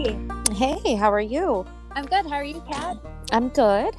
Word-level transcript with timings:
Hey, 0.00 0.16
Hey, 0.54 0.94
how 0.94 1.12
are 1.12 1.20
you? 1.20 1.66
I'm 1.92 2.06
good. 2.06 2.24
How 2.24 2.36
are 2.36 2.44
you, 2.44 2.62
Kat? 2.72 2.96
I'm 3.32 3.50
good. 3.50 3.94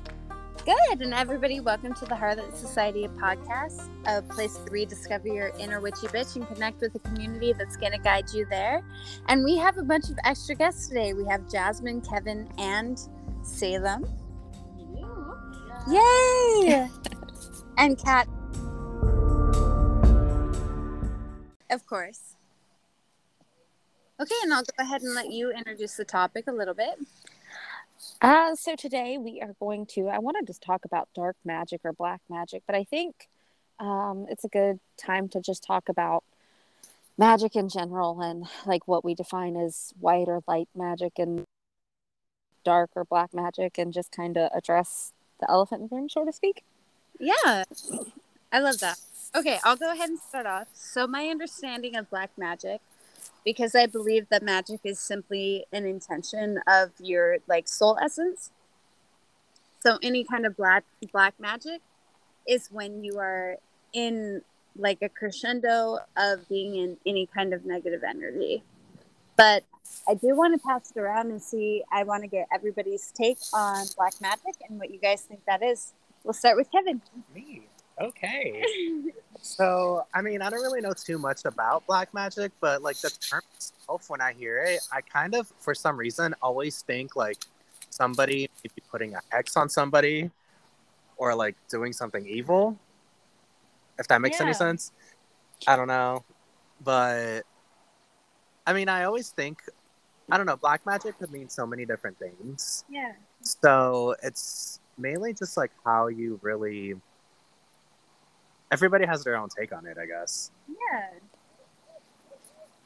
Good. 0.65 0.99
And 0.99 1.13
everybody, 1.13 1.59
welcome 1.59 1.93
to 1.93 2.05
the 2.05 2.15
Harlot 2.15 2.55
Society 2.55 3.03
of 3.05 3.11
Podcasts, 3.11 3.87
a 4.07 4.23
place 4.23 4.57
to 4.57 4.71
rediscover 4.71 5.27
your 5.27 5.51
inner 5.59 5.79
witchy 5.79 6.07
bitch 6.07 6.37
and 6.37 6.47
connect 6.47 6.81
with 6.81 6.95
a 6.95 6.99
community 6.99 7.53
that's 7.53 7.77
going 7.77 7.91
to 7.91 7.99
guide 7.99 8.33
you 8.33 8.47
there. 8.49 8.81
And 9.27 9.43
we 9.43 9.57
have 9.57 9.77
a 9.77 9.83
bunch 9.83 10.09
of 10.09 10.17
extra 10.25 10.55
guests 10.55 10.87
today. 10.87 11.13
We 11.13 11.23
have 11.25 11.47
Jasmine, 11.47 12.01
Kevin, 12.01 12.49
and 12.57 12.99
Salem. 13.43 14.03
Yay! 15.87 16.89
and 17.77 17.95
Kat. 18.03 18.27
Of 21.69 21.85
course. 21.85 22.30
Okay, 24.21 24.35
and 24.43 24.53
I'll 24.53 24.61
go 24.61 24.83
ahead 24.83 25.01
and 25.01 25.15
let 25.15 25.31
you 25.31 25.49
introduce 25.51 25.95
the 25.95 26.05
topic 26.05 26.45
a 26.47 26.51
little 26.51 26.75
bit. 26.75 26.93
Uh, 28.21 28.55
so 28.55 28.75
today 28.75 29.17
we 29.17 29.41
are 29.41 29.55
going 29.59 29.87
to, 29.87 30.09
I 30.09 30.19
want 30.19 30.37
to 30.39 30.45
just 30.45 30.61
talk 30.61 30.85
about 30.85 31.09
dark 31.15 31.35
magic 31.43 31.81
or 31.83 31.91
black 31.91 32.21
magic, 32.29 32.61
but 32.67 32.75
I 32.75 32.83
think 32.83 33.29
um, 33.79 34.27
it's 34.29 34.43
a 34.43 34.47
good 34.47 34.79
time 34.95 35.27
to 35.29 35.41
just 35.41 35.63
talk 35.63 35.89
about 35.89 36.23
magic 37.17 37.55
in 37.55 37.67
general 37.67 38.21
and 38.21 38.45
like 38.67 38.87
what 38.87 39.03
we 39.03 39.15
define 39.15 39.55
as 39.55 39.91
white 39.99 40.27
or 40.27 40.43
light 40.47 40.69
magic 40.75 41.13
and 41.17 41.43
dark 42.63 42.91
or 42.95 43.03
black 43.03 43.33
magic 43.33 43.79
and 43.79 43.91
just 43.91 44.11
kind 44.11 44.37
of 44.37 44.51
address 44.53 45.13
the 45.39 45.49
elephant 45.49 45.81
in 45.81 45.87
the 45.87 45.95
room, 45.95 46.09
so 46.09 46.23
to 46.23 46.31
speak. 46.31 46.63
Yeah, 47.19 47.63
I 48.51 48.59
love 48.59 48.77
that. 48.81 48.99
Okay, 49.33 49.57
I'll 49.63 49.77
go 49.77 49.91
ahead 49.91 50.09
and 50.09 50.19
start 50.19 50.45
off. 50.45 50.67
So, 50.73 51.07
my 51.07 51.27
understanding 51.27 51.95
of 51.95 52.09
black 52.09 52.31
magic, 52.37 52.81
because 53.43 53.75
I 53.75 53.85
believe 53.85 54.27
that 54.29 54.43
magic 54.43 54.81
is 54.83 54.99
simply 54.99 55.65
an 55.71 55.85
intention 55.85 56.59
of 56.67 56.91
your 56.99 57.37
like 57.47 57.67
soul 57.67 57.97
essence. 58.01 58.51
So, 59.79 59.97
any 60.03 60.23
kind 60.23 60.45
of 60.45 60.55
black 60.55 60.83
black 61.11 61.33
magic 61.39 61.81
is 62.47 62.69
when 62.71 63.03
you 63.03 63.17
are 63.19 63.57
in 63.93 64.41
like 64.77 65.01
a 65.01 65.09
crescendo 65.09 65.99
of 66.15 66.47
being 66.47 66.75
in 66.75 66.97
any 67.05 67.25
kind 67.25 67.53
of 67.53 67.65
negative 67.65 68.03
energy. 68.07 68.63
But 69.35 69.63
I 70.07 70.13
do 70.13 70.35
want 70.35 70.59
to 70.59 70.65
pass 70.65 70.91
it 70.95 70.99
around 70.99 71.31
and 71.31 71.41
see. 71.41 71.83
I 71.91 72.03
want 72.03 72.23
to 72.23 72.27
get 72.27 72.47
everybody's 72.53 73.11
take 73.11 73.37
on 73.53 73.85
black 73.97 74.13
magic 74.21 74.55
and 74.69 74.79
what 74.79 74.91
you 74.91 74.99
guys 74.99 75.21
think 75.21 75.41
that 75.45 75.63
is. 75.63 75.93
We'll 76.23 76.33
start 76.33 76.55
with 76.57 76.71
Kevin. 76.71 77.01
Me. 77.33 77.63
Okay. 77.99 78.63
so, 79.41 80.05
I 80.13 80.21
mean, 80.21 80.41
I 80.41 80.49
don't 80.49 80.61
really 80.61 80.81
know 80.81 80.93
too 80.93 81.17
much 81.17 81.45
about 81.45 81.85
black 81.87 82.13
magic, 82.13 82.51
but 82.61 82.81
like 82.81 82.99
the 83.01 83.09
term 83.09 83.41
itself, 83.55 84.09
when 84.09 84.21
I 84.21 84.33
hear 84.33 84.59
it, 84.59 84.79
I 84.91 85.01
kind 85.01 85.35
of, 85.35 85.51
for 85.59 85.73
some 85.73 85.97
reason, 85.97 86.35
always 86.41 86.81
think 86.83 87.15
like 87.15 87.37
somebody 87.89 88.49
maybe 88.63 88.81
putting 88.89 89.15
a 89.15 89.21
hex 89.31 89.57
on 89.57 89.67
somebody 89.67 90.29
or 91.17 91.35
like 91.35 91.55
doing 91.69 91.91
something 91.93 92.25
evil. 92.25 92.77
If 93.99 94.07
that 94.07 94.21
makes 94.21 94.39
Yeah. 94.39 94.45
any 94.45 94.53
sense. 94.53 94.91
I 95.67 95.75
don't 95.75 95.87
know. 95.87 96.23
But 96.83 97.41
I 98.65 98.73
mean, 98.73 98.89
I 98.89 99.03
always 99.03 99.29
think, 99.29 99.61
I 100.31 100.37
don't 100.37 100.45
know, 100.45 100.55
black 100.55 100.85
magic 100.85 101.17
could 101.19 101.31
mean 101.31 101.49
so 101.49 101.65
many 101.65 101.85
different 101.85 102.17
things. 102.17 102.85
Yeah. 102.89 103.13
So 103.41 104.15
it's 104.23 104.79
mainly 104.97 105.33
just 105.33 105.57
like 105.57 105.71
how 105.83 106.07
you 106.07 106.39
really. 106.41 106.95
Everybody 108.71 109.05
has 109.05 109.23
their 109.23 109.35
own 109.35 109.49
take 109.49 109.73
on 109.73 109.85
it, 109.85 109.97
I 110.01 110.05
guess. 110.05 110.51
Yeah. 110.67 111.09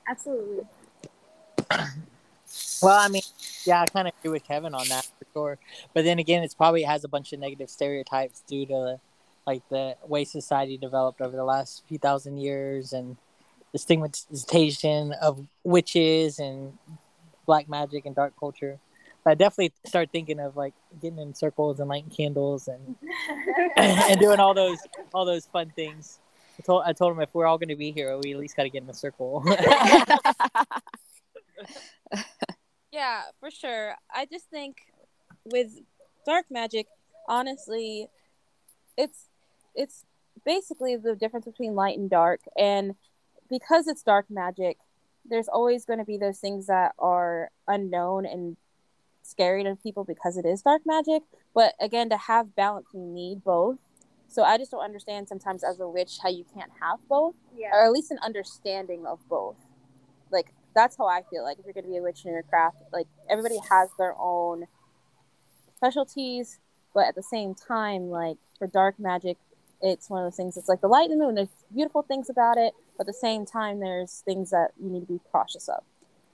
Absolutely. 0.08 0.66
Well, 2.82 3.00
I 3.00 3.08
mean, 3.08 3.24
yeah, 3.66 3.82
I 3.82 3.86
kind 3.86 4.08
of 4.08 4.14
agree 4.20 4.32
with 4.32 4.44
Kevin 4.44 4.74
on 4.76 4.88
that 4.90 5.06
for 5.06 5.26
sure. 5.34 5.60
But 5.94 6.04
then 6.04 6.20
again, 6.20 6.44
it's 6.44 6.54
probably 6.54 6.84
has 6.84 7.04
a 7.04 7.08
bunch 7.08 7.34
of 7.34 7.40
negative 7.40 7.70
stereotypes 7.70 8.44
due 8.48 8.66
to 8.68 9.00
like 9.48 9.68
the 9.70 9.96
way 10.08 10.24
society 10.26 10.78
developed 10.78 11.22
over 11.22 11.36
the 11.36 11.44
last 11.44 11.84
few 11.88 11.98
thousand 11.98 12.38
years 12.38 12.94
and 12.94 13.18
the 13.72 13.80
stigmatization 13.80 15.14
of 15.14 15.48
witches 15.64 16.40
and 16.40 16.78
black 17.46 17.68
magic 17.68 18.06
and 18.06 18.16
dark 18.16 18.34
culture. 18.40 18.80
But 19.26 19.32
I 19.32 19.34
definitely 19.34 19.74
start 19.86 20.12
thinking 20.12 20.40
of 20.40 20.56
like 20.56 20.74
getting 21.02 21.20
in 21.20 21.34
circles 21.34 21.80
and 21.80 21.90
lighting 21.90 22.12
candles 22.12 22.70
and 22.70 22.96
and 23.76 24.20
doing 24.20 24.40
all 24.40 24.54
those 24.54 24.78
all 25.14 25.26
those 25.26 25.48
fun 25.48 25.74
things. 25.76 26.20
I 26.58 26.62
told 26.62 26.84
I 26.86 26.94
told 26.94 27.12
him 27.12 27.22
if 27.22 27.34
we're 27.34 27.48
all 27.48 27.58
going 27.58 27.70
to 27.70 27.76
be 27.76 27.92
here, 27.92 28.18
we 28.24 28.32
at 28.32 28.40
least 28.40 28.56
got 28.56 28.64
to 28.64 28.70
get 28.70 28.84
in 28.84 28.90
a 28.90 28.94
circle. 28.94 29.44
Yeah, 32.96 33.24
for 33.42 33.52
sure. 33.52 33.96
I 34.10 34.26
just 34.26 34.50
think 34.50 34.78
with 35.44 35.82
dark 36.26 36.46
magic, 36.50 36.88
honestly, 37.28 38.08
it's 38.98 39.26
it's 39.76 40.06
basically 40.46 40.96
the 40.96 41.14
difference 41.14 41.46
between 41.46 41.76
light 41.76 41.98
and 41.98 42.10
dark 42.10 42.40
and 42.58 42.96
because 43.50 43.90
it's 43.90 44.02
dark 44.02 44.28
magic, 44.30 44.78
there's 45.26 45.50
always 45.50 45.84
going 45.84 46.00
to 46.00 46.06
be 46.06 46.18
those 46.18 46.40
things 46.40 46.68
that 46.68 46.94
are 46.98 47.50
unknown 47.68 48.26
and 48.26 48.56
scary 49.26 49.64
to 49.64 49.76
people 49.76 50.04
because 50.04 50.38
it 50.38 50.46
is 50.46 50.62
dark 50.62 50.82
magic, 50.86 51.24
but 51.54 51.74
again 51.80 52.10
to 52.10 52.18
have 52.18 52.56
balance 52.56 52.88
you 52.94 53.00
need 53.02 53.44
both. 53.44 53.78
So 54.28 54.44
I 54.44 54.58
just 54.58 54.72
don't 54.72 54.84
understand 54.84 55.28
sometimes 55.30 55.64
as 55.64 55.80
a 55.80 55.88
witch 55.88 56.18
how 56.22 56.30
you 56.30 56.46
can't 56.54 56.72
have 56.82 57.00
both 57.08 57.36
Yeah. 57.56 57.70
or 57.74 57.86
at 57.86 57.92
least 57.92 58.12
an 58.12 58.20
understanding 58.24 59.06
of 59.06 59.20
both. 59.30 59.56
Like 60.32 60.54
that's 60.74 60.98
how 60.98 61.08
I 61.08 61.22
feel. 61.30 61.44
Like 61.44 61.58
if 61.60 61.66
you're 61.66 61.74
gonna 61.74 61.88
be 61.88 61.98
a 61.98 62.02
witch 62.02 62.26
in 62.26 62.32
your 62.32 62.44
craft, 62.44 62.78
like 62.92 63.08
everybody 63.30 63.58
has 63.70 63.90
their 63.98 64.16
own 64.20 64.68
specialties, 65.76 66.60
but 66.94 67.06
at 67.08 67.16
the 67.16 67.24
same 67.24 67.54
time, 67.56 68.10
like 68.10 68.38
for 68.58 68.68
dark 68.68 69.00
magic, 69.00 69.38
it's 69.82 70.10
one 70.10 70.24
of 70.24 70.32
those 70.32 70.38
things. 70.38 70.58
It's 70.58 70.70
like 70.70 70.82
the 70.82 70.88
light 70.88 71.10
and 71.10 71.20
the 71.20 71.26
moon. 71.26 71.36
There's 71.36 71.50
beautiful 71.74 72.02
things 72.02 72.30
about 72.30 72.58
it, 72.58 72.74
but 72.98 73.04
at 73.04 73.08
the 73.08 73.14
same 73.14 73.46
time, 73.46 73.80
there's 73.80 74.22
things 74.26 74.50
that 74.52 74.72
you 74.82 74.90
need 74.90 75.02
to 75.02 75.06
be 75.14 75.20
cautious 75.32 75.68
of, 75.68 75.84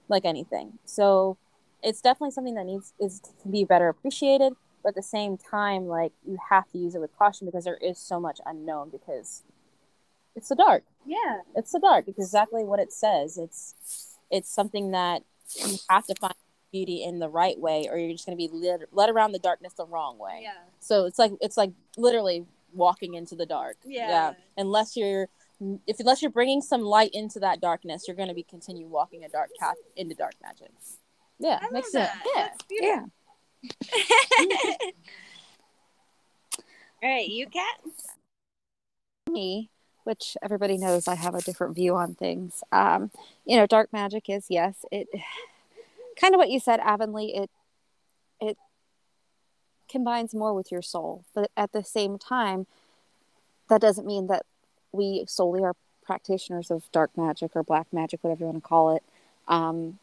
like 0.08 0.24
anything. 0.24 0.78
So 0.84 1.36
it's 1.82 2.00
definitely 2.00 2.30
something 2.32 2.54
that 2.54 2.66
needs 2.66 2.92
is 3.00 3.20
to 3.42 3.48
be 3.48 3.64
better 3.64 3.88
appreciated. 3.88 4.54
But 4.82 4.90
at 4.90 4.94
the 4.96 5.02
same 5.02 5.36
time, 5.38 5.86
like 5.86 6.12
you 6.26 6.38
have 6.50 6.68
to 6.72 6.78
use 6.78 6.94
it 6.94 7.00
with 7.00 7.16
caution 7.16 7.46
because 7.46 7.64
there 7.64 7.76
is 7.76 7.98
so 7.98 8.18
much 8.18 8.40
unknown 8.44 8.90
because 8.90 9.42
it's 10.34 10.48
the 10.48 10.56
dark 10.56 10.82
Yeah. 11.04 11.40
it's 11.54 11.72
the 11.72 11.78
dark 11.78 12.06
it's 12.08 12.18
exactly 12.18 12.64
what 12.64 12.80
it 12.80 12.90
says 12.90 13.36
it's 13.36 14.16
it's 14.30 14.48
something 14.48 14.92
that 14.92 15.22
you 15.56 15.76
have 15.90 16.06
to 16.06 16.14
find 16.14 16.32
beauty 16.72 17.04
in 17.04 17.18
the 17.18 17.28
right 17.28 17.58
way 17.60 17.86
or 17.90 17.98
you're 17.98 18.12
just 18.12 18.24
going 18.24 18.38
to 18.38 18.48
be 18.48 18.48
led, 18.50 18.80
led 18.92 19.10
around 19.10 19.32
the 19.32 19.38
darkness 19.38 19.74
the 19.74 19.84
wrong 19.84 20.16
way 20.18 20.40
Yeah. 20.44 20.52
so 20.80 21.04
it's 21.04 21.18
like 21.18 21.32
it's 21.42 21.58
like 21.58 21.72
literally 21.98 22.46
walking 22.72 23.12
into 23.12 23.34
the 23.34 23.44
dark 23.44 23.76
Yeah. 23.84 24.32
unless 24.56 24.96
you're 24.96 25.28
if 25.86 26.00
unless 26.00 26.22
you're 26.22 26.30
bringing 26.30 26.62
some 26.62 26.80
light 26.80 27.10
into 27.12 27.38
that 27.40 27.60
darkness 27.60 28.04
you're 28.08 28.16
going 28.16 28.28
to 28.30 28.34
be 28.34 28.42
continue 28.42 28.86
walking 28.86 29.24
a 29.24 29.28
dark 29.28 29.50
path 29.60 29.76
into 29.96 30.14
dark 30.14 30.32
magic 30.42 30.70
yeah 31.42 31.58
I 31.60 31.64
love 31.64 31.72
makes 31.72 31.92
sense 31.92 32.10
that. 32.10 32.24
yeah 32.34 32.42
That's 32.42 32.62
beautiful. 32.64 32.88
Yeah. 32.88 33.04
All 37.02 37.08
right, 37.10 37.28
you 37.28 37.46
Kat. 37.48 37.80
me, 39.30 39.70
which 40.04 40.36
everybody 40.42 40.78
knows 40.78 41.08
I 41.08 41.14
have 41.16 41.34
a 41.34 41.40
different 41.40 41.74
view 41.74 41.96
on 41.96 42.14
things. 42.14 42.62
Um, 42.70 43.10
you 43.44 43.56
know, 43.56 43.66
dark 43.66 43.92
magic 43.92 44.28
is 44.28 44.46
yes, 44.48 44.84
it 44.92 45.08
kind 46.20 46.34
of 46.34 46.38
what 46.38 46.50
you 46.50 46.60
said, 46.60 46.80
Avenlea. 46.80 47.42
It 47.42 47.50
it 48.40 48.58
combines 49.88 50.34
more 50.34 50.54
with 50.54 50.70
your 50.72 50.82
soul, 50.82 51.24
but 51.34 51.50
at 51.56 51.72
the 51.72 51.84
same 51.84 52.18
time, 52.18 52.66
that 53.68 53.80
doesn't 53.80 54.06
mean 54.06 54.26
that 54.28 54.44
we 54.92 55.24
solely 55.26 55.62
are 55.62 55.74
practitioners 56.04 56.70
of 56.70 56.90
dark 56.92 57.10
magic 57.16 57.52
or 57.54 57.62
black 57.62 57.86
magic, 57.92 58.22
whatever 58.22 58.40
you 58.40 58.46
want 58.46 58.62
to 58.62 58.68
call 58.68 58.94
it. 58.94 59.02
Um, 59.48 59.98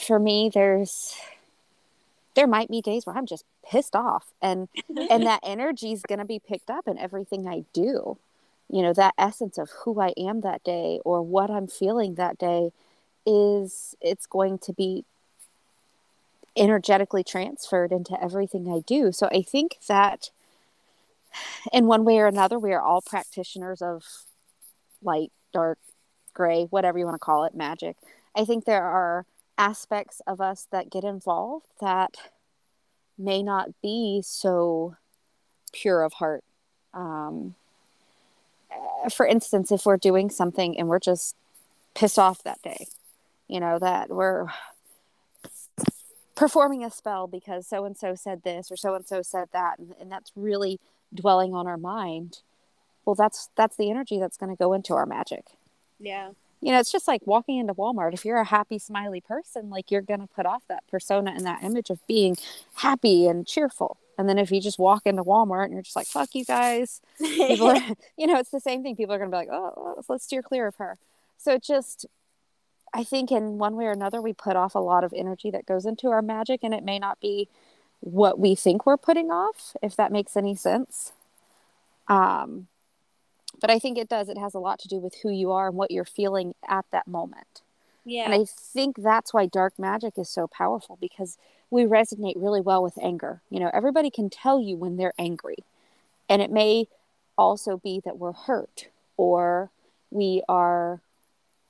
for 0.00 0.18
me, 0.18 0.50
there's 0.52 1.14
there 2.34 2.46
might 2.46 2.68
be 2.68 2.80
days 2.80 3.06
where 3.06 3.16
I'm 3.16 3.26
just 3.26 3.44
pissed 3.68 3.96
off 3.96 4.26
and 4.40 4.68
and 5.10 5.26
that 5.26 5.40
energy 5.42 5.92
is 5.92 6.02
going 6.02 6.20
to 6.20 6.24
be 6.24 6.38
picked 6.38 6.70
up 6.70 6.86
in 6.86 6.98
everything 6.98 7.46
I 7.48 7.64
do. 7.72 8.18
You 8.68 8.82
know, 8.82 8.92
that 8.92 9.14
essence 9.18 9.58
of 9.58 9.70
who 9.84 10.00
I 10.00 10.12
am 10.16 10.42
that 10.42 10.62
day 10.62 11.00
or 11.04 11.22
what 11.22 11.50
I'm 11.50 11.66
feeling 11.66 12.14
that 12.14 12.38
day 12.38 12.70
is 13.26 13.96
it's 14.00 14.26
going 14.26 14.58
to 14.60 14.72
be 14.72 15.04
energetically 16.56 17.24
transferred 17.24 17.92
into 17.92 18.22
everything 18.22 18.72
I 18.72 18.80
do. 18.80 19.12
So 19.12 19.28
I 19.32 19.42
think 19.42 19.78
that 19.88 20.30
in 21.72 21.86
one 21.86 22.04
way 22.04 22.18
or 22.18 22.26
another, 22.26 22.58
we 22.58 22.72
are 22.72 22.82
all 22.82 23.02
practitioners 23.02 23.82
of 23.82 24.04
light, 25.02 25.32
dark, 25.52 25.78
gray, 26.34 26.64
whatever 26.64 26.98
you 26.98 27.04
want 27.04 27.14
to 27.14 27.24
call 27.24 27.44
it, 27.44 27.54
magic. 27.54 27.96
I 28.36 28.44
think 28.44 28.64
there 28.64 28.84
are 28.84 29.26
aspects 29.60 30.22
of 30.26 30.40
us 30.40 30.66
that 30.72 30.90
get 30.90 31.04
involved 31.04 31.66
that 31.80 32.16
may 33.18 33.42
not 33.42 33.68
be 33.82 34.22
so 34.24 34.96
pure 35.72 36.02
of 36.02 36.14
heart. 36.14 36.42
Um, 36.94 37.54
for 39.12 39.26
instance, 39.26 39.70
if 39.70 39.84
we're 39.84 39.98
doing 39.98 40.30
something 40.30 40.78
and 40.78 40.88
we're 40.88 40.98
just 40.98 41.36
pissed 41.94 42.18
off 42.18 42.42
that 42.42 42.62
day, 42.62 42.86
you 43.48 43.60
know, 43.60 43.78
that 43.78 44.08
we're 44.08 44.48
performing 46.34 46.82
a 46.82 46.90
spell 46.90 47.26
because 47.26 47.66
so 47.66 47.84
and 47.84 47.98
so 47.98 48.14
said 48.14 48.42
this 48.44 48.72
or 48.72 48.76
so 48.76 48.94
and 48.94 49.06
so 49.06 49.20
said 49.20 49.48
that 49.52 49.78
and, 49.78 49.94
and 50.00 50.10
that's 50.10 50.32
really 50.34 50.80
dwelling 51.12 51.52
on 51.52 51.66
our 51.66 51.76
mind 51.76 52.38
well 53.04 53.14
that's 53.14 53.50
that's 53.56 53.76
the 53.76 53.90
energy 53.90 54.18
that's 54.18 54.38
going 54.38 54.48
to 54.48 54.56
go 54.56 54.72
into 54.72 54.94
our 54.94 55.04
magic 55.04 55.44
Yeah. 55.98 56.30
You 56.60 56.72
know 56.72 56.78
it's 56.78 56.92
just 56.92 57.08
like 57.08 57.22
walking 57.26 57.58
into 57.58 57.74
walmart 57.74 58.12
if 58.12 58.24
you're 58.24 58.38
a 58.38 58.44
happy 58.44 58.78
smiley 58.78 59.20
person 59.20 59.70
like 59.70 59.90
you're 59.90 60.02
going 60.02 60.20
to 60.20 60.26
put 60.26 60.46
off 60.46 60.62
that 60.68 60.86
persona 60.88 61.32
and 61.34 61.44
that 61.46 61.62
image 61.62 61.90
of 61.90 62.06
being 62.06 62.36
happy 62.76 63.26
and 63.26 63.46
cheerful. 63.46 63.98
And 64.18 64.28
then 64.28 64.38
if 64.38 64.50
you 64.50 64.60
just 64.60 64.78
walk 64.78 65.02
into 65.06 65.24
walmart 65.24 65.64
and 65.64 65.72
you're 65.72 65.82
just 65.82 65.96
like 65.96 66.06
fuck 66.06 66.34
you 66.34 66.44
guys 66.44 67.00
people 67.18 67.68
are, 67.70 67.76
you 68.16 68.26
know 68.26 68.38
it's 68.38 68.50
the 68.50 68.60
same 68.60 68.82
thing. 68.82 68.96
People 68.96 69.14
are 69.14 69.18
going 69.18 69.30
to 69.30 69.34
be 69.34 69.38
like 69.38 69.48
oh 69.50 70.02
let's 70.08 70.24
steer 70.24 70.42
clear 70.42 70.66
of 70.66 70.76
her. 70.76 70.98
So 71.38 71.54
it 71.54 71.62
just 71.62 72.06
i 72.92 73.04
think 73.04 73.30
in 73.30 73.56
one 73.56 73.76
way 73.76 73.86
or 73.86 73.92
another 73.92 74.20
we 74.20 74.32
put 74.32 74.56
off 74.56 74.74
a 74.74 74.80
lot 74.80 75.04
of 75.04 75.14
energy 75.16 75.50
that 75.50 75.64
goes 75.64 75.86
into 75.86 76.08
our 76.08 76.20
magic 76.22 76.60
and 76.64 76.74
it 76.74 76.82
may 76.82 76.98
not 76.98 77.20
be 77.20 77.48
what 78.00 78.38
we 78.38 78.54
think 78.54 78.84
we're 78.84 78.96
putting 78.96 79.30
off 79.30 79.76
if 79.82 79.94
that 79.96 80.12
makes 80.12 80.36
any 80.36 80.54
sense. 80.54 81.12
Um 82.08 82.66
but 83.60 83.70
i 83.70 83.78
think 83.78 83.98
it 83.98 84.08
does 84.08 84.28
it 84.28 84.38
has 84.38 84.54
a 84.54 84.58
lot 84.58 84.78
to 84.78 84.88
do 84.88 84.96
with 84.96 85.14
who 85.22 85.30
you 85.30 85.50
are 85.52 85.68
and 85.68 85.76
what 85.76 85.90
you're 85.90 86.04
feeling 86.04 86.54
at 86.68 86.84
that 86.90 87.06
moment 87.06 87.62
yeah. 88.04 88.24
and 88.24 88.34
I 88.34 88.44
think 88.44 88.96
that's 88.96 89.32
why 89.32 89.46
dark 89.46 89.78
magic 89.78 90.14
is 90.16 90.28
so 90.28 90.46
powerful 90.46 90.98
because 91.00 91.36
we 91.70 91.84
resonate 91.84 92.34
really 92.36 92.60
well 92.60 92.82
with 92.82 92.98
anger. 93.00 93.40
You 93.50 93.60
know, 93.60 93.70
everybody 93.72 94.10
can 94.10 94.28
tell 94.28 94.60
you 94.60 94.76
when 94.76 94.96
they're 94.96 95.14
angry. 95.18 95.58
And 96.28 96.42
it 96.42 96.50
may 96.50 96.86
also 97.38 97.76
be 97.76 98.00
that 98.04 98.18
we're 98.18 98.32
hurt 98.32 98.88
or 99.16 99.70
we 100.10 100.42
are 100.48 101.00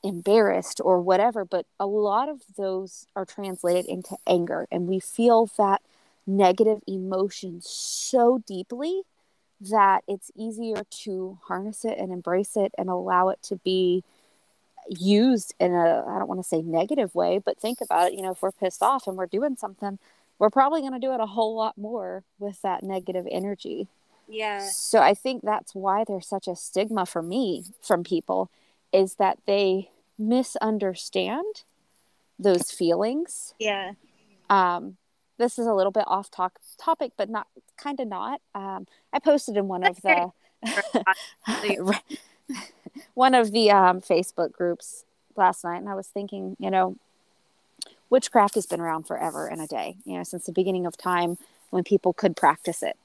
embarrassed 0.02 0.80
or 0.82 1.00
whatever, 1.00 1.44
but 1.44 1.66
a 1.78 1.86
lot 1.86 2.28
of 2.28 2.42
those 2.56 3.06
are 3.14 3.26
translated 3.26 3.84
into 3.84 4.16
anger. 4.26 4.66
And 4.70 4.88
we 4.88 4.98
feel 5.00 5.50
that 5.58 5.82
negative 6.26 6.80
emotion 6.86 7.60
so 7.62 8.42
deeply 8.46 9.02
that 9.60 10.02
it's 10.08 10.30
easier 10.34 10.82
to 10.90 11.38
harness 11.44 11.84
it 11.84 11.98
and 11.98 12.12
embrace 12.12 12.56
it 12.56 12.72
and 12.78 12.88
allow 12.88 13.28
it 13.28 13.42
to 13.42 13.56
be 13.56 14.02
used 14.88 15.54
in 15.60 15.72
a 15.72 16.04
I 16.06 16.18
don't 16.18 16.28
want 16.28 16.40
to 16.40 16.48
say 16.48 16.62
negative 16.62 17.14
way, 17.14 17.38
but 17.38 17.58
think 17.58 17.80
about 17.80 18.08
it, 18.08 18.14
you 18.14 18.22
know, 18.22 18.32
if 18.32 18.42
we're 18.42 18.52
pissed 18.52 18.82
off 18.82 19.06
and 19.06 19.16
we're 19.16 19.26
doing 19.26 19.56
something, 19.56 19.98
we're 20.38 20.50
probably 20.50 20.80
going 20.80 20.94
to 20.94 20.98
do 20.98 21.12
it 21.12 21.20
a 21.20 21.26
whole 21.26 21.54
lot 21.54 21.76
more 21.76 22.24
with 22.38 22.62
that 22.62 22.82
negative 22.82 23.26
energy. 23.30 23.88
yeah. 24.28 24.66
So 24.66 25.00
I 25.00 25.14
think 25.14 25.42
that's 25.42 25.74
why 25.74 26.04
there's 26.04 26.26
such 26.26 26.48
a 26.48 26.56
stigma 26.56 27.04
for 27.04 27.22
me 27.22 27.64
from 27.82 28.02
people 28.02 28.50
is 28.92 29.16
that 29.16 29.38
they 29.46 29.90
misunderstand 30.18 31.64
those 32.38 32.70
feelings. 32.70 33.54
Yeah. 33.58 33.92
Um 34.48 34.96
this 35.40 35.58
is 35.58 35.66
a 35.66 35.74
little 35.74 35.90
bit 35.90 36.04
off 36.06 36.30
talk 36.30 36.60
topic, 36.78 37.12
but 37.16 37.28
not 37.28 37.48
kind 37.76 37.98
of 37.98 38.08
not. 38.08 38.40
Um, 38.54 38.86
I 39.12 39.18
posted 39.18 39.56
in 39.56 39.68
one 39.68 39.84
of 39.84 40.00
the 40.02 40.30
one 43.14 43.34
of 43.34 43.50
the 43.50 43.70
um, 43.70 44.00
Facebook 44.00 44.52
groups 44.52 45.04
last 45.36 45.64
night, 45.64 45.78
and 45.78 45.88
I 45.88 45.94
was 45.94 46.06
thinking, 46.06 46.56
you 46.60 46.70
know, 46.70 46.96
witchcraft 48.10 48.54
has 48.56 48.66
been 48.66 48.80
around 48.80 49.04
forever 49.04 49.46
and 49.46 49.60
a 49.60 49.66
day, 49.66 49.96
you 50.04 50.18
know, 50.18 50.24
since 50.24 50.46
the 50.46 50.52
beginning 50.52 50.84
of 50.84 50.96
time 50.96 51.38
when 51.70 51.84
people 51.84 52.12
could 52.12 52.36
practice 52.36 52.82
it. 52.82 52.96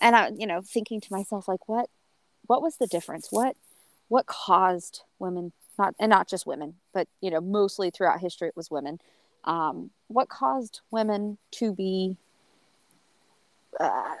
And 0.00 0.16
I, 0.16 0.30
you 0.36 0.46
know, 0.46 0.62
thinking 0.62 1.00
to 1.00 1.12
myself, 1.12 1.46
like, 1.46 1.68
what, 1.68 1.88
what 2.46 2.62
was 2.62 2.76
the 2.76 2.86
difference? 2.86 3.28
What, 3.30 3.56
what 4.08 4.26
caused 4.26 5.02
women, 5.18 5.52
not 5.78 5.94
and 6.00 6.10
not 6.10 6.28
just 6.28 6.46
women, 6.46 6.74
but 6.92 7.06
you 7.20 7.30
know, 7.30 7.40
mostly 7.40 7.90
throughout 7.90 8.20
history 8.20 8.48
it 8.48 8.56
was 8.56 8.70
women. 8.70 8.98
Um, 9.46 9.90
what 10.08 10.28
caused 10.28 10.80
women 10.90 11.38
to 11.52 11.72
be 11.72 12.16
uh, 13.78 14.14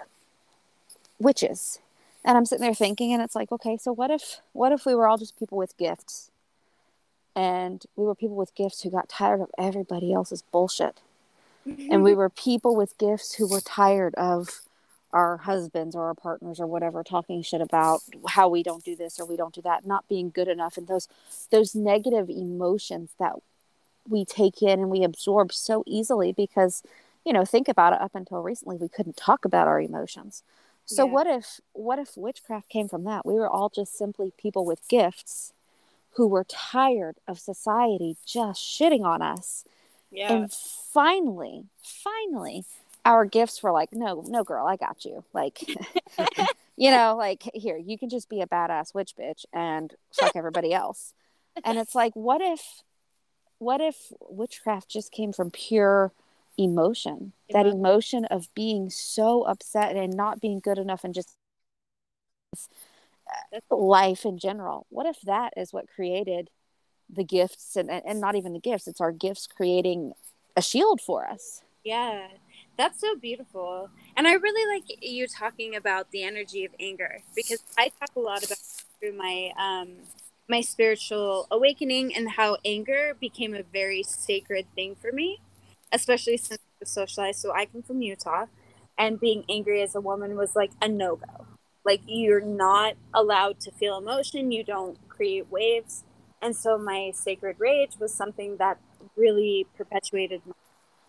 witches? 1.18 1.80
and 2.26 2.36
i'm 2.36 2.44
sitting 2.44 2.64
there 2.64 2.74
thinking 2.74 3.12
and 3.12 3.22
it's 3.22 3.34
like 3.34 3.50
okay 3.50 3.78
so 3.78 3.92
what 3.92 4.10
if 4.10 4.40
what 4.52 4.72
if 4.72 4.84
we 4.84 4.94
were 4.94 5.06
all 5.06 5.16
just 5.16 5.38
people 5.38 5.56
with 5.56 5.76
gifts 5.78 6.30
and 7.34 7.84
we 7.94 8.04
were 8.04 8.14
people 8.14 8.36
with 8.36 8.54
gifts 8.54 8.82
who 8.82 8.90
got 8.90 9.08
tired 9.08 9.40
of 9.40 9.50
everybody 9.56 10.12
else's 10.12 10.42
bullshit 10.42 11.00
and 11.64 12.02
we 12.02 12.14
were 12.20 12.28
people 12.28 12.76
with 12.76 12.98
gifts 12.98 13.34
who 13.34 13.48
were 13.48 13.60
tired 13.60 14.14
of 14.16 14.60
our 15.12 15.38
husbands 15.38 15.94
or 15.94 16.06
our 16.06 16.14
partners 16.14 16.60
or 16.60 16.66
whatever 16.66 17.02
talking 17.02 17.40
shit 17.40 17.60
about 17.60 18.00
how 18.28 18.48
we 18.48 18.62
don't 18.62 18.84
do 18.84 18.96
this 18.96 19.18
or 19.20 19.24
we 19.24 19.36
don't 19.36 19.54
do 19.54 19.62
that 19.62 19.86
not 19.86 20.06
being 20.08 20.30
good 20.30 20.48
enough 20.48 20.76
and 20.76 20.88
those 20.88 21.08
those 21.50 21.74
negative 21.74 22.28
emotions 22.28 23.10
that 23.18 23.34
we 24.08 24.24
take 24.24 24.62
in 24.62 24.80
and 24.80 24.90
we 24.90 25.02
absorb 25.04 25.52
so 25.52 25.82
easily 25.86 26.32
because 26.32 26.82
you 27.24 27.32
know 27.32 27.44
think 27.44 27.68
about 27.68 27.92
it 27.92 28.00
up 28.00 28.14
until 28.14 28.42
recently 28.42 28.76
we 28.76 28.88
couldn't 28.88 29.16
talk 29.16 29.44
about 29.44 29.66
our 29.68 29.80
emotions 29.80 30.42
so 30.86 31.04
Yeah. 31.04 31.12
what 31.12 31.26
if 31.26 31.60
what 31.72 31.98
if 31.98 32.16
witchcraft 32.16 32.68
came 32.68 32.88
from 32.88 33.02
that? 33.04 33.26
We 33.26 33.34
were 33.34 33.50
all 33.50 33.68
just 33.68 33.98
simply 33.98 34.32
people 34.38 34.64
with 34.64 34.86
gifts 34.88 35.52
who 36.12 36.28
were 36.28 36.44
tired 36.44 37.16
of 37.26 37.40
society 37.40 38.16
just 38.24 38.62
shitting 38.62 39.04
on 39.04 39.20
us. 39.20 39.64
Yeah. 40.12 40.32
And 40.32 40.52
finally, 40.52 41.64
finally, 41.82 42.64
our 43.04 43.24
gifts 43.24 43.62
were 43.64 43.72
like, 43.72 43.92
no, 43.92 44.22
no 44.28 44.44
girl, 44.44 44.64
I 44.66 44.76
got 44.76 45.04
you. 45.04 45.24
Like 45.32 45.64
you 46.76 46.90
know, 46.92 47.16
like 47.18 47.42
here, 47.52 47.76
you 47.76 47.98
can 47.98 48.08
just 48.08 48.28
be 48.28 48.40
a 48.40 48.46
badass 48.46 48.94
witch 48.94 49.14
bitch 49.18 49.44
and 49.52 49.92
fuck 50.12 50.36
everybody 50.36 50.72
else. 50.72 51.12
And 51.64 51.78
it's 51.78 51.96
like, 51.96 52.14
what 52.14 52.40
if 52.40 52.82
what 53.58 53.80
if 53.80 54.12
witchcraft 54.20 54.88
just 54.88 55.12
came 55.12 55.32
from 55.32 55.50
pure 55.50 56.12
emotion? 56.58 57.32
That 57.50 57.66
emotion 57.66 58.24
of 58.26 58.52
being 58.54 58.90
so 58.90 59.42
upset 59.42 59.96
and 59.96 60.14
not 60.14 60.40
being 60.40 60.60
good 60.60 60.78
enough 60.78 61.04
and 61.04 61.14
just 61.14 61.36
uh, 62.54 63.76
life 63.76 64.24
in 64.24 64.38
general. 64.38 64.86
What 64.90 65.06
if 65.06 65.20
that 65.22 65.52
is 65.56 65.72
what 65.72 65.88
created 65.88 66.50
the 67.08 67.24
gifts 67.24 67.76
and, 67.76 67.90
and 67.90 68.20
not 68.20 68.34
even 68.34 68.52
the 68.52 68.58
gifts 68.58 68.88
it's 68.88 69.00
our 69.00 69.12
gifts 69.12 69.46
creating 69.46 70.12
a 70.56 70.62
shield 70.62 71.00
for 71.00 71.26
us. 71.26 71.62
Yeah, 71.84 72.26
that's 72.76 73.00
so 73.00 73.14
beautiful. 73.14 73.90
And 74.16 74.26
I 74.26 74.32
really 74.32 74.74
like 74.74 74.98
you 75.02 75.28
talking 75.28 75.76
about 75.76 76.10
the 76.10 76.24
energy 76.24 76.64
of 76.64 76.72
anger 76.80 77.20
because 77.36 77.62
I 77.78 77.90
talk 78.00 78.10
a 78.16 78.20
lot 78.20 78.44
about 78.44 78.58
through 78.98 79.12
my 79.12 79.52
um 79.58 79.98
my 80.48 80.60
spiritual 80.60 81.46
awakening 81.50 82.14
and 82.14 82.30
how 82.30 82.56
anger 82.64 83.16
became 83.20 83.54
a 83.54 83.62
very 83.62 84.02
sacred 84.02 84.66
thing 84.74 84.94
for 84.94 85.12
me, 85.12 85.40
especially 85.92 86.36
since 86.36 86.60
I 86.60 86.74
was 86.80 86.90
socialized. 86.90 87.40
So 87.40 87.52
I 87.52 87.66
come 87.66 87.82
from 87.82 88.02
Utah, 88.02 88.46
and 88.98 89.20
being 89.20 89.44
angry 89.48 89.82
as 89.82 89.94
a 89.94 90.00
woman 90.00 90.36
was 90.36 90.56
like 90.56 90.70
a 90.80 90.88
no 90.88 91.16
go. 91.16 91.46
Like 91.84 92.00
you're 92.06 92.40
not 92.40 92.94
allowed 93.14 93.60
to 93.60 93.70
feel 93.70 93.98
emotion. 93.98 94.52
You 94.52 94.64
don't 94.64 94.98
create 95.08 95.50
waves. 95.50 96.04
And 96.42 96.54
so 96.56 96.78
my 96.78 97.12
sacred 97.14 97.56
rage 97.58 97.92
was 97.98 98.12
something 98.12 98.56
that 98.58 98.78
really 99.16 99.66
perpetuated 99.76 100.42
my 100.46 100.54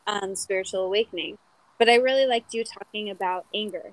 um, 0.08 0.36
spiritual 0.36 0.86
awakening. 0.86 1.38
But 1.78 1.90
I 1.90 1.96
really 1.96 2.26
liked 2.26 2.54
you 2.54 2.64
talking 2.64 3.10
about 3.10 3.46
anger 3.54 3.92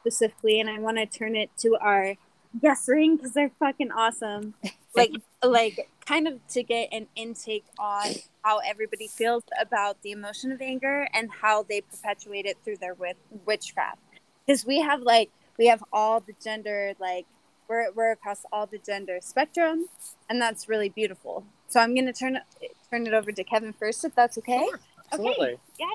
specifically, 0.00 0.60
and 0.60 0.68
I 0.68 0.78
want 0.78 0.98
to 0.98 1.06
turn 1.06 1.34
it 1.36 1.50
to 1.58 1.76
our 1.80 2.16
guest 2.60 2.88
ring 2.88 3.16
because 3.16 3.32
they're 3.32 3.52
fucking 3.58 3.92
awesome. 3.92 4.54
Like, 4.96 5.10
like 5.42 5.90
kind 6.06 6.28
of 6.28 6.38
to 6.50 6.62
get 6.62 6.88
an 6.92 7.08
intake 7.16 7.64
on 7.80 8.12
how 8.44 8.58
everybody 8.58 9.08
feels 9.08 9.42
about 9.60 10.00
the 10.02 10.12
emotion 10.12 10.52
of 10.52 10.62
anger 10.62 11.08
and 11.12 11.28
how 11.42 11.64
they 11.64 11.80
perpetuate 11.80 12.46
it 12.46 12.58
through 12.64 12.76
their 12.76 12.94
wit- 12.94 13.16
witchcraft. 13.44 13.98
Because 14.46 14.64
we 14.64 14.80
have 14.82 15.00
like 15.00 15.32
we 15.58 15.66
have 15.66 15.82
all 15.92 16.20
the 16.20 16.32
gender 16.40 16.92
like 17.00 17.26
we're 17.68 17.90
we're 17.92 18.12
across 18.12 18.42
all 18.52 18.66
the 18.66 18.78
gender 18.78 19.18
spectrum, 19.20 19.88
and 20.28 20.40
that's 20.40 20.68
really 20.68 20.90
beautiful. 20.90 21.44
So 21.66 21.80
I'm 21.80 21.94
gonna 21.94 22.12
turn 22.12 22.36
it 22.36 22.76
turn 22.90 23.06
it 23.06 23.14
over 23.14 23.32
to 23.32 23.42
Kevin 23.44 23.72
first, 23.72 24.04
if 24.04 24.14
that's 24.14 24.38
okay. 24.38 24.64
Sure, 24.68 24.80
absolutely. 25.12 25.58
Yeah, 25.80 25.86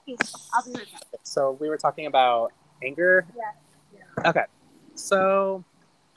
I'll 0.54 0.66
be 0.66 0.72
right 0.74 0.92
back. 0.92 1.04
So 1.24 1.58
we 1.60 1.70
were 1.70 1.78
talking 1.78 2.06
about 2.06 2.52
anger. 2.84 3.26
Yeah. 3.38 4.30
Okay. 4.30 4.44
So 4.96 5.64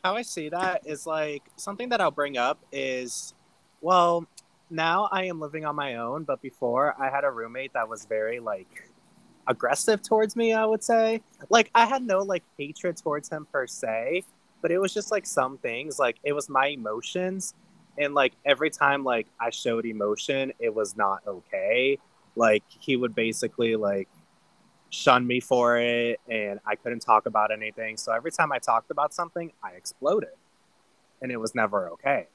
how 0.03 0.17
I 0.17 0.23
see 0.23 0.49
that 0.49 0.83
is 0.85 1.07
like 1.07 1.43
something 1.57 1.89
that 1.91 2.01
I'll 2.01 2.11
bring 2.11 2.37
up 2.37 2.59
is, 2.73 3.35
well, 3.81 4.27
now 4.71 5.09
I 5.13 5.25
am 5.25 5.41
living 5.41 5.65
on 5.65 5.77
my 5.77 5.97
own, 5.97 6.25
but 6.25 6.43
before 6.43 6.95
I 7.01 7.11
had 7.11 7.25
a 7.25 7.31
roommate 7.31 7.73
that 7.75 7.89
was 7.89 8.05
very 8.07 8.41
like 8.41 8.91
aggressive 9.47 10.03
towards 10.03 10.35
me. 10.35 10.53
I 10.53 10.65
would 10.65 10.83
say, 10.83 11.23
like 11.51 11.71
I 11.75 11.87
had 11.87 12.03
no 12.03 12.21
like 12.21 12.43
hatred 12.59 12.97
towards 12.97 13.29
him 13.29 13.47
per 13.53 13.67
se, 13.67 14.25
but 14.61 14.71
it 14.71 14.79
was 14.79 14.93
just 14.93 15.11
like 15.11 15.27
some 15.27 15.59
things. 15.59 15.99
Like 15.99 16.17
it 16.25 16.33
was 16.33 16.49
my 16.49 16.69
emotions, 16.69 17.55
and 17.99 18.15
like 18.15 18.33
every 18.45 18.71
time 18.71 19.05
like 19.05 19.27
I 19.41 19.51
showed 19.51 19.87
emotion, 19.87 20.53
it 20.59 20.75
was 20.75 20.97
not 20.97 21.21
okay. 21.27 21.99
Like 22.35 22.65
he 22.69 22.97
would 22.97 23.15
basically 23.15 23.77
like 23.77 24.09
shun 24.93 25.27
me 25.27 25.41
for 25.41 25.79
it 25.79 26.21
and 26.29 26.61
I 26.67 26.77
couldn't 26.77 27.01
talk 27.01 27.25
about 27.25 27.51
anything. 27.51 27.97
So 27.97 28.13
every 28.13 28.31
time 28.31 28.53
I 28.53 28.59
talked 28.59 28.91
about 28.91 29.15
something, 29.15 29.51
I 29.65 29.71
exploded. 29.71 30.29
And 31.23 31.33
it 31.33 31.39
was 31.39 31.55
never 31.55 31.89
okay. 31.91 32.29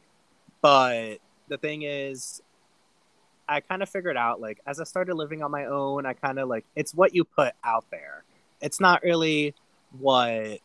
But 0.62 1.18
the 1.48 1.58
thing 1.58 1.84
is 1.84 2.42
I 3.48 3.62
kind 3.62 3.84
of 3.84 3.90
figured 3.90 4.18
out 4.18 4.42
like 4.42 4.60
as 4.66 4.80
I 4.80 4.86
started 4.86 5.14
living 5.14 5.44
on 5.44 5.52
my 5.52 5.66
own, 5.66 6.06
I 6.08 6.14
kind 6.14 6.40
of 6.40 6.50
like 6.50 6.66
it's 6.76 6.96
what 6.96 7.14
you 7.14 7.24
put 7.24 7.54
out 7.64 7.86
there. 7.92 8.24
It's 8.60 8.80
not 8.80 9.04
really 9.04 9.54
what 10.00 10.60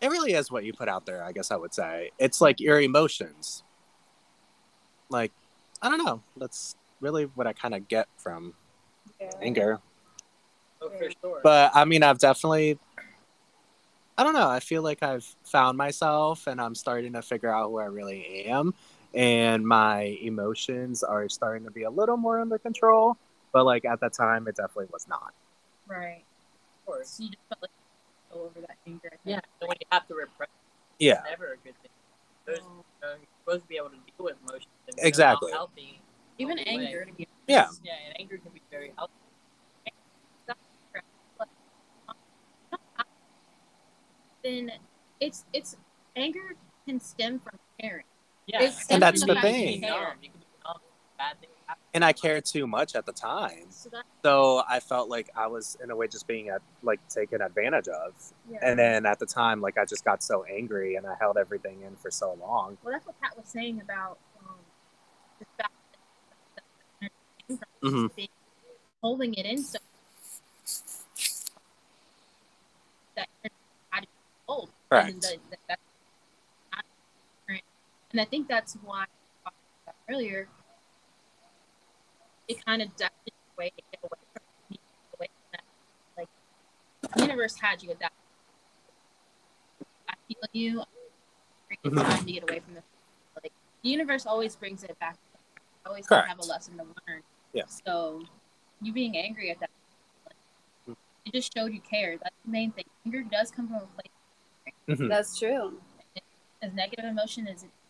it 0.00 0.08
really 0.08 0.32
is 0.32 0.50
what 0.50 0.64
you 0.64 0.72
put 0.72 0.88
out 0.88 1.06
there, 1.06 1.22
I 1.22 1.30
guess 1.30 1.52
I 1.52 1.56
would 1.56 1.72
say. 1.72 2.10
It's 2.18 2.40
like 2.40 2.58
your 2.58 2.80
emotions. 2.80 3.62
Like 5.08 5.30
I 5.80 5.88
don't 5.88 6.04
know. 6.04 6.22
That's 6.36 6.74
really 7.00 7.24
what 7.24 7.46
I 7.46 7.52
kind 7.52 7.74
of 7.74 7.86
get 7.86 8.08
from 8.16 8.54
anger. 9.40 9.78
Oh, 10.82 10.90
for 10.90 11.10
sure. 11.20 11.40
But 11.42 11.70
I 11.74 11.84
mean, 11.84 12.02
I've 12.02 12.18
definitely 12.18 12.78
I 14.16 14.24
don't 14.24 14.34
know. 14.34 14.48
I 14.48 14.60
feel 14.60 14.82
like 14.82 15.02
I've 15.02 15.24
found 15.44 15.78
myself 15.78 16.46
and 16.46 16.60
I'm 16.60 16.74
starting 16.74 17.14
to 17.14 17.22
figure 17.22 17.52
out 17.52 17.70
who 17.70 17.78
I 17.78 17.86
really 17.86 18.44
am 18.46 18.74
and 19.14 19.66
my 19.66 20.02
emotions 20.22 21.02
are 21.02 21.28
starting 21.28 21.64
to 21.64 21.70
be 21.70 21.82
a 21.84 21.90
little 21.90 22.16
more 22.16 22.40
under 22.40 22.58
control, 22.58 23.16
but 23.52 23.64
like 23.64 23.84
at 23.84 24.00
that 24.00 24.12
time 24.12 24.46
it 24.48 24.56
definitely 24.56 24.86
was 24.92 25.08
not. 25.08 25.32
Right. 25.86 26.24
Of 26.80 26.86
course. 26.86 27.20
You 27.20 27.28
just 27.28 27.38
felt 27.48 27.62
like 27.62 27.70
you 28.30 28.36
go 28.36 28.44
over 28.44 28.60
that 28.60 28.76
anger. 28.86 29.12
Yeah. 29.24 29.36
think. 29.36 29.46
So 29.60 29.68
when 29.68 29.76
you 29.80 29.86
have 29.90 30.06
to 30.08 30.14
repress, 30.14 30.48
Yeah. 30.98 31.14
it's 31.14 31.30
never 31.30 31.52
a 31.52 31.56
good 31.56 31.74
thing. 31.82 31.90
There's, 32.44 32.58
you 32.58 32.64
know, 33.02 33.08
you're 33.08 33.18
supposed 33.44 33.62
to 33.62 33.68
be 33.68 33.76
able 33.76 33.90
to 33.90 33.96
deal 33.96 34.26
with 34.26 34.36
emotions. 34.42 34.66
And 34.88 34.96
Exactly. 34.98 35.50
Not 35.50 35.56
healthy. 35.56 36.00
Even 36.38 36.58
healthy 36.58 36.76
way. 36.76 36.86
anger 36.86 37.04
to 37.06 37.12
be 37.12 37.28
Yeah. 37.46 37.68
Yeah, 37.82 37.92
and 38.08 38.20
anger 38.20 38.38
can 38.38 38.52
be 38.52 38.62
very 38.70 38.92
healthy. 38.96 39.12
then 44.42 44.70
it's 45.20 45.44
it's 45.52 45.76
anger 46.16 46.54
can 46.86 47.00
stem 47.00 47.40
from 47.40 47.58
caring. 47.80 48.04
Yeah. 48.46 48.62
It's 48.62 48.81
And 48.92 49.02
that's 49.02 49.24
the 49.24 49.34
thing. 49.40 49.66
You 49.66 49.72
can 49.72 49.80
be 49.80 49.86
numb. 49.86 50.00
You 50.22 50.28
can 50.30 50.40
be 50.40 50.46
numb. 50.64 50.76
Bad 51.18 51.40
things 51.40 51.52
happen. 51.66 51.82
And 51.94 52.04
I 52.04 52.12
cared 52.12 52.44
too 52.44 52.66
much 52.66 52.94
at 52.94 53.06
the 53.06 53.12
time. 53.12 53.66
So 53.70 53.90
So 54.24 54.62
I 54.68 54.80
felt 54.80 55.08
like 55.08 55.30
I 55.36 55.46
was 55.46 55.76
in 55.82 55.90
a 55.90 55.96
way 55.96 56.06
just 56.08 56.26
being 56.26 56.48
at, 56.48 56.62
like 56.82 57.06
taken 57.08 57.40
advantage 57.42 57.88
of. 57.88 58.12
yeah. 58.50 58.58
And 58.62 58.78
then 58.78 59.06
at 59.06 59.18
the 59.18 59.26
time, 59.26 59.60
like 59.60 59.78
I 59.78 59.84
just 59.84 60.04
got 60.04 60.22
so 60.22 60.44
angry 60.44 60.96
and 60.96 61.06
I 61.06 61.14
held 61.20 61.36
everything 61.36 61.82
in 61.82 61.96
for 61.96 62.10
so 62.10 62.36
long. 62.40 62.76
well, 62.82 62.92
that's 62.94 63.06
what 63.06 63.20
Pat 63.20 63.36
was 63.36 63.46
saying 63.48 63.80
about 63.80 64.18
um, 64.40 64.54
the 65.38 65.46
fact 65.58 65.72
that 66.56 66.62
that 67.00 67.10
came 67.48 67.58
from 67.80 67.90
Mhm. 68.08 68.14
being- 68.16 68.28
holding 69.02 69.34
it 69.34 69.44
in 69.46 69.58
so 69.58 69.78
that 73.16 73.28
you're 73.42 73.50
not 73.92 74.06
hold. 74.48 74.70
Correct. 74.88 75.08
And, 75.10 75.22
the, 75.22 75.36
the, 75.50 75.56
that's 75.68 75.68
not 75.68 75.78
current. 75.78 75.80
And 78.12 78.20
I 78.20 78.24
think 78.24 78.48
that's 78.48 78.74
why 78.84 79.02
I 79.02 79.06
talked 79.44 79.56
about 79.84 79.94
earlier. 80.10 80.48
It 82.48 82.64
kind 82.64 82.82
of 82.82 82.94
ducked 82.96 83.30
away 83.56 83.70
to 83.70 83.82
get 83.90 84.00
away 84.02 84.20
from 84.32 84.42
me, 84.70 84.78
away 85.18 85.28
from 85.28 85.48
that. 85.52 85.62
Like 86.18 86.28
the 87.14 87.22
universe 87.22 87.56
had 87.58 87.82
you 87.82 87.90
at 87.90 88.00
that. 88.00 88.12
I 90.08 90.14
feel 90.28 90.36
you. 90.52 90.82
It's 91.82 91.96
time 91.96 92.24
to 92.26 92.32
get 92.32 92.42
away 92.42 92.60
from 92.60 92.74
the. 92.74 92.82
Like 93.42 93.52
the 93.82 93.88
universe 93.88 94.26
always 94.26 94.54
brings 94.56 94.84
it 94.84 94.98
back. 95.00 95.16
I 95.84 95.88
Always 95.88 96.06
Correct. 96.06 96.28
have 96.28 96.38
a 96.38 96.42
lesson 96.44 96.76
to 96.76 96.84
learn. 96.84 97.22
Yes. 97.54 97.82
So, 97.84 98.22
you 98.80 98.92
being 98.92 99.16
angry 99.16 99.50
at 99.50 99.58
that, 99.60 99.70
like, 100.86 100.96
it 101.24 101.32
just 101.32 101.52
showed 101.56 101.72
you 101.72 101.80
care. 101.80 102.16
That's 102.22 102.34
the 102.44 102.50
main 102.50 102.70
thing. 102.72 102.84
Anger 103.04 103.22
does 103.22 103.50
come 103.50 103.66
from 103.68 103.76
a 103.76 103.80
place 103.80 104.12
Mhm. 104.88 105.08
That's 105.08 105.38
true. 105.38 105.80
as 106.60 106.72
negative 106.72 107.04
emotion 107.04 107.48
as 107.48 107.62
it 107.64 107.66
you 107.66 107.81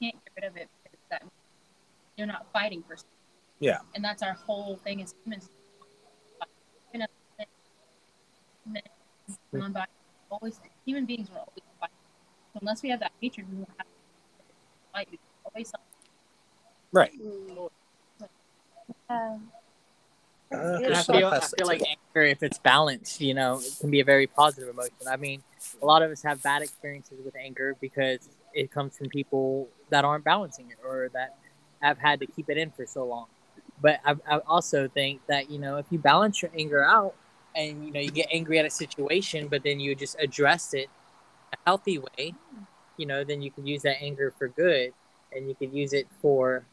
can't 0.00 0.14
get 0.14 0.42
rid 0.42 0.50
of 0.50 0.56
it 0.56 0.68
because 0.82 0.98
that 1.10 1.22
you're 2.16 2.26
not 2.26 2.46
fighting 2.52 2.82
for 2.86 2.96
something. 2.96 3.10
Yeah. 3.60 3.78
And 3.94 4.04
that's 4.04 4.22
our 4.22 4.32
whole 4.32 4.76
thing 4.76 5.02
as 5.02 5.14
humans. 5.24 5.50
You 6.92 7.00
know, 7.00 7.06
minutes 8.66 8.88
always 10.30 10.60
human 10.84 11.06
beings 11.06 11.30
will 11.30 11.38
always 11.38 11.62
fight. 11.80 11.90
So 12.52 12.58
unless 12.60 12.82
we 12.82 12.90
have 12.90 13.00
that 13.00 13.12
hatred, 13.20 13.46
we 13.50 13.56
won't 13.56 13.70
have 13.78 13.86
to 13.86 13.92
fight. 14.92 15.08
We 15.10 15.18
always 15.44 15.72
Right. 16.92 17.12
Mm. 17.20 17.68
uh, 19.10 19.38
Uh, 20.50 20.80
And 20.82 20.94
I 20.94 21.02
feel, 21.02 21.28
I 21.28 21.40
feel 21.40 21.66
like 21.66 21.82
anger, 21.82 22.26
if 22.26 22.42
it's 22.42 22.58
balanced, 22.58 23.20
you 23.20 23.34
know, 23.34 23.60
it 23.60 23.76
can 23.80 23.90
be 23.90 24.00
a 24.00 24.04
very 24.04 24.26
positive 24.26 24.70
emotion. 24.70 25.06
I 25.06 25.16
mean, 25.16 25.42
a 25.82 25.84
lot 25.84 26.00
of 26.00 26.10
us 26.10 26.22
have 26.22 26.42
bad 26.42 26.62
experiences 26.62 27.18
with 27.22 27.36
anger 27.36 27.76
because 27.82 28.26
it 28.58 28.70
comes 28.72 28.96
from 28.96 29.08
people 29.08 29.68
that 29.90 30.04
aren't 30.04 30.24
balancing 30.24 30.68
it 30.70 30.78
or 30.84 31.10
that 31.14 31.36
have 31.80 31.98
had 31.98 32.18
to 32.20 32.26
keep 32.26 32.50
it 32.50 32.58
in 32.58 32.70
for 32.72 32.86
so 32.86 33.04
long. 33.04 33.26
But 33.80 34.00
I, 34.04 34.16
I 34.28 34.38
also 34.46 34.88
think 34.88 35.20
that, 35.28 35.48
you 35.48 35.58
know, 35.60 35.76
if 35.76 35.86
you 35.90 35.98
balance 35.98 36.42
your 36.42 36.50
anger 36.58 36.84
out 36.84 37.14
and, 37.54 37.86
you 37.86 37.92
know, 37.92 38.00
you 38.00 38.10
get 38.10 38.28
angry 38.32 38.58
at 38.58 38.66
a 38.66 38.70
situation, 38.70 39.46
but 39.46 39.62
then 39.62 39.78
you 39.78 39.94
just 39.94 40.16
address 40.18 40.74
it 40.74 40.88
a 41.52 41.56
healthy 41.66 41.98
way, 41.98 42.34
you 42.96 43.06
know, 43.06 43.22
then 43.22 43.40
you 43.40 43.52
can 43.52 43.64
use 43.64 43.82
that 43.82 44.02
anger 44.02 44.34
for 44.36 44.48
good 44.48 44.92
and 45.34 45.48
you 45.48 45.54
could 45.54 45.72
use 45.72 45.92
it 45.92 46.08
for, 46.20 46.64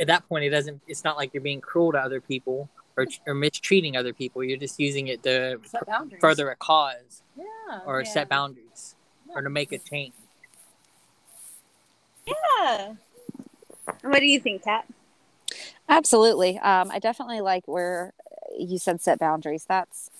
at 0.00 0.06
that 0.06 0.26
point, 0.26 0.44
it 0.44 0.50
doesn't, 0.50 0.80
it's 0.88 1.04
not 1.04 1.18
like 1.18 1.34
you're 1.34 1.42
being 1.42 1.60
cruel 1.60 1.92
to 1.92 1.98
other 1.98 2.20
people 2.20 2.70
or, 2.96 3.06
or 3.26 3.34
mistreating 3.34 3.94
other 3.96 4.14
people. 4.14 4.42
You're 4.42 4.56
just 4.56 4.80
using 4.80 5.08
it 5.08 5.22
to 5.24 5.60
further 6.18 6.50
a 6.50 6.56
cause 6.56 7.22
Yeah. 7.36 7.80
or 7.84 8.00
Yeah. 8.00 8.08
set 8.08 8.28
boundaries 8.30 8.96
or 9.34 9.42
to 9.42 9.50
make 9.50 9.72
a 9.72 9.78
change. 9.78 10.14
Yeah. 12.26 12.94
What 14.02 14.20
do 14.20 14.26
you 14.26 14.40
think, 14.40 14.64
Kat? 14.64 14.86
Absolutely. 15.88 16.58
Um, 16.58 16.90
I 16.90 16.98
definitely 16.98 17.40
like 17.40 17.66
where 17.66 18.12
you 18.58 18.78
said 18.78 19.00
set 19.00 19.18
boundaries. 19.18 19.64
That's 19.68 20.10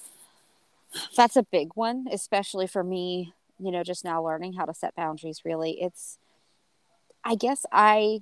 that's 1.17 1.37
a 1.37 1.43
big 1.43 1.71
one, 1.75 2.07
especially 2.11 2.67
for 2.67 2.85
me. 2.85 3.33
You 3.59 3.71
know, 3.71 3.83
just 3.83 4.05
now 4.05 4.23
learning 4.23 4.55
how 4.55 4.65
to 4.65 4.75
set 4.75 4.95
boundaries. 4.95 5.43
Really, 5.45 5.81
it's. 5.81 6.19
I 7.25 7.37
guess 7.37 7.65
I 7.73 8.21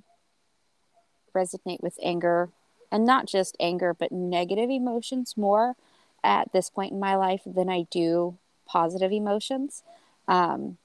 resonate 1.35 1.81
with 1.81 1.97
anger, 2.01 2.49
and 2.91 3.05
not 3.05 3.25
just 3.25 3.57
anger, 3.59 3.93
but 3.93 4.11
negative 4.11 4.69
emotions 4.69 5.35
more 5.35 5.75
at 6.23 6.53
this 6.53 6.69
point 6.69 6.93
in 6.93 6.99
my 6.99 7.15
life 7.15 7.41
than 7.45 7.69
I 7.69 7.85
do 7.91 8.37
positive 8.65 9.11
emotions. 9.11 9.83
Um, 10.27 10.77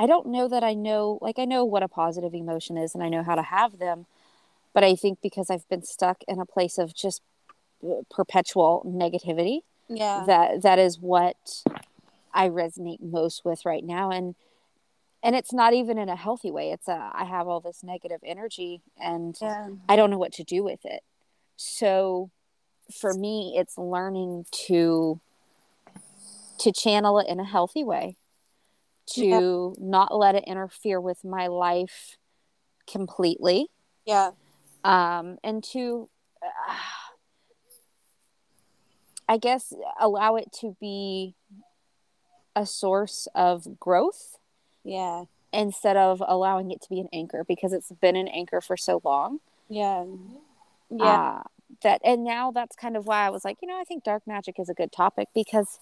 I 0.00 0.06
don't 0.06 0.28
know 0.28 0.48
that 0.48 0.64
I 0.64 0.74
know, 0.74 1.18
like, 1.20 1.38
I 1.38 1.44
know 1.44 1.64
what 1.64 1.82
a 1.82 1.88
positive 1.88 2.32
emotion 2.34 2.76
is, 2.76 2.94
and 2.94 3.02
I 3.04 3.08
know 3.08 3.22
how 3.22 3.34
to 3.34 3.42
have 3.42 3.78
them 3.78 4.06
but 4.72 4.84
I 4.84 4.94
think 4.94 5.18
because 5.22 5.50
I've 5.50 5.68
been 5.68 5.82
stuck 5.82 6.22
in 6.28 6.38
a 6.38 6.46
place 6.46 6.78
of 6.78 6.94
just 6.94 7.22
uh, 7.84 8.02
perpetual 8.10 8.82
negativity, 8.86 9.60
Yeah. 9.88 10.24
that 10.26 10.62
that 10.62 10.78
is 10.78 10.98
what 10.98 11.36
I 12.32 12.48
resonate 12.48 13.00
most 13.00 13.44
with 13.44 13.64
right 13.64 13.84
now, 13.84 14.10
and 14.10 14.34
and 15.22 15.34
it's 15.34 15.52
not 15.52 15.74
even 15.74 15.98
in 15.98 16.08
a 16.08 16.16
healthy 16.16 16.50
way. 16.50 16.70
It's 16.70 16.88
a 16.88 17.10
I 17.12 17.24
have 17.24 17.48
all 17.48 17.60
this 17.60 17.82
negative 17.82 18.20
energy, 18.24 18.82
and 18.96 19.36
Yeah. 19.40 19.68
I 19.88 19.96
don't 19.96 20.10
know 20.10 20.18
what 20.18 20.32
to 20.34 20.44
do 20.44 20.62
with 20.62 20.84
it. 20.84 21.02
So 21.56 22.30
for 22.92 23.12
me, 23.12 23.54
it's 23.56 23.76
learning 23.76 24.46
to 24.66 25.20
to 26.58 26.72
channel 26.72 27.18
it 27.18 27.26
in 27.26 27.40
a 27.40 27.44
healthy 27.44 27.82
way, 27.82 28.16
to 29.14 29.74
not 29.78 30.16
let 30.16 30.34
it 30.34 30.44
interfere 30.46 31.00
with 31.00 31.24
my 31.24 31.46
life 31.46 32.16
completely 32.86 33.66
Yeah. 34.06 34.30
um, 34.84 35.38
and 35.44 35.62
to 35.72 36.08
uh, 36.42 36.74
i 39.28 39.36
guess 39.36 39.72
allow 40.00 40.36
it 40.36 40.50
to 40.52 40.76
be 40.80 41.34
a 42.56 42.66
source 42.66 43.28
of 43.34 43.78
growth 43.78 44.38
Yeah. 44.84 45.24
instead 45.52 45.96
of 45.96 46.22
allowing 46.26 46.70
it 46.72 46.80
to 46.82 46.88
be 46.88 46.98
an 47.00 47.08
anchor 47.12 47.44
because 47.46 47.72
it's 47.72 47.92
been 48.00 48.16
an 48.16 48.28
anchor 48.28 48.60
for 48.60 48.76
so 48.76 49.00
long 49.04 49.38
Yeah. 49.68 50.04
Yeah. 50.90 51.06
uh, 51.06 51.42
that 51.84 52.00
and 52.04 52.24
now 52.24 52.50
that's 52.50 52.74
kind 52.74 52.96
of 52.96 53.06
why 53.06 53.24
i 53.26 53.30
was 53.30 53.44
like 53.44 53.58
you 53.62 53.68
know 53.68 53.78
i 53.80 53.84
think 53.84 54.02
dark 54.02 54.24
magic 54.26 54.58
is 54.58 54.68
a 54.68 54.74
good 54.74 54.90
topic 54.90 55.28
because 55.32 55.78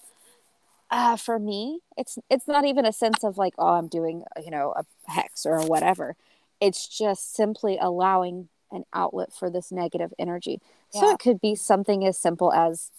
uh, 0.91 1.15
for 1.15 1.39
me 1.39 1.79
it's 1.97 2.17
it's 2.29 2.47
not 2.47 2.65
even 2.65 2.85
a 2.85 2.91
sense 2.91 3.23
of 3.23 3.37
like 3.37 3.53
oh 3.57 3.75
i'm 3.75 3.87
doing 3.87 4.23
you 4.43 4.51
know 4.51 4.73
a 4.75 4.85
hex 5.11 5.45
or 5.45 5.61
whatever. 5.65 6.15
It's 6.61 6.87
just 6.87 7.33
simply 7.33 7.77
allowing 7.79 8.49
an 8.71 8.83
outlet 8.93 9.31
for 9.31 9.49
this 9.49 9.71
negative 9.71 10.13
energy. 10.19 10.59
So 10.89 11.09
it 11.11 11.19
could 11.19 11.39
be 11.39 11.55
something 11.55 12.05
as 12.05 12.17
simple 12.17 12.51
as 12.53 12.91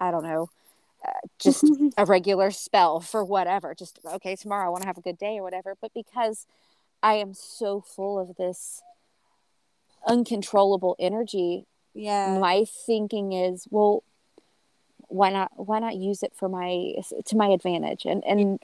i 0.00 0.10
don't 0.10 0.24
know 0.24 0.50
uh, 1.06 1.10
just 1.38 1.64
a 1.96 2.04
regular 2.04 2.50
spell 2.50 3.00
for 3.00 3.24
whatever. 3.24 3.74
Just 3.74 3.98
okay 4.04 4.36
tomorrow 4.36 4.66
i 4.66 4.68
want 4.68 4.82
to 4.82 4.88
have 4.88 4.98
a 4.98 5.02
good 5.02 5.18
day 5.18 5.38
or 5.38 5.42
whatever. 5.42 5.74
But 5.80 5.92
because 5.94 6.46
i 7.02 7.14
am 7.14 7.34
so 7.34 7.80
full 7.80 8.18
of 8.18 8.36
this 8.36 8.82
uncontrollable 10.06 10.94
energy 10.98 11.66
yeah. 11.94 12.38
my 12.38 12.64
thinking 12.86 13.32
is 13.32 13.66
well 13.70 14.02
why 15.08 15.30
not 15.30 15.50
why 15.56 15.78
not 15.78 15.96
use 15.96 16.22
it 16.22 16.32
for 16.34 16.48
my 16.48 16.94
to 17.24 17.36
my 17.36 17.48
advantage 17.48 18.04
and 18.04 18.22
and 18.24 18.60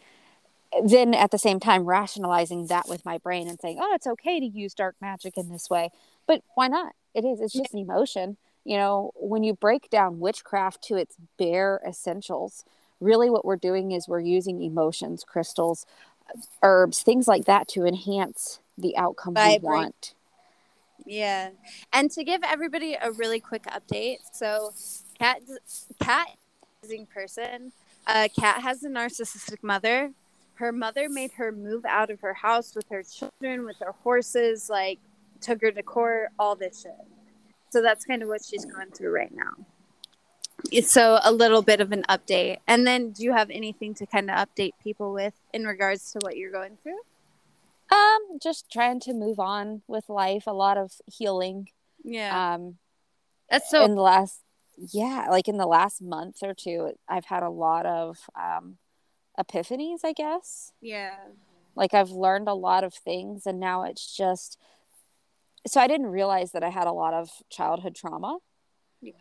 then 0.82 1.14
at 1.14 1.30
the 1.30 1.38
same 1.38 1.60
time 1.60 1.84
rationalizing 1.84 2.66
that 2.66 2.88
with 2.88 3.04
my 3.04 3.18
brain 3.18 3.48
and 3.48 3.60
saying, 3.60 3.78
"Oh, 3.80 3.94
it's 3.94 4.06
okay 4.06 4.40
to 4.40 4.46
use 4.46 4.74
dark 4.74 4.96
magic 5.00 5.36
in 5.36 5.48
this 5.48 5.70
way." 5.70 5.90
But 6.26 6.42
why 6.54 6.68
not? 6.68 6.94
It 7.14 7.24
is. 7.24 7.40
It's 7.40 7.52
just 7.52 7.72
an 7.72 7.78
emotion. 7.78 8.36
You 8.64 8.78
know, 8.78 9.12
when 9.14 9.44
you 9.44 9.54
break 9.54 9.90
down 9.90 10.20
witchcraft 10.20 10.82
to 10.84 10.96
its 10.96 11.16
bare 11.38 11.80
essentials, 11.86 12.64
really 12.98 13.30
what 13.30 13.44
we're 13.44 13.56
doing 13.56 13.92
is 13.92 14.08
we're 14.08 14.20
using 14.20 14.62
emotions, 14.62 15.22
crystals, 15.22 15.86
herbs, 16.62 17.02
things 17.02 17.28
like 17.28 17.44
that 17.44 17.68
to 17.68 17.84
enhance 17.84 18.60
the 18.76 18.96
outcome 18.96 19.34
Vibrate. 19.34 19.62
we 19.62 19.68
want. 19.68 20.14
Yeah. 21.04 21.50
And 21.92 22.10
to 22.12 22.24
give 22.24 22.42
everybody 22.42 22.94
a 22.94 23.12
really 23.12 23.40
quick 23.40 23.64
update, 23.64 24.18
so 24.32 24.72
Kat 25.24 25.40
Kat 26.02 26.28
is 26.82 26.92
a 26.92 27.06
person. 27.06 27.72
Uh, 28.06 28.28
Kat 28.38 28.60
has 28.60 28.84
a 28.84 28.90
narcissistic 28.90 29.62
mother. 29.62 30.12
Her 30.56 30.70
mother 30.70 31.08
made 31.08 31.32
her 31.32 31.50
move 31.50 31.86
out 31.86 32.10
of 32.10 32.20
her 32.20 32.34
house 32.34 32.74
with 32.74 32.84
her 32.90 33.02
children, 33.02 33.64
with 33.64 33.76
her 33.80 33.92
horses, 34.02 34.68
like 34.68 34.98
took 35.40 35.62
her 35.62 35.72
to 35.72 35.82
court, 35.82 36.28
all 36.38 36.54
this 36.54 36.82
shit. 36.82 36.92
So 37.70 37.80
that's 37.80 38.04
kind 38.04 38.22
of 38.22 38.28
what 38.28 38.44
she's 38.44 38.66
going 38.66 38.90
through 38.90 39.12
right 39.12 39.32
now. 39.34 40.82
So 40.82 41.18
a 41.22 41.32
little 41.32 41.62
bit 41.62 41.80
of 41.80 41.90
an 41.92 42.04
update. 42.06 42.58
And 42.68 42.86
then 42.86 43.10
do 43.12 43.22
you 43.24 43.32
have 43.32 43.48
anything 43.48 43.94
to 43.94 44.06
kind 44.06 44.30
of 44.30 44.36
update 44.36 44.72
people 44.82 45.14
with 45.14 45.34
in 45.54 45.64
regards 45.64 46.12
to 46.12 46.18
what 46.20 46.36
you're 46.36 46.52
going 46.52 46.76
through? 46.82 47.00
Um, 47.90 48.38
just 48.42 48.70
trying 48.70 49.00
to 49.00 49.14
move 49.14 49.40
on 49.40 49.80
with 49.88 50.10
life. 50.10 50.46
A 50.46 50.52
lot 50.52 50.76
of 50.76 50.92
healing. 51.06 51.70
Yeah. 52.02 52.54
Um, 52.54 52.76
that's 53.50 53.70
so 53.70 53.84
in 53.84 53.94
the 53.94 54.02
last 54.02 54.43
yeah 54.76 55.26
like 55.30 55.48
in 55.48 55.56
the 55.56 55.66
last 55.66 56.02
month 56.02 56.42
or 56.42 56.54
two 56.54 56.92
i've 57.08 57.26
had 57.26 57.42
a 57.42 57.48
lot 57.50 57.86
of 57.86 58.18
um 58.40 58.76
epiphanies 59.38 60.00
i 60.04 60.12
guess 60.12 60.72
yeah. 60.80 61.14
like 61.74 61.94
i've 61.94 62.10
learned 62.10 62.48
a 62.48 62.54
lot 62.54 62.84
of 62.84 62.94
things 62.94 63.46
and 63.46 63.58
now 63.60 63.82
it's 63.84 64.16
just 64.16 64.58
so 65.66 65.80
i 65.80 65.86
didn't 65.86 66.06
realize 66.06 66.52
that 66.52 66.62
i 66.64 66.70
had 66.70 66.86
a 66.86 66.92
lot 66.92 67.14
of 67.14 67.30
childhood 67.50 67.94
trauma 67.94 68.38
Yeah. 69.00 69.12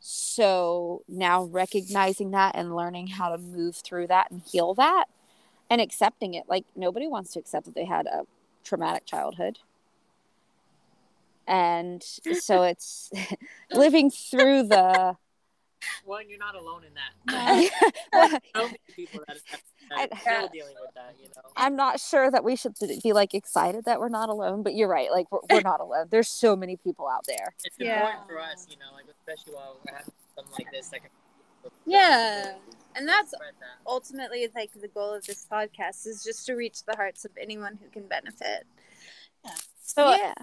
so 0.00 1.02
now 1.08 1.44
recognizing 1.44 2.30
that 2.32 2.54
and 2.56 2.74
learning 2.74 3.08
how 3.08 3.28
to 3.30 3.38
move 3.38 3.76
through 3.76 4.06
that 4.08 4.30
and 4.30 4.42
heal 4.42 4.74
that 4.74 5.06
and 5.68 5.80
accepting 5.80 6.34
it 6.34 6.44
like 6.48 6.64
nobody 6.74 7.06
wants 7.06 7.32
to 7.32 7.38
accept 7.38 7.66
that 7.66 7.74
they 7.74 7.84
had 7.84 8.06
a 8.06 8.22
traumatic 8.64 9.06
childhood 9.06 9.58
and 11.50 12.02
so 12.02 12.62
it's 12.62 13.10
living 13.72 14.10
through 14.10 14.62
the 14.68 15.16
One, 16.04 16.28
you're 16.28 16.38
not 16.38 16.54
alone 16.54 16.82
in 16.84 16.92
that. 16.94 17.70
So 18.54 18.64
many 18.66 18.78
people 18.94 19.20
that, 19.26 19.38
that 19.88 19.98
I- 19.98 20.08
are 20.12 20.20
still 20.20 20.48
dealing 20.52 20.74
with 20.80 20.94
that, 20.94 21.14
you 21.18 21.28
know. 21.34 21.42
I'm 21.56 21.74
not 21.74 21.98
sure 21.98 22.30
that 22.30 22.44
we 22.44 22.54
should 22.54 22.74
be 23.02 23.12
like 23.14 23.32
excited 23.34 23.86
that 23.86 23.98
we're 23.98 24.10
not 24.10 24.28
alone, 24.28 24.62
but 24.62 24.74
you're 24.74 24.88
right. 24.88 25.10
Like 25.10 25.26
we're, 25.32 25.38
we're 25.50 25.62
not 25.62 25.80
alone. 25.80 26.06
There's 26.10 26.28
so 26.28 26.54
many 26.54 26.76
people 26.76 27.08
out 27.08 27.24
there. 27.26 27.54
It's 27.64 27.76
Yeah. 27.78 28.00
important 28.00 28.28
for 28.28 28.38
us, 28.38 28.66
you 28.70 28.76
know, 28.76 28.92
like 28.94 29.06
especially 29.08 29.54
while 29.54 29.76
we're 29.84 29.96
having 29.96 30.12
something 30.36 30.52
like 30.58 30.70
this. 30.70 30.92
Like, 30.92 31.10
Yeah. 31.86 32.54
And 32.94 33.08
that's 33.08 33.32
ultimately 33.86 34.48
like 34.54 34.72
the 34.78 34.88
goal 34.88 35.14
of 35.14 35.24
this 35.24 35.46
podcast 35.50 36.06
is 36.06 36.22
just 36.22 36.44
to 36.46 36.54
reach 36.54 36.84
the 36.84 36.94
hearts 36.94 37.24
of 37.24 37.30
anyone 37.40 37.78
who 37.82 37.88
can 37.88 38.06
benefit. 38.06 38.66
Yeah. 39.44 39.54
So 39.82 40.10
yeah. 40.10 40.34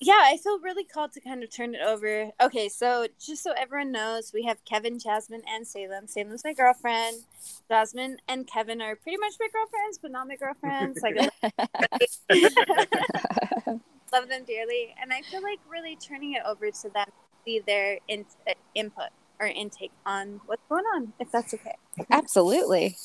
Yeah, 0.00 0.22
I 0.24 0.38
feel 0.42 0.58
really 0.60 0.84
called 0.84 1.12
to 1.12 1.20
kind 1.20 1.42
of 1.42 1.54
turn 1.54 1.74
it 1.74 1.80
over. 1.80 2.30
Okay, 2.40 2.68
so 2.68 3.06
just 3.24 3.42
so 3.42 3.52
everyone 3.56 3.92
knows, 3.92 4.32
we 4.34 4.44
have 4.44 4.64
Kevin, 4.64 4.98
Jasmine, 4.98 5.42
and 5.48 5.66
Salem. 5.66 6.06
Salem's 6.06 6.44
my 6.44 6.52
girlfriend. 6.52 7.22
Jasmine 7.68 8.18
and 8.28 8.46
Kevin 8.46 8.82
are 8.82 8.96
pretty 8.96 9.18
much 9.18 9.34
my 9.40 9.48
girlfriends, 9.52 9.98
but 10.02 10.10
not 10.10 10.28
my 10.28 10.36
girlfriends. 10.36 11.00
Like 11.02 11.16
love 14.12 14.28
them 14.28 14.44
dearly, 14.44 14.94
and 15.00 15.12
I 15.12 15.22
feel 15.22 15.42
like 15.42 15.58
really 15.68 15.96
turning 15.96 16.34
it 16.34 16.42
over 16.46 16.70
to 16.70 16.88
them, 16.90 17.06
to 17.06 17.12
see 17.44 17.60
their 17.66 17.98
in- 18.08 18.26
uh, 18.48 18.52
input 18.74 19.08
or 19.40 19.46
intake 19.46 19.92
on 20.06 20.40
what's 20.46 20.62
going 20.68 20.84
on, 20.94 21.12
if 21.18 21.30
that's 21.30 21.54
okay. 21.54 21.74
Absolutely. 22.10 22.96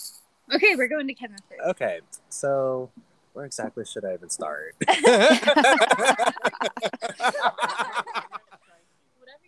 Okay, 0.51 0.75
we're 0.75 0.87
going 0.87 1.07
to 1.07 1.13
Kevin 1.13 1.37
first. 1.47 1.61
Okay, 1.69 1.99
so 2.29 2.89
where 3.39 3.45
exactly 3.45 3.85
should 3.85 4.03
I 4.03 4.15
even 4.15 4.29
start? 4.29 4.75
Whatever 4.85 5.05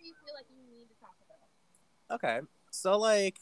you 0.02 0.14
feel 0.24 0.32
like 0.34 0.46
you 0.48 0.64
need 0.72 0.88
to 0.88 0.96
talk 0.98 1.14
about. 1.20 2.14
okay, 2.14 2.40
so 2.70 2.96
like, 2.98 3.36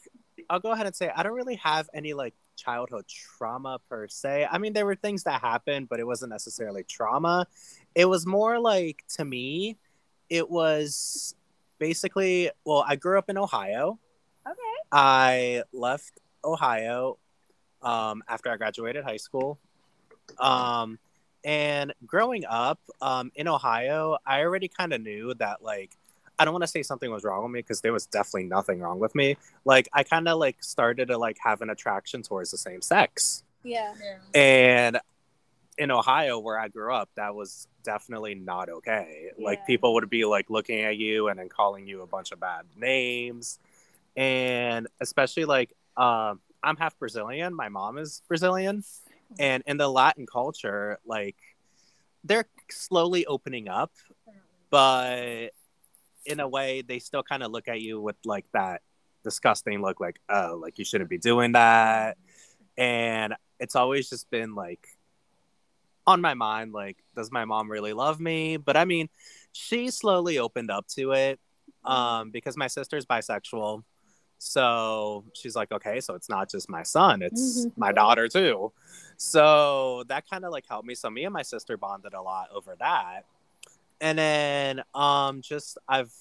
I'll 0.50 0.58
go 0.58 0.72
ahead 0.72 0.86
and 0.86 0.96
say 0.96 1.08
I 1.14 1.22
don't 1.22 1.34
really 1.34 1.54
have 1.54 1.88
any 1.94 2.14
like 2.14 2.34
childhood 2.56 3.04
trauma 3.06 3.78
per 3.88 4.08
se. 4.08 4.48
I 4.50 4.58
mean, 4.58 4.72
there 4.72 4.86
were 4.86 4.96
things 4.96 5.22
that 5.22 5.40
happened, 5.40 5.88
but 5.88 6.00
it 6.00 6.04
wasn't 6.04 6.32
necessarily 6.32 6.82
trauma. 6.82 7.46
It 7.94 8.06
was 8.06 8.26
more 8.26 8.58
like 8.58 9.04
to 9.18 9.24
me, 9.24 9.76
it 10.28 10.50
was 10.50 11.36
basically 11.78 12.50
well, 12.64 12.84
I 12.84 12.96
grew 12.96 13.18
up 13.18 13.30
in 13.30 13.38
Ohio. 13.38 14.00
Okay. 14.44 14.56
I 14.90 15.62
left 15.72 16.18
Ohio 16.42 17.18
um, 17.82 18.24
after 18.28 18.50
I 18.50 18.56
graduated 18.56 19.04
high 19.04 19.16
school. 19.16 19.60
Um, 20.38 20.98
and 21.44 21.92
growing 22.06 22.44
up 22.44 22.78
um, 23.00 23.32
in 23.34 23.48
Ohio, 23.48 24.18
I 24.26 24.40
already 24.40 24.68
kind 24.68 24.92
of 24.92 25.00
knew 25.00 25.34
that, 25.34 25.62
like, 25.62 25.90
I 26.38 26.44
don't 26.44 26.54
want 26.54 26.64
to 26.64 26.68
say 26.68 26.82
something 26.82 27.10
was 27.10 27.24
wrong 27.24 27.42
with 27.42 27.52
me 27.52 27.60
because 27.60 27.80
there 27.80 27.92
was 27.92 28.06
definitely 28.06 28.44
nothing 28.44 28.80
wrong 28.80 28.98
with 28.98 29.14
me. 29.14 29.36
Like, 29.64 29.88
I 29.92 30.02
kind 30.02 30.26
of 30.26 30.38
like 30.38 30.62
started 30.62 31.08
to 31.08 31.18
like 31.18 31.36
have 31.44 31.60
an 31.60 31.68
attraction 31.68 32.22
towards 32.22 32.50
the 32.50 32.56
same 32.56 32.80
sex. 32.80 33.44
Yeah. 33.62 33.92
And 34.34 34.98
in 35.76 35.90
Ohio, 35.90 36.38
where 36.38 36.58
I 36.58 36.68
grew 36.68 36.94
up, 36.94 37.10
that 37.16 37.34
was 37.34 37.66
definitely 37.82 38.34
not 38.34 38.68
okay. 38.68 39.30
Yeah. 39.36 39.44
Like 39.44 39.66
people 39.66 39.94
would 39.94 40.08
be 40.08 40.24
like 40.24 40.50
looking 40.50 40.80
at 40.80 40.96
you 40.96 41.28
and 41.28 41.38
then 41.38 41.48
calling 41.48 41.86
you 41.86 42.02
a 42.02 42.06
bunch 42.06 42.32
of 42.32 42.40
bad 42.40 42.64
names, 42.76 43.58
and 44.16 44.86
especially 45.00 45.44
like 45.44 45.74
um, 45.96 46.40
I'm 46.62 46.76
half 46.76 46.98
Brazilian. 46.98 47.54
My 47.54 47.68
mom 47.68 47.98
is 47.98 48.22
Brazilian, 48.28 48.84
and 49.38 49.62
in 49.66 49.76
the 49.76 49.88
Latin 49.88 50.26
culture, 50.26 50.98
like 51.06 51.36
they're 52.24 52.46
slowly 52.70 53.26
opening 53.26 53.68
up, 53.68 53.92
but 54.70 55.50
in 56.26 56.40
a 56.40 56.48
way, 56.48 56.82
they 56.82 56.98
still 56.98 57.22
kind 57.22 57.42
of 57.42 57.50
look 57.50 57.68
at 57.68 57.80
you 57.80 58.00
with 58.00 58.16
like 58.24 58.46
that 58.52 58.82
disgusting 59.24 59.82
look, 59.82 60.00
like 60.00 60.20
oh, 60.28 60.58
like 60.60 60.78
you 60.78 60.84
shouldn't 60.84 61.10
be 61.10 61.18
doing 61.18 61.52
that, 61.52 62.18
and 62.76 63.34
it's 63.58 63.76
always 63.76 64.08
just 64.08 64.30
been 64.30 64.54
like 64.54 64.86
on 66.06 66.20
my 66.20 66.34
mind 66.34 66.72
like 66.72 66.96
does 67.14 67.30
my 67.30 67.44
mom 67.44 67.70
really 67.70 67.92
love 67.92 68.20
me? 68.20 68.56
But 68.56 68.76
i 68.76 68.84
mean 68.84 69.08
she 69.52 69.90
slowly 69.90 70.38
opened 70.38 70.70
up 70.70 70.86
to 70.86 71.12
it 71.12 71.40
um 71.84 72.30
because 72.30 72.56
my 72.56 72.66
sister's 72.66 73.06
bisexual 73.06 73.82
so 74.42 75.22
she's 75.34 75.54
like 75.54 75.70
okay 75.70 76.00
so 76.00 76.14
it's 76.14 76.30
not 76.30 76.50
just 76.50 76.70
my 76.70 76.82
son 76.82 77.20
it's 77.20 77.66
my 77.76 77.92
daughter 77.92 78.26
too. 78.26 78.72
So 79.18 80.04
that 80.08 80.28
kind 80.30 80.46
of 80.46 80.50
like 80.50 80.64
helped 80.66 80.86
me. 80.86 80.94
So 80.94 81.10
me 81.10 81.24
and 81.24 81.32
my 81.32 81.42
sister 81.42 81.76
bonded 81.76 82.14
a 82.14 82.22
lot 82.22 82.48
over 82.54 82.74
that. 82.80 83.26
And 84.00 84.18
then 84.18 84.82
um 84.94 85.42
just 85.42 85.78
i've 85.88 86.12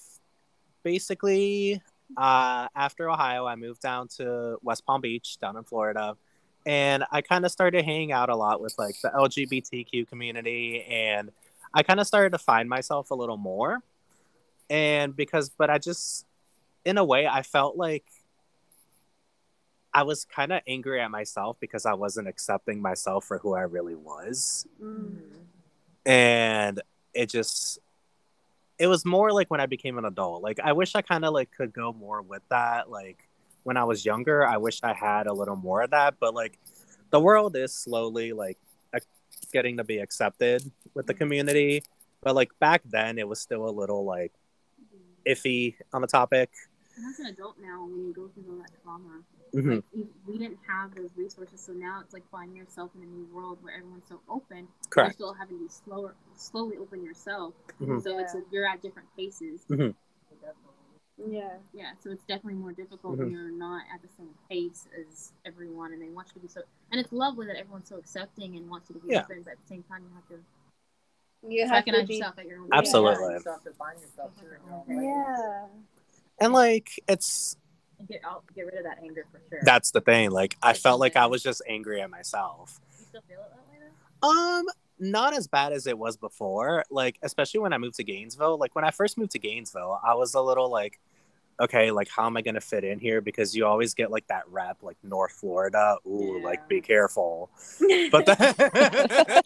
basically 0.82 1.80
uh 2.16 2.68
after 2.74 3.08
ohio 3.10 3.46
i 3.46 3.54
moved 3.54 3.80
down 3.80 4.08
to 4.08 4.58
west 4.62 4.84
palm 4.84 5.00
beach 5.00 5.38
down 5.40 5.56
in 5.56 5.64
florida. 5.64 6.16
And 6.66 7.04
I 7.10 7.22
kind 7.22 7.44
of 7.44 7.50
started 7.50 7.84
hanging 7.84 8.12
out 8.12 8.28
a 8.28 8.36
lot 8.36 8.60
with 8.60 8.74
like 8.78 8.94
the 9.02 9.08
LGBTQ 9.08 10.08
community, 10.08 10.84
and 10.84 11.30
I 11.72 11.82
kind 11.82 12.00
of 12.00 12.06
started 12.06 12.32
to 12.32 12.38
find 12.38 12.68
myself 12.68 13.10
a 13.10 13.14
little 13.14 13.38
more. 13.38 13.82
And 14.68 15.16
because, 15.16 15.48
but 15.48 15.70
I 15.70 15.78
just, 15.78 16.26
in 16.84 16.98
a 16.98 17.04
way, 17.04 17.26
I 17.26 17.42
felt 17.42 17.76
like 17.76 18.04
I 19.92 20.04
was 20.04 20.24
kind 20.24 20.52
of 20.52 20.62
angry 20.66 21.00
at 21.00 21.10
myself 21.10 21.56
because 21.60 21.84
I 21.84 21.94
wasn't 21.94 22.28
accepting 22.28 22.80
myself 22.80 23.24
for 23.24 23.38
who 23.38 23.54
I 23.54 23.62
really 23.62 23.96
was. 23.96 24.66
Mm. 24.82 25.20
And 26.06 26.80
it 27.12 27.28
just, 27.28 27.78
it 28.78 28.86
was 28.86 29.04
more 29.04 29.32
like 29.32 29.50
when 29.50 29.60
I 29.60 29.66
became 29.66 29.98
an 29.98 30.04
adult. 30.04 30.42
Like, 30.42 30.60
I 30.60 30.72
wish 30.72 30.94
I 30.94 31.02
kind 31.02 31.24
of 31.24 31.34
like 31.34 31.50
could 31.50 31.72
go 31.72 31.92
more 31.92 32.22
with 32.22 32.42
that. 32.50 32.90
Like, 32.90 33.28
when 33.62 33.76
I 33.76 33.84
was 33.84 34.04
younger, 34.04 34.46
I 34.46 34.56
wish 34.56 34.80
I 34.82 34.94
had 34.94 35.26
a 35.26 35.32
little 35.32 35.56
more 35.56 35.82
of 35.82 35.90
that. 35.90 36.14
But 36.18 36.34
like, 36.34 36.58
the 37.10 37.20
world 37.20 37.56
is 37.56 37.74
slowly 37.74 38.32
like 38.32 38.58
getting 39.52 39.78
to 39.78 39.84
be 39.84 39.98
accepted 39.98 40.70
with 40.94 41.06
the 41.06 41.14
community. 41.14 41.82
But 42.22 42.34
like 42.34 42.50
back 42.58 42.82
then, 42.84 43.18
it 43.18 43.26
was 43.26 43.40
still 43.40 43.68
a 43.68 43.70
little 43.70 44.04
like 44.04 44.32
iffy 45.26 45.74
on 45.92 46.00
the 46.00 46.06
topic. 46.06 46.50
And 47.00 47.08
as 47.08 47.18
an 47.18 47.26
adult 47.26 47.56
now, 47.58 47.84
when 47.86 48.04
you 48.06 48.12
go 48.12 48.28
through 48.28 48.44
all 48.50 48.58
that 48.58 48.70
trauma, 48.82 49.24
Mhm. 49.54 49.76
like 49.76 49.84
you, 49.94 50.06
we 50.26 50.36
didn't 50.38 50.58
have 50.66 50.94
those 50.94 51.16
resources, 51.16 51.60
so 51.60 51.72
now 51.72 52.00
it's 52.00 52.12
like 52.12 52.28
finding 52.28 52.56
yourself 52.56 52.94
in 52.94 53.02
a 53.02 53.06
new 53.06 53.24
world 53.34 53.62
where 53.62 53.74
everyone's 53.74 54.06
so 54.06 54.20
open. 54.28 54.58
You're 54.58 54.90
Correct. 54.90 55.14
still 55.14 55.32
having 55.32 55.66
to 55.66 55.72
slower, 55.72 56.14
slowly 56.36 56.76
open 56.76 57.02
yourself. 57.02 57.54
Mhm. 57.80 58.02
So 58.02 58.18
it's 58.18 58.34
like 58.34 58.44
you're 58.52 58.66
at 58.66 58.82
different 58.82 59.08
paces. 59.16 59.64
Mhm. 59.68 59.94
Yeah. 61.16 61.58
Yeah, 61.72 61.94
so 62.00 62.10
it's 62.10 62.24
definitely 62.24 62.54
more 62.54 62.72
difficult 62.72 63.18
when 63.18 63.30
you're 63.30 63.50
not 63.50 63.84
at 63.92 64.00
the 64.02 64.08
same 64.08 64.34
pace 64.48 64.86
as 64.98 65.32
everyone, 65.44 65.92
and 65.92 66.00
they 66.02 66.08
want 66.08 66.28
you 66.28 66.34
to 66.34 66.40
be 66.40 66.48
so. 66.48 66.62
And 66.90 67.00
it's 67.00 67.12
lovely 67.12 67.46
that 67.46 67.56
everyone's 67.56 67.88
so 67.88 67.96
accepting 67.96 68.56
and 68.56 68.68
wants 68.70 68.88
you 68.90 68.94
to 68.94 69.00
be 69.00 69.08
Yeah. 69.08 69.20
their 69.20 69.26
friends. 69.26 69.44
But 69.44 69.52
at 69.52 69.60
the 69.60 69.66
same 69.66 69.82
time, 69.84 70.04
you 70.04 70.10
have 70.14 70.28
to 70.28 70.44
You 71.42 71.66
have 71.66 71.84
to 71.86 72.06
be. 72.06 72.16
yourself 72.16 72.38
at 72.38 72.46
your 72.46 72.60
own. 72.60 72.68
Absolutely. 72.72 73.34
You 73.34 73.42
have 73.50 73.64
to 73.64 73.72
find 73.72 74.00
yourself 74.00 74.38
too 74.38 74.46
your 74.46 74.60
own. 74.70 75.02
Yeah. 75.02 75.68
And 76.40 76.52
like 76.52 76.90
it's 77.08 77.56
And 77.98 78.08
get 78.08 78.22
out, 78.24 78.44
get 78.54 78.62
rid 78.66 78.74
of 78.76 78.84
that 78.84 78.98
anger 79.02 79.26
for 79.30 79.40
sure. 79.50 79.60
that's 79.62 79.90
the 79.90 80.00
thing. 80.00 80.30
Like 80.30 80.56
I 80.62 80.72
felt 80.72 81.00
like 81.00 81.16
I 81.16 81.26
was 81.26 81.42
just 81.42 81.62
angry 81.68 82.00
at 82.00 82.10
myself. 82.10 82.80
you 82.98 83.04
still 83.08 83.22
feel 83.28 83.40
it 83.40 83.50
that 83.50 83.58
way 83.70 83.86
though. 84.22 84.28
Um, 84.28 84.64
not 84.98 85.34
as 85.34 85.46
bad 85.46 85.72
as 85.72 85.86
it 85.86 85.96
was 85.98 86.16
before. 86.16 86.84
Like, 86.90 87.18
especially 87.22 87.60
when 87.60 87.72
I 87.72 87.78
moved 87.78 87.96
to 87.96 88.04
Gainesville. 88.04 88.58
Like 88.58 88.74
when 88.74 88.84
I 88.84 88.90
first 88.90 89.16
moved 89.18 89.32
to 89.32 89.38
Gainesville, 89.38 90.00
I 90.04 90.14
was 90.14 90.34
a 90.34 90.40
little 90.42 90.70
like, 90.70 90.98
okay, 91.58 91.90
like 91.90 92.08
how 92.08 92.26
am 92.26 92.36
I 92.38 92.42
gonna 92.42 92.60
fit 92.60 92.84
in 92.84 92.98
here? 92.98 93.20
Because 93.20 93.54
you 93.56 93.66
always 93.66 93.92
get 93.94 94.10
like 94.10 94.26
that 94.28 94.44
rep, 94.50 94.82
like 94.82 94.96
North 95.02 95.32
Florida. 95.32 95.96
Ooh, 96.06 96.38
Yeah. 96.40 96.44
like 96.46 96.68
be 96.68 96.80
careful. 96.80 97.50
But 98.10 98.26
then, 98.26 98.54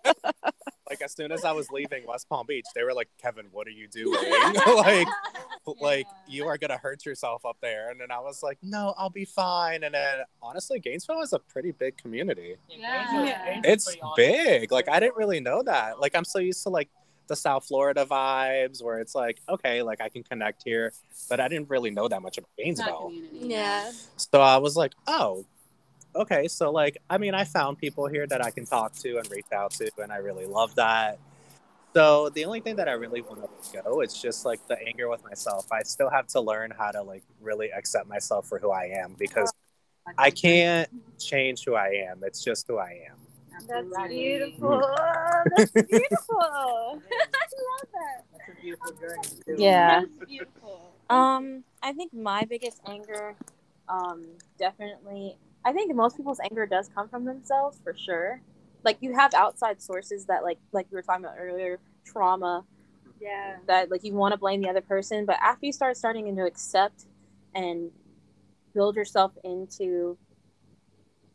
like 0.88 1.00
as 1.02 1.12
soon 1.12 1.32
as 1.32 1.44
I 1.44 1.52
was 1.52 1.70
leaving 1.70 2.06
West 2.06 2.28
Palm 2.28 2.46
Beach, 2.46 2.66
they 2.74 2.82
were 2.82 2.92
like, 2.92 3.08
Kevin, 3.20 3.46
what 3.52 3.66
are 3.66 3.70
you 3.70 3.88
doing? 3.88 4.18
like, 4.76 5.08
like 5.80 6.06
you 6.28 6.46
are 6.46 6.58
gonna 6.58 6.76
hurt 6.76 7.06
yourself 7.06 7.44
up 7.46 7.56
there. 7.62 7.90
And 7.90 8.00
then 8.00 8.10
I 8.10 8.20
was 8.20 8.42
like, 8.42 8.58
no, 8.62 8.94
I'll 8.96 9.10
be 9.10 9.24
fine. 9.24 9.84
And 9.84 9.94
then 9.94 10.20
honestly, 10.42 10.78
Gainesville 10.78 11.22
is 11.22 11.32
a 11.32 11.38
pretty 11.38 11.72
big 11.72 11.96
community. 11.96 12.56
Yeah. 12.68 13.24
Yeah. 13.24 13.60
It's 13.64 13.96
big. 14.16 14.72
Like 14.72 14.88
I 14.88 15.00
didn't 15.00 15.16
really 15.16 15.40
know 15.40 15.62
that. 15.62 16.00
Like 16.00 16.14
I'm 16.14 16.24
so 16.24 16.38
used 16.38 16.62
to 16.64 16.68
like 16.68 16.88
the 17.26 17.36
South 17.36 17.66
Florida 17.66 18.04
vibes 18.04 18.82
where 18.82 18.98
it's 18.98 19.14
like, 19.14 19.40
okay, 19.48 19.82
like 19.82 20.00
I 20.00 20.08
can 20.08 20.22
connect 20.22 20.62
here, 20.64 20.92
but 21.28 21.40
I 21.40 21.48
didn't 21.48 21.70
really 21.70 21.90
know 21.90 22.08
that 22.08 22.20
much 22.22 22.38
about 22.38 22.50
It's 22.58 22.78
Gainesville. 22.80 23.12
Yeah. 23.32 23.90
So 24.16 24.40
I 24.40 24.58
was 24.58 24.76
like, 24.76 24.92
oh, 25.06 25.44
okay. 26.14 26.48
So 26.48 26.70
like, 26.70 26.98
I 27.08 27.18
mean, 27.18 27.34
I 27.34 27.44
found 27.44 27.78
people 27.78 28.06
here 28.06 28.26
that 28.26 28.44
I 28.44 28.50
can 28.50 28.66
talk 28.66 28.94
to 28.96 29.18
and 29.18 29.30
reach 29.30 29.52
out 29.52 29.72
to, 29.72 29.90
and 29.98 30.12
I 30.12 30.16
really 30.16 30.46
love 30.46 30.74
that. 30.76 31.18
So 31.94 32.28
the 32.30 32.44
only 32.44 32.60
thing 32.60 32.76
that 32.76 32.88
I 32.88 32.92
really 32.92 33.20
want 33.20 33.36
to 33.36 33.48
let 33.72 33.84
go, 33.84 34.00
it's 34.00 34.20
just 34.20 34.44
like 34.44 34.66
the 34.66 34.76
anger 34.84 35.08
with 35.08 35.22
myself. 35.22 35.70
I 35.70 35.82
still 35.84 36.10
have 36.10 36.26
to 36.28 36.40
learn 36.40 36.72
how 36.76 36.90
to 36.90 37.02
like 37.02 37.22
really 37.40 37.70
accept 37.70 38.08
myself 38.08 38.48
for 38.48 38.58
who 38.58 38.70
I 38.70 38.86
am 38.86 39.14
because 39.16 39.52
I 40.18 40.30
can't 40.30 40.88
change 41.18 41.64
who 41.64 41.74
I 41.74 42.04
am. 42.10 42.22
It's 42.24 42.42
just 42.42 42.66
who 42.66 42.78
I 42.78 43.00
am. 43.08 43.16
That's 43.68 44.08
beautiful. 44.08 44.82
That's 45.56 45.70
beautiful. 45.70 46.38
I 46.40 46.98
love 46.98 47.88
that. 47.92 48.24
That's 48.32 48.58
a 48.58 48.60
beautiful 48.60 48.92
journey. 49.00 49.28
Too. 49.46 49.56
Yeah. 49.56 50.02
That's 50.18 50.30
beautiful. 50.30 50.92
Um, 51.10 51.64
I 51.82 51.92
think 51.92 52.12
my 52.12 52.44
biggest 52.44 52.80
anger, 52.86 53.36
um, 53.88 54.24
definitely. 54.58 55.36
I 55.64 55.72
think 55.72 55.94
most 55.94 56.16
people's 56.16 56.40
anger 56.40 56.66
does 56.66 56.88
come 56.94 57.08
from 57.08 57.24
themselves 57.24 57.80
for 57.82 57.94
sure. 57.96 58.40
Like 58.84 58.98
you 59.00 59.14
have 59.14 59.32
outside 59.34 59.80
sources 59.80 60.26
that, 60.26 60.42
like, 60.42 60.58
like 60.72 60.86
we 60.90 60.96
were 60.96 61.02
talking 61.02 61.24
about 61.24 61.36
earlier, 61.38 61.78
trauma 62.04 62.64
Yeah. 63.20 63.56
that 63.66 63.90
like 63.90 64.04
you 64.04 64.12
want 64.12 64.32
to 64.32 64.38
blame 64.38 64.60
the 64.60 64.68
other 64.68 64.82
person, 64.82 65.24
but 65.24 65.36
after 65.40 65.64
you 65.66 65.72
start 65.72 65.96
starting 65.96 66.34
to 66.36 66.42
accept 66.44 67.06
and 67.54 67.90
build 68.74 68.94
yourself 68.96 69.32
into 69.42 70.18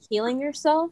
healing 0.10 0.40
yourself, 0.40 0.92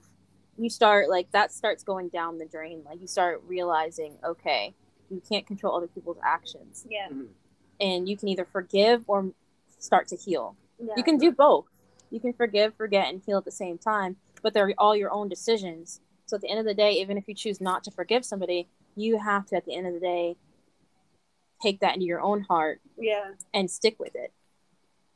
you 0.58 0.69
start 0.69 1.10
like 1.10 1.32
that 1.32 1.52
starts 1.54 1.84
going 1.84 2.10
down 2.10 2.39
the 2.39 2.45
drain. 2.45 2.82
Like 2.86 3.00
you 3.02 3.08
start 3.08 3.43
realizing, 3.47 4.17
okay, 4.23 4.73
you 5.12 5.21
can't 5.30 5.45
control 5.45 5.76
other 5.78 5.88
people's 5.88 6.17
actions 6.23 6.86
Yeah. 6.89 7.08
Mm-hmm. 7.10 7.26
and 7.80 8.10
you 8.10 8.17
can 8.17 8.30
either 8.30 8.45
forgive 8.45 9.04
or 9.08 9.32
start 9.78 10.08
to 10.08 10.15
heal. 10.15 10.56
yeah. 10.80 10.95
You 10.97 11.04
can 11.04 11.17
do 11.19 11.32
both. 11.32 11.65
You 12.10 12.20
can 12.20 12.34
forgive, 12.34 12.76
forget, 12.76 13.08
and 13.10 13.22
heal 13.26 13.38
at 13.38 13.46
the 13.46 13.52
same 13.52 13.78
time, 13.78 14.17
but 14.41 14.54
they're 14.54 14.74
all 14.78 14.96
your 14.96 15.12
own 15.12 15.30
decisions. 15.30 16.02
So 16.26 16.36
at 16.36 16.41
the 16.41 16.50
end 16.50 16.60
of 16.60 16.65
the 16.65 16.74
day, 16.74 16.93
even 16.93 17.17
if 17.17 17.28
you 17.28 17.34
choose 17.34 17.62
not 17.62 17.84
to 17.86 17.91
forgive 17.91 18.26
somebody, 18.26 18.67
you 18.96 19.20
have 19.20 19.46
to, 19.48 19.56
at 19.56 19.65
the 19.65 19.76
end 19.76 19.88
of 19.88 19.93
the 19.93 20.00
day, 20.00 20.36
take 21.62 21.80
that 21.80 21.96
into 21.96 22.06
your 22.06 22.22
own 22.22 22.41
heart 22.41 22.82
Yeah. 22.98 23.32
and 23.54 23.70
stick 23.70 24.00
with 24.00 24.15
it. 24.15 24.32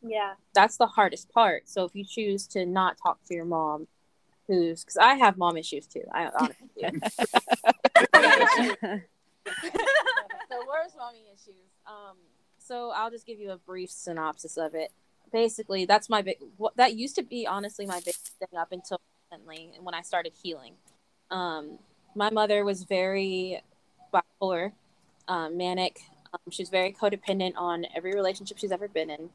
Yeah. 0.02 0.34
That's 0.54 0.78
the 0.78 0.88
hardest 0.88 1.32
part. 1.32 1.70
So 1.70 1.86
if 1.86 1.96
you 1.96 2.04
choose 2.04 2.48
to 2.48 2.66
not 2.66 2.98
talk 3.02 3.20
to 3.28 3.34
your 3.34 3.46
mom, 3.46 3.88
who's 4.48 4.84
because 4.84 4.98
I 4.98 5.14
have 5.16 5.38
mom 5.38 5.58
issues 5.58 5.88
too. 5.88 6.04
I 6.12 6.26
honestly 6.28 6.68
do. 6.78 6.92
the 10.50 10.66
worst 10.68 10.96
mommy 10.98 11.26
issues. 11.34 11.70
Um, 11.86 12.18
so 12.58 12.92
I'll 12.96 13.12
just 13.12 13.26
give 13.26 13.40
you 13.40 13.52
a 13.52 13.58
brief 13.58 13.92
synopsis 13.92 14.58
of 14.58 14.76
it. 14.76 14.92
Basically, 15.32 15.86
that's 15.86 16.10
my 16.10 16.22
big. 16.22 16.38
What 16.58 16.76
that 16.78 16.96
used 16.96 17.16
to 17.16 17.24
be, 17.24 17.48
honestly, 17.48 17.86
my 17.86 18.02
big 18.04 18.16
thing 18.16 18.58
up 18.58 18.72
until 18.72 19.00
recently, 19.32 19.72
when 19.82 19.96
I 19.96 20.02
started 20.02 20.34
healing. 20.42 20.74
Um, 21.30 21.80
my 22.16 22.30
mother 22.30 22.66
was 22.66 22.84
very 22.84 23.62
bipolar, 24.14 24.74
um, 25.28 25.58
manic. 25.58 26.02
Um, 26.34 26.40
she 26.52 26.62
was 26.62 26.70
very 26.70 26.94
codependent 26.94 27.54
on 27.56 27.86
every 27.96 28.14
relationship 28.14 28.58
she's 28.58 28.72
ever 28.72 28.88
been 28.88 29.10
in, 29.10 29.30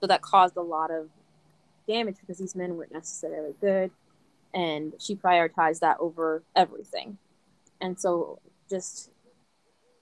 so 0.00 0.06
that 0.06 0.22
caused 0.22 0.56
a 0.56 0.62
lot 0.62 0.90
of 0.90 1.08
damage 1.88 2.16
because 2.20 2.38
these 2.38 2.54
men 2.54 2.76
weren't 2.76 2.92
necessarily 2.92 3.54
good, 3.60 3.90
and 4.54 4.92
she 4.98 5.16
prioritized 5.16 5.80
that 5.80 5.96
over 5.98 6.42
everything. 6.54 7.18
And 7.80 7.98
so, 7.98 8.38
just 8.68 9.10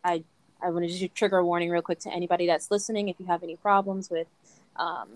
I 0.04 0.24
I 0.60 0.70
want 0.70 0.88
to 0.88 1.08
trigger 1.08 1.38
a 1.38 1.44
warning 1.44 1.70
real 1.70 1.82
quick 1.82 2.00
to 2.00 2.12
anybody 2.12 2.46
that's 2.46 2.70
listening. 2.70 3.08
If 3.08 3.16
you 3.18 3.26
have 3.26 3.42
any 3.42 3.56
problems 3.56 4.10
with 4.10 4.26
um, 4.78 5.08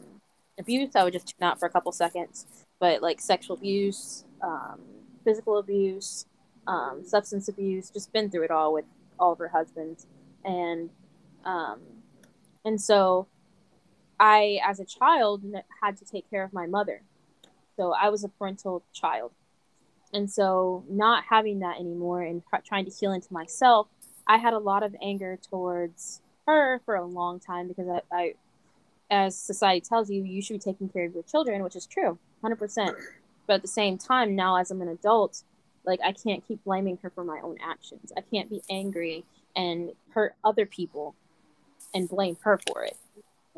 abuse, 0.59 0.94
I 0.94 1.05
would 1.05 1.12
just 1.12 1.29
tune 1.29 1.46
out 1.46 1.59
for 1.59 1.66
a 1.66 1.70
couple 1.70 1.92
seconds. 1.92 2.46
But 2.81 3.03
like 3.03 3.20
sexual 3.20 3.57
abuse, 3.57 4.25
um, 4.42 4.81
physical 5.25 5.59
abuse, 5.59 6.27
um, 6.66 7.03
substance 7.05 7.48
abuse, 7.48 7.90
just 7.90 8.12
been 8.12 8.31
through 8.31 8.44
it 8.44 8.51
all 8.51 8.72
with 8.72 8.85
all 9.18 9.33
of 9.33 9.38
her 9.38 9.48
husbands, 9.48 10.07
and 10.44 10.90
um, 11.44 11.81
and 12.64 12.81
so 12.81 13.29
I, 14.18 14.61
as 14.64 14.81
a 14.81 14.85
child, 14.85 15.44
had 15.81 15.96
to 15.98 16.05
take 16.05 16.29
care 16.29 16.42
of 16.42 16.53
my 16.53 16.66
mother. 16.66 17.03
So 17.77 17.92
I 17.92 18.09
was 18.09 18.25
a 18.25 18.29
parental 18.29 18.83
child, 18.92 19.33
and 20.12 20.31
so 20.31 20.85
not 20.88 21.25
having 21.29 21.61
that 21.61 21.79
anymore 21.79 22.22
and 22.22 22.42
tr- 22.48 22.66
trying 22.66 22.85
to 22.85 22.90
heal 22.90 23.12
into 23.12 23.33
myself 23.33 23.87
I 24.27 24.38
had 24.38 24.53
a 24.53 24.59
lot 24.59 24.83
of 24.83 24.94
anger 25.03 25.38
towards 25.51 26.20
her 26.46 26.81
for 26.85 26.94
a 26.94 27.05
long 27.05 27.40
time 27.40 27.68
because 27.68 27.88
I, 27.88 28.01
I, 28.12 28.35
as 29.12 29.37
society 29.37 29.83
tells 29.83 30.11
you, 30.11 30.25
you 30.25 30.40
should 30.40 30.55
be 30.55 30.59
taking 30.59 30.88
care 30.88 31.05
of 31.05 31.12
your 31.12 31.22
children, 31.25 31.62
which 31.62 31.77
is 31.77 31.87
true, 31.87 32.18
100%. 32.42 32.96
But 33.46 33.55
at 33.55 33.62
the 33.62 33.68
same 33.68 33.98
time, 33.98 34.35
now 34.35 34.57
as 34.57 34.70
I'm 34.70 34.81
an 34.81 34.88
adult, 34.88 35.42
like 35.85 36.01
I 36.03 36.12
can't 36.12 36.46
keep 36.48 36.64
blaming 36.64 36.98
her 37.03 37.11
for 37.11 37.22
my 37.22 37.38
own 37.42 37.59
actions. 37.62 38.11
I 38.16 38.22
can't 38.22 38.48
be 38.48 38.62
angry 38.70 39.25
and 39.55 39.92
hurt 40.14 40.35
other 40.42 40.64
people 40.64 41.14
and 41.92 42.09
blame 42.09 42.38
her 42.42 42.59
for 42.66 42.85
it. 42.85 42.96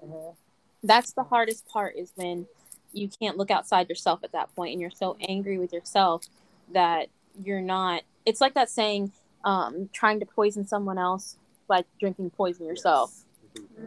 Mhm. 0.02 0.34
That's 0.82 1.12
the 1.12 1.22
hardest 1.22 1.68
part 1.68 1.94
is 1.96 2.12
when 2.16 2.48
you 2.92 3.08
can't 3.08 3.36
look 3.36 3.50
outside 3.50 3.88
yourself 3.88 4.24
at 4.24 4.32
that 4.32 4.54
point 4.56 4.72
and 4.72 4.80
you're 4.80 4.90
so 4.90 5.16
angry 5.20 5.56
with 5.58 5.72
yourself 5.72 6.24
that 6.72 7.08
you're 7.38 7.60
not. 7.60 8.02
It's 8.26 8.40
like 8.40 8.54
that 8.54 8.70
saying, 8.70 9.12
um, 9.44 9.88
trying 9.92 10.18
to 10.18 10.26
poison 10.26 10.66
someone 10.66 10.98
else 10.98 11.36
by 11.68 11.84
drinking 12.00 12.30
poison 12.30 12.66
yourself. 12.66 13.24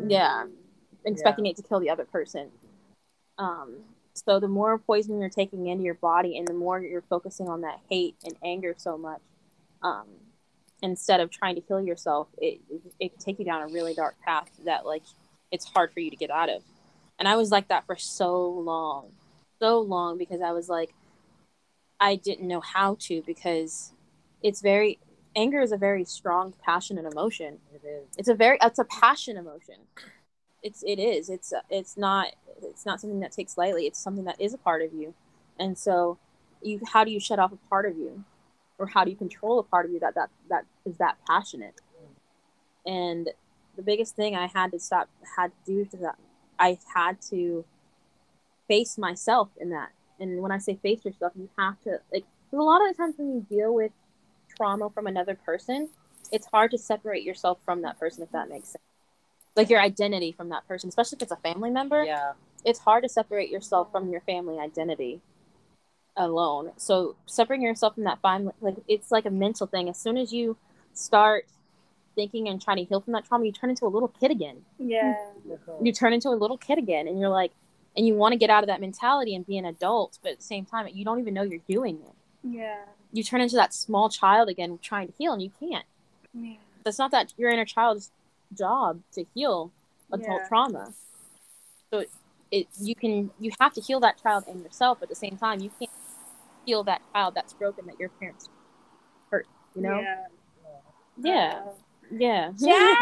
Yeah, 0.07 0.45
expecting 1.05 1.45
it 1.45 1.55
to 1.57 1.63
kill 1.63 1.79
the 1.79 1.89
other 1.89 2.05
person. 2.05 2.49
Um, 3.37 3.77
so 4.13 4.39
the 4.39 4.47
more 4.47 4.77
poison 4.77 5.19
you're 5.19 5.29
taking 5.29 5.67
into 5.67 5.83
your 5.83 5.93
body, 5.93 6.37
and 6.37 6.47
the 6.47 6.53
more 6.53 6.79
you're 6.79 7.03
focusing 7.03 7.47
on 7.47 7.61
that 7.61 7.79
hate 7.89 8.15
and 8.25 8.35
anger 8.43 8.73
so 8.77 8.97
much, 8.97 9.21
um, 9.83 10.07
instead 10.81 11.19
of 11.19 11.29
trying 11.29 11.55
to 11.55 11.61
heal 11.61 11.81
yourself, 11.81 12.27
it 12.37 12.59
it 12.99 13.13
can 13.13 13.19
take 13.19 13.39
you 13.39 13.45
down 13.45 13.61
a 13.61 13.67
really 13.67 13.93
dark 13.93 14.15
path 14.25 14.49
that 14.65 14.85
like 14.85 15.03
it's 15.51 15.65
hard 15.65 15.93
for 15.93 15.99
you 15.99 16.09
to 16.09 16.15
get 16.15 16.31
out 16.31 16.49
of. 16.49 16.63
And 17.19 17.27
I 17.27 17.35
was 17.35 17.51
like 17.51 17.67
that 17.69 17.85
for 17.85 17.95
so 17.95 18.47
long, 18.49 19.11
so 19.59 19.79
long 19.79 20.17
because 20.17 20.41
I 20.41 20.51
was 20.51 20.69
like, 20.69 20.93
I 21.99 22.15
didn't 22.15 22.47
know 22.47 22.59
how 22.61 22.97
to 23.01 23.23
because 23.25 23.91
it's 24.43 24.61
very 24.61 24.99
anger 25.35 25.61
is 25.61 25.71
a 25.71 25.77
very 25.77 26.03
strong, 26.03 26.53
passionate 26.63 27.05
emotion 27.11 27.59
It 27.73 27.85
is. 27.85 28.07
it's 28.17 28.27
a 28.27 28.35
very 28.35 28.57
it's 28.61 28.79
a 28.79 28.85
passion 28.85 29.37
emotion 29.37 29.75
it's 30.63 30.83
it 30.83 30.99
is 30.99 31.29
it's 31.29 31.53
it's 31.69 31.97
not 31.97 32.27
it's 32.63 32.85
not 32.85 32.99
something 32.99 33.19
that 33.19 33.31
takes 33.31 33.57
lightly 33.57 33.85
it's 33.85 33.99
something 33.99 34.25
that 34.25 34.39
is 34.39 34.53
a 34.53 34.57
part 34.57 34.81
of 34.81 34.93
you. 34.93 35.13
And 35.59 35.77
so 35.77 36.17
you 36.61 36.81
how 36.91 37.03
do 37.03 37.11
you 37.11 37.19
shut 37.19 37.39
off 37.39 37.51
a 37.51 37.69
part 37.69 37.85
of 37.85 37.97
you? 37.97 38.23
Or 38.79 38.87
how 38.87 39.03
do 39.03 39.09
you 39.09 39.17
control 39.17 39.59
a 39.59 39.63
part 39.63 39.85
of 39.85 39.91
you 39.91 39.99
that 39.99 40.15
that 40.15 40.29
that 40.49 40.65
is 40.85 40.97
that 40.97 41.17
passionate? 41.27 41.79
And 42.85 43.29
the 43.75 43.83
biggest 43.83 44.15
thing 44.15 44.35
i 44.35 44.47
had 44.47 44.71
to 44.71 44.79
stop 44.79 45.07
had 45.37 45.51
to 45.65 45.71
do 45.71 45.85
to 45.85 45.97
that 45.97 46.15
i 46.59 46.77
had 46.95 47.21
to 47.21 47.63
face 48.67 48.97
myself 48.97 49.49
in 49.59 49.69
that. 49.69 49.89
And 50.19 50.41
when 50.41 50.51
i 50.51 50.57
say 50.57 50.75
face 50.81 51.05
yourself 51.05 51.33
you 51.35 51.47
have 51.57 51.79
to 51.83 51.99
like 52.11 52.25
a 52.51 52.55
lot 52.55 52.81
of 52.81 52.95
the 52.95 53.01
times 53.01 53.15
when 53.17 53.35
you 53.35 53.45
deal 53.49 53.73
with 53.73 53.91
trauma 54.55 54.89
from 54.89 55.05
another 55.05 55.35
person 55.35 55.89
it's 56.31 56.47
hard 56.47 56.71
to 56.71 56.77
separate 56.77 57.23
yourself 57.23 57.59
from 57.63 57.83
that 57.83 57.99
person 57.99 58.23
if 58.23 58.31
that 58.31 58.49
makes 58.49 58.69
sense 58.69 58.81
like 59.57 59.69
your 59.69 59.81
identity 59.81 60.31
from 60.31 60.49
that 60.49 60.67
person, 60.67 60.87
especially 60.87 61.17
if 61.17 61.23
it's 61.23 61.31
a 61.31 61.37
family 61.37 61.69
member. 61.69 62.03
Yeah. 62.03 62.33
It's 62.63 62.79
hard 62.79 63.03
to 63.03 63.09
separate 63.09 63.49
yourself 63.49 63.91
from 63.91 64.09
your 64.09 64.21
family 64.21 64.59
identity 64.59 65.21
alone. 66.15 66.71
So 66.77 67.15
separating 67.25 67.65
yourself 67.65 67.95
from 67.95 68.05
that 68.05 68.21
family, 68.21 68.53
like 68.61 68.75
it's 68.87 69.11
like 69.11 69.25
a 69.25 69.31
mental 69.31 69.67
thing. 69.67 69.89
As 69.89 69.97
soon 69.97 70.17
as 70.17 70.33
you 70.33 70.57
start 70.93 71.45
thinking 72.15 72.47
and 72.49 72.61
trying 72.61 72.77
to 72.77 72.83
heal 72.83 72.99
from 72.99 73.13
that 73.13 73.25
trauma, 73.25 73.45
you 73.45 73.51
turn 73.51 73.69
into 73.69 73.85
a 73.85 73.87
little 73.87 74.07
kid 74.07 74.31
again. 74.31 74.57
Yeah. 74.79 75.15
Mm-hmm. 75.47 75.85
You 75.85 75.93
turn 75.93 76.13
into 76.13 76.29
a 76.29 76.31
little 76.31 76.57
kid 76.57 76.77
again, 76.77 77.07
and 77.07 77.19
you're 77.19 77.29
like, 77.29 77.51
and 77.95 78.05
you 78.05 78.15
want 78.15 78.33
to 78.33 78.37
get 78.37 78.49
out 78.49 78.63
of 78.63 78.67
that 78.67 78.81
mentality 78.81 79.35
and 79.35 79.45
be 79.45 79.57
an 79.57 79.65
adult, 79.65 80.19
but 80.21 80.33
at 80.33 80.37
the 80.39 80.43
same 80.43 80.65
time, 80.65 80.87
you 80.93 81.05
don't 81.05 81.19
even 81.19 81.33
know 81.33 81.43
you're 81.43 81.61
doing 81.67 81.99
it. 82.05 82.13
Yeah. 82.43 82.79
You 83.13 83.23
turn 83.23 83.41
into 83.41 83.55
that 83.55 83.73
small 83.73 84.09
child 84.09 84.49
again, 84.49 84.79
trying 84.81 85.07
to 85.07 85.13
heal, 85.17 85.33
and 85.33 85.41
you 85.41 85.51
can't. 85.59 85.85
Yeah. 86.33 86.55
That's 86.83 86.99
not 86.99 87.11
that 87.11 87.33
your 87.37 87.49
inner 87.49 87.65
child's 87.65 88.11
job 88.53 89.01
to 89.13 89.25
heal 89.33 89.71
adult 90.11 90.41
Yeah. 90.41 90.47
trauma. 90.47 90.93
So 91.91 91.99
it, 91.99 92.09
it 92.51 92.67
you 92.79 92.95
can 92.95 93.31
you 93.39 93.51
have 93.59 93.73
to 93.73 93.81
heal 93.81 93.99
that 94.01 94.21
child 94.21 94.45
and 94.47 94.61
yourself 94.63 94.99
at 95.01 95.09
the 95.09 95.15
same 95.15 95.37
time. 95.37 95.59
You 95.59 95.71
can't 95.79 95.91
heal 96.65 96.83
that 96.83 97.01
child 97.13 97.35
that's 97.35 97.53
broken 97.53 97.85
that 97.87 97.99
your 97.99 98.09
parents 98.09 98.49
hurt. 99.31 99.47
You 99.75 99.81
know? 99.81 99.99
Yeah. 99.99 100.25
Yeah. 101.17 101.61
Uh, 101.65 101.71
yeah. 102.11 102.51
Yes, 102.59 102.95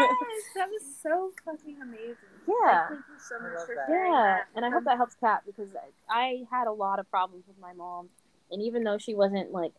that 0.54 0.68
was 0.68 0.82
so 1.02 1.30
fucking 1.44 1.76
amazing. 1.82 2.16
Yeah. 2.48 2.88
Thank 2.88 3.00
you 3.08 3.18
so 3.18 3.38
much 3.40 3.52
love 3.54 3.66
for 3.66 3.74
that. 3.74 3.86
sharing 3.86 4.12
Yeah, 4.12 4.22
that. 4.38 4.46
and 4.56 4.64
I 4.64 4.70
hope 4.70 4.84
that 4.84 4.96
helps 4.96 5.14
Kat 5.14 5.42
because 5.46 5.68
I, 6.08 6.14
I 6.20 6.44
had 6.50 6.66
a 6.66 6.72
lot 6.72 6.98
of 6.98 7.08
problems 7.10 7.44
with 7.46 7.58
my 7.60 7.72
mom, 7.72 8.08
and 8.50 8.60
even 8.62 8.82
though 8.84 8.98
she 8.98 9.14
wasn't 9.14 9.52
like 9.52 9.72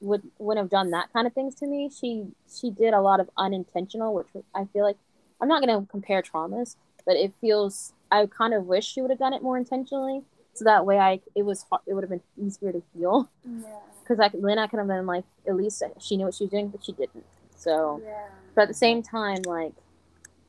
would 0.00 0.22
wouldn't 0.38 0.62
have 0.64 0.70
done 0.70 0.90
that 0.90 1.12
kind 1.12 1.26
of 1.26 1.32
things 1.32 1.54
to 1.56 1.66
me, 1.66 1.88
she 1.90 2.26
she 2.52 2.70
did 2.70 2.92
a 2.94 3.00
lot 3.00 3.20
of 3.20 3.30
unintentional, 3.36 4.14
which 4.14 4.28
I 4.54 4.64
feel 4.72 4.84
like 4.84 4.98
I'm 5.40 5.48
not 5.48 5.60
gonna 5.60 5.86
compare 5.90 6.22
traumas, 6.22 6.76
but 7.06 7.16
it 7.16 7.32
feels 7.40 7.92
I 8.10 8.26
kind 8.26 8.54
of 8.54 8.66
wish 8.66 8.86
she 8.86 9.00
would 9.02 9.10
have 9.10 9.18
done 9.18 9.32
it 9.32 9.42
more 9.42 9.56
intentionally, 9.56 10.22
so 10.54 10.64
that 10.64 10.84
way 10.86 10.98
I 10.98 11.20
it 11.34 11.42
was 11.44 11.64
it 11.86 11.94
would 11.94 12.02
have 12.04 12.10
been 12.10 12.22
easier 12.36 12.72
to 12.72 12.82
heal 12.94 13.28
Yeah. 13.44 13.78
because 14.02 14.20
I 14.20 14.28
could- 14.28 14.42
then 14.42 14.58
I 14.58 14.66
could 14.66 14.78
have 14.78 14.86
been 14.88 15.06
like 15.06 15.24
at 15.46 15.56
least 15.56 15.82
she 15.98 16.16
knew 16.16 16.26
what 16.26 16.34
she 16.34 16.44
was 16.44 16.50
doing, 16.50 16.68
but 16.68 16.84
she 16.84 16.92
didn't. 16.92 17.24
So 17.56 18.02
Yeah. 18.04 18.28
but 18.54 18.62
at 18.62 18.68
the 18.68 18.74
same 18.74 19.02
time 19.02 19.42
like 19.46 19.74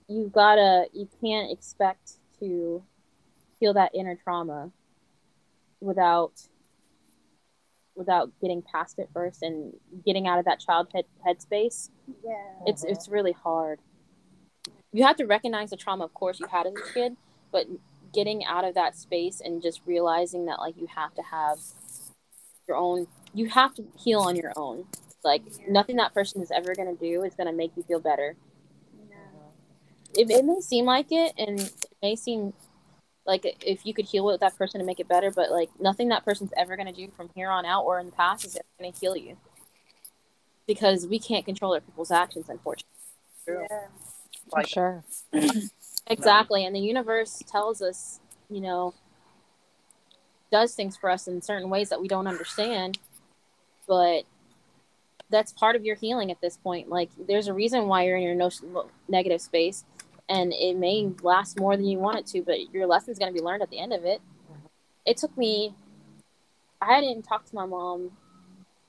you 0.07 0.29
gotta 0.33 0.87
you 0.93 1.07
can't 1.21 1.51
expect 1.51 2.13
to 2.39 2.83
heal 3.59 3.73
that 3.73 3.95
inner 3.95 4.15
trauma 4.15 4.71
without 5.81 6.47
without 7.97 8.31
getting 8.41 8.61
past 8.61 8.99
it 8.99 9.09
first 9.13 9.41
and 9.41 9.73
getting 10.05 10.27
out 10.27 10.39
of 10.39 10.45
that 10.45 10.59
child 10.59 10.87
head 10.93 11.05
headspace 11.25 11.89
Yeah. 12.23 12.35
it's 12.65 12.83
it's 12.83 13.09
really 13.09 13.33
hard. 13.33 13.79
You 14.93 15.03
have 15.03 15.17
to 15.17 15.25
recognize 15.25 15.71
the 15.71 15.77
trauma 15.77 16.05
of 16.05 16.13
course 16.13 16.39
you 16.39 16.47
had 16.47 16.67
as 16.67 16.73
a 16.73 16.93
kid 16.93 17.17
but 17.51 17.65
getting 18.13 18.45
out 18.45 18.63
of 18.63 18.75
that 18.75 18.95
space 18.95 19.41
and 19.43 19.61
just 19.61 19.81
realizing 19.85 20.45
that 20.45 20.59
like 20.59 20.77
you 20.77 20.87
have 20.95 21.13
to 21.15 21.21
have 21.23 21.57
your 22.67 22.77
own 22.77 23.07
you 23.33 23.49
have 23.49 23.73
to 23.75 23.83
heal 23.97 24.19
on 24.21 24.35
your 24.35 24.53
own. 24.55 24.85
Like 25.23 25.43
nothing 25.67 25.97
that 25.97 26.13
person 26.13 26.41
is 26.41 26.51
ever 26.51 26.73
going 26.73 26.95
to 26.95 26.99
do 26.99 27.23
is 27.23 27.33
going 27.35 27.47
to 27.47 27.53
make 27.53 27.71
you 27.75 27.83
feel 27.83 27.99
better. 27.99 28.35
It, 30.15 30.31
it 30.31 30.45
may 30.45 30.61
seem 30.61 30.85
like 30.85 31.07
it 31.11 31.33
and 31.37 31.59
it 31.59 31.73
may 32.01 32.15
seem 32.15 32.53
like 33.27 33.57
if 33.63 33.85
you 33.85 33.93
could 33.93 34.05
heal 34.05 34.25
with 34.25 34.39
that 34.39 34.57
person 34.57 34.79
and 34.79 34.87
make 34.87 34.99
it 34.99 35.07
better 35.07 35.29
but 35.29 35.51
like 35.51 35.69
nothing 35.79 36.09
that 36.09 36.25
person's 36.25 36.51
ever 36.57 36.75
going 36.75 36.87
to 36.87 36.93
do 36.93 37.11
from 37.15 37.29
here 37.35 37.49
on 37.49 37.65
out 37.65 37.83
or 37.83 37.99
in 37.99 38.07
the 38.07 38.11
past 38.13 38.45
is 38.45 38.57
going 38.79 38.91
to 38.91 38.99
heal 38.99 39.15
you. 39.15 39.37
Because 40.65 41.05
we 41.05 41.19
can't 41.19 41.45
control 41.45 41.73
other 41.73 41.81
people's 41.81 42.11
actions 42.11 42.49
unfortunately. 42.49 42.87
Yeah. 43.47 43.87
For 44.49 44.63
sure. 44.63 45.03
exactly 46.07 46.65
and 46.65 46.75
the 46.75 46.79
universe 46.79 47.43
tells 47.51 47.81
us 47.81 48.19
you 48.49 48.61
know 48.61 48.93
does 50.51 50.73
things 50.73 50.95
for 50.95 51.09
us 51.09 51.27
in 51.27 51.41
certain 51.41 51.69
ways 51.69 51.89
that 51.89 52.01
we 52.01 52.07
don't 52.07 52.27
understand 52.27 52.97
but 53.87 54.23
that's 55.29 55.51
part 55.51 55.75
of 55.75 55.83
your 55.83 55.95
healing 55.95 56.31
at 56.31 56.41
this 56.41 56.57
point. 56.57 56.89
Like 56.89 57.09
there's 57.27 57.47
a 57.47 57.53
reason 57.53 57.87
why 57.87 58.05
you're 58.05 58.17
in 58.17 58.23
your 58.23 58.35
no- 58.35 58.89
negative 59.07 59.41
space 59.41 59.83
and 60.29 60.53
it 60.53 60.75
may 60.75 61.09
last 61.21 61.59
more 61.59 61.75
than 61.77 61.85
you 61.85 61.97
want 61.97 62.17
it 62.17 62.25
to 62.27 62.41
but 62.41 62.71
your 62.73 62.85
lesson's 62.87 63.17
going 63.19 63.31
to 63.31 63.37
be 63.37 63.43
learned 63.43 63.61
at 63.63 63.69
the 63.69 63.79
end 63.79 63.93
of 63.93 64.03
it 64.05 64.21
it 65.05 65.17
took 65.17 65.35
me 65.37 65.73
i 66.81 66.99
didn't 67.01 67.23
talk 67.23 67.45
to 67.45 67.55
my 67.55 67.65
mom 67.65 68.11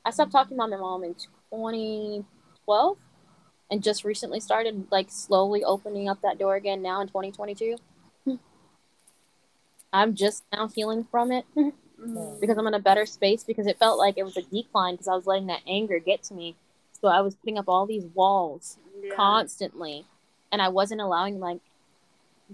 i 0.04 0.10
stopped 0.10 0.32
talking 0.32 0.56
to 0.56 0.66
my 0.66 0.76
mom 0.76 1.04
in 1.04 1.14
2012 1.14 2.96
and 3.70 3.82
just 3.82 4.04
recently 4.04 4.40
started 4.40 4.86
like 4.90 5.10
slowly 5.10 5.62
opening 5.64 6.08
up 6.08 6.20
that 6.22 6.38
door 6.38 6.56
again 6.56 6.82
now 6.82 7.00
in 7.00 7.06
2022 7.06 7.76
i'm 9.92 10.14
just 10.14 10.44
now 10.52 10.68
healing 10.68 11.06
from 11.10 11.30
it 11.32 11.44
Mhm. 11.56 12.40
because 12.40 12.56
I'm 12.56 12.66
in 12.68 12.74
a 12.74 12.78
better 12.78 13.04
space 13.06 13.42
because 13.42 13.66
it 13.66 13.76
felt 13.78 13.98
like 13.98 14.16
it 14.16 14.22
was 14.22 14.36
a 14.36 14.42
decline 14.42 14.94
because 14.94 15.08
I 15.08 15.16
was 15.16 15.26
letting 15.26 15.48
that 15.48 15.62
anger 15.66 15.98
get 15.98 16.22
to 16.24 16.34
me. 16.34 16.54
So 16.92 17.08
I 17.08 17.20
was 17.22 17.34
putting 17.34 17.58
up 17.58 17.68
all 17.68 17.86
these 17.86 18.06
walls 18.14 18.78
Yeah. 19.02 19.14
constantly 19.16 20.06
and 20.52 20.62
I 20.62 20.68
wasn't 20.68 21.00
allowing 21.00 21.40
like 21.40 21.60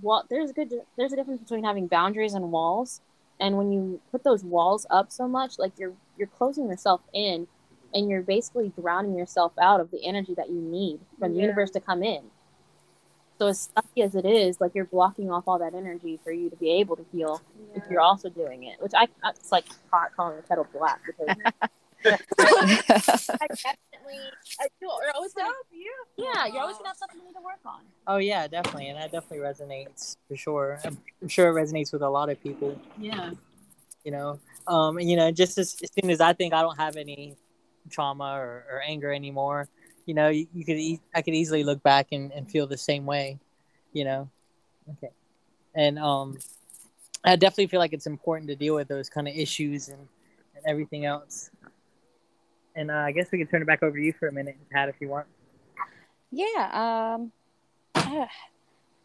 well 0.02 0.24
there's 0.28 0.50
a 0.50 0.52
good 0.52 0.72
there's 0.96 1.12
a 1.12 1.16
difference 1.16 1.40
between 1.42 1.64
having 1.64 1.86
boundaries 1.86 2.34
and 2.34 2.50
walls. 2.52 3.00
And 3.40 3.58
when 3.58 3.72
you 3.72 4.00
put 4.12 4.22
those 4.22 4.44
walls 4.44 4.86
up 4.90 5.10
so 5.10 5.26
much 5.26 5.58
like 5.58 5.72
you're 5.78 5.94
you're 6.16 6.28
closing 6.28 6.68
yourself 6.68 7.00
in 7.12 7.48
and 7.92 8.08
you're 8.08 8.22
basically 8.22 8.72
drowning 8.80 9.16
yourself 9.16 9.52
out 9.60 9.80
of 9.80 9.90
the 9.90 10.04
energy 10.04 10.34
that 10.34 10.48
you 10.48 10.60
need 10.60 11.00
from 11.18 11.34
the 11.34 11.40
universe 11.40 11.70
to 11.70 11.80
come 11.80 12.02
in. 12.02 12.22
So 13.38 13.48
as 13.48 13.68
sucky 13.76 14.04
as 14.04 14.14
it 14.14 14.24
is, 14.24 14.60
like 14.60 14.74
you're 14.74 14.84
blocking 14.84 15.30
off 15.30 15.44
all 15.46 15.58
that 15.58 15.74
energy 15.74 16.20
for 16.22 16.32
you 16.32 16.50
to 16.50 16.56
be 16.56 16.70
able 16.72 16.96
to 16.96 17.04
heal 17.12 17.40
if 17.74 17.82
you're 17.90 18.00
also 18.00 18.28
doing 18.28 18.64
it, 18.64 18.80
which 18.80 18.92
I 18.94 19.08
it's 19.28 19.50
like 19.50 19.64
hot 19.90 20.10
calling 20.16 20.36
the 20.36 20.42
kettle 20.42 20.66
black 20.72 21.00
because 21.06 21.36
I 22.06 22.18
definitely 22.38 24.20
I 24.60 24.68
feel 24.78 24.98
you're 25.02 25.14
always 25.14 25.32
gonna 25.32 25.50
yeah 26.16 26.46
you're 26.46 26.60
always 26.60 26.76
gonna 26.76 26.88
have 26.88 26.96
something 26.96 27.18
you 27.20 27.26
need 27.26 27.32
to 27.34 27.40
work 27.44 27.60
on. 27.64 27.80
Oh 28.06 28.18
yeah, 28.18 28.46
definitely, 28.46 28.88
and 28.88 28.98
that 28.98 29.10
definitely 29.12 29.38
resonates 29.38 30.16
for 30.28 30.36
sure. 30.36 30.78
I'm, 30.84 30.98
I'm 31.22 31.28
sure 31.28 31.48
it 31.48 31.62
resonates 31.62 31.92
with 31.92 32.02
a 32.02 32.08
lot 32.08 32.28
of 32.28 32.42
people. 32.42 32.78
Yeah, 32.98 33.30
You 34.04 34.12
know, 34.12 34.40
um, 34.66 34.98
you 35.00 35.16
know, 35.16 35.30
just 35.30 35.56
as, 35.56 35.76
as 35.82 35.90
soon 35.98 36.10
as 36.10 36.20
I 36.20 36.34
think 36.34 36.52
I 36.52 36.60
don't 36.60 36.76
have 36.76 36.96
any 36.96 37.36
trauma 37.90 38.34
or, 38.34 38.64
or 38.70 38.82
anger 38.86 39.12
anymore, 39.12 39.68
you 40.06 40.12
know, 40.14 40.28
you, 40.28 40.46
you 40.52 40.64
could 40.66 40.76
e- 40.76 41.00
I 41.14 41.22
could 41.22 41.34
easily 41.34 41.64
look 41.64 41.82
back 41.82 42.08
and, 42.12 42.30
and 42.32 42.50
feel 42.50 42.66
the 42.66 42.76
same 42.76 43.06
way. 43.06 43.38
You 43.94 44.04
know, 44.04 44.30
okay, 44.92 45.12
and 45.74 45.98
um, 45.98 46.36
I 47.24 47.36
definitely 47.36 47.68
feel 47.68 47.80
like 47.80 47.94
it's 47.94 48.06
important 48.06 48.48
to 48.50 48.56
deal 48.56 48.74
with 48.74 48.88
those 48.88 49.08
kind 49.08 49.26
of 49.28 49.34
issues 49.34 49.88
and, 49.88 50.08
and 50.54 50.64
everything 50.66 51.06
else. 51.06 51.50
And 52.76 52.90
uh, 52.90 52.94
I 52.94 53.12
guess 53.12 53.30
we 53.30 53.38
can 53.38 53.46
turn 53.46 53.62
it 53.62 53.66
back 53.66 53.82
over 53.82 53.96
to 53.96 54.02
you 54.02 54.12
for 54.12 54.28
a 54.28 54.32
minute, 54.32 54.56
Pat, 54.70 54.88
if 54.88 54.96
you 55.00 55.08
want. 55.08 55.26
Yeah. 56.30 57.14
Um, 57.14 57.32
I 57.94 58.28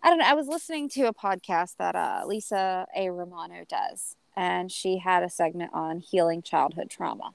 I 0.01 0.09
don't 0.09 0.19
know. 0.19 0.25
I 0.25 0.33
was 0.33 0.47
listening 0.47 0.87
to 0.89 1.03
a 1.03 1.13
podcast 1.13 1.75
that 1.77 1.93
uh, 1.93 2.23
Lisa 2.25 2.87
A. 2.95 3.09
Romano 3.09 3.65
does, 3.67 4.15
and 4.33 4.71
she 4.71 4.99
had 4.99 5.23
a 5.23 5.29
segment 5.29 5.71
on 5.73 5.99
healing 5.99 6.41
childhood 6.41 6.89
trauma. 6.89 7.33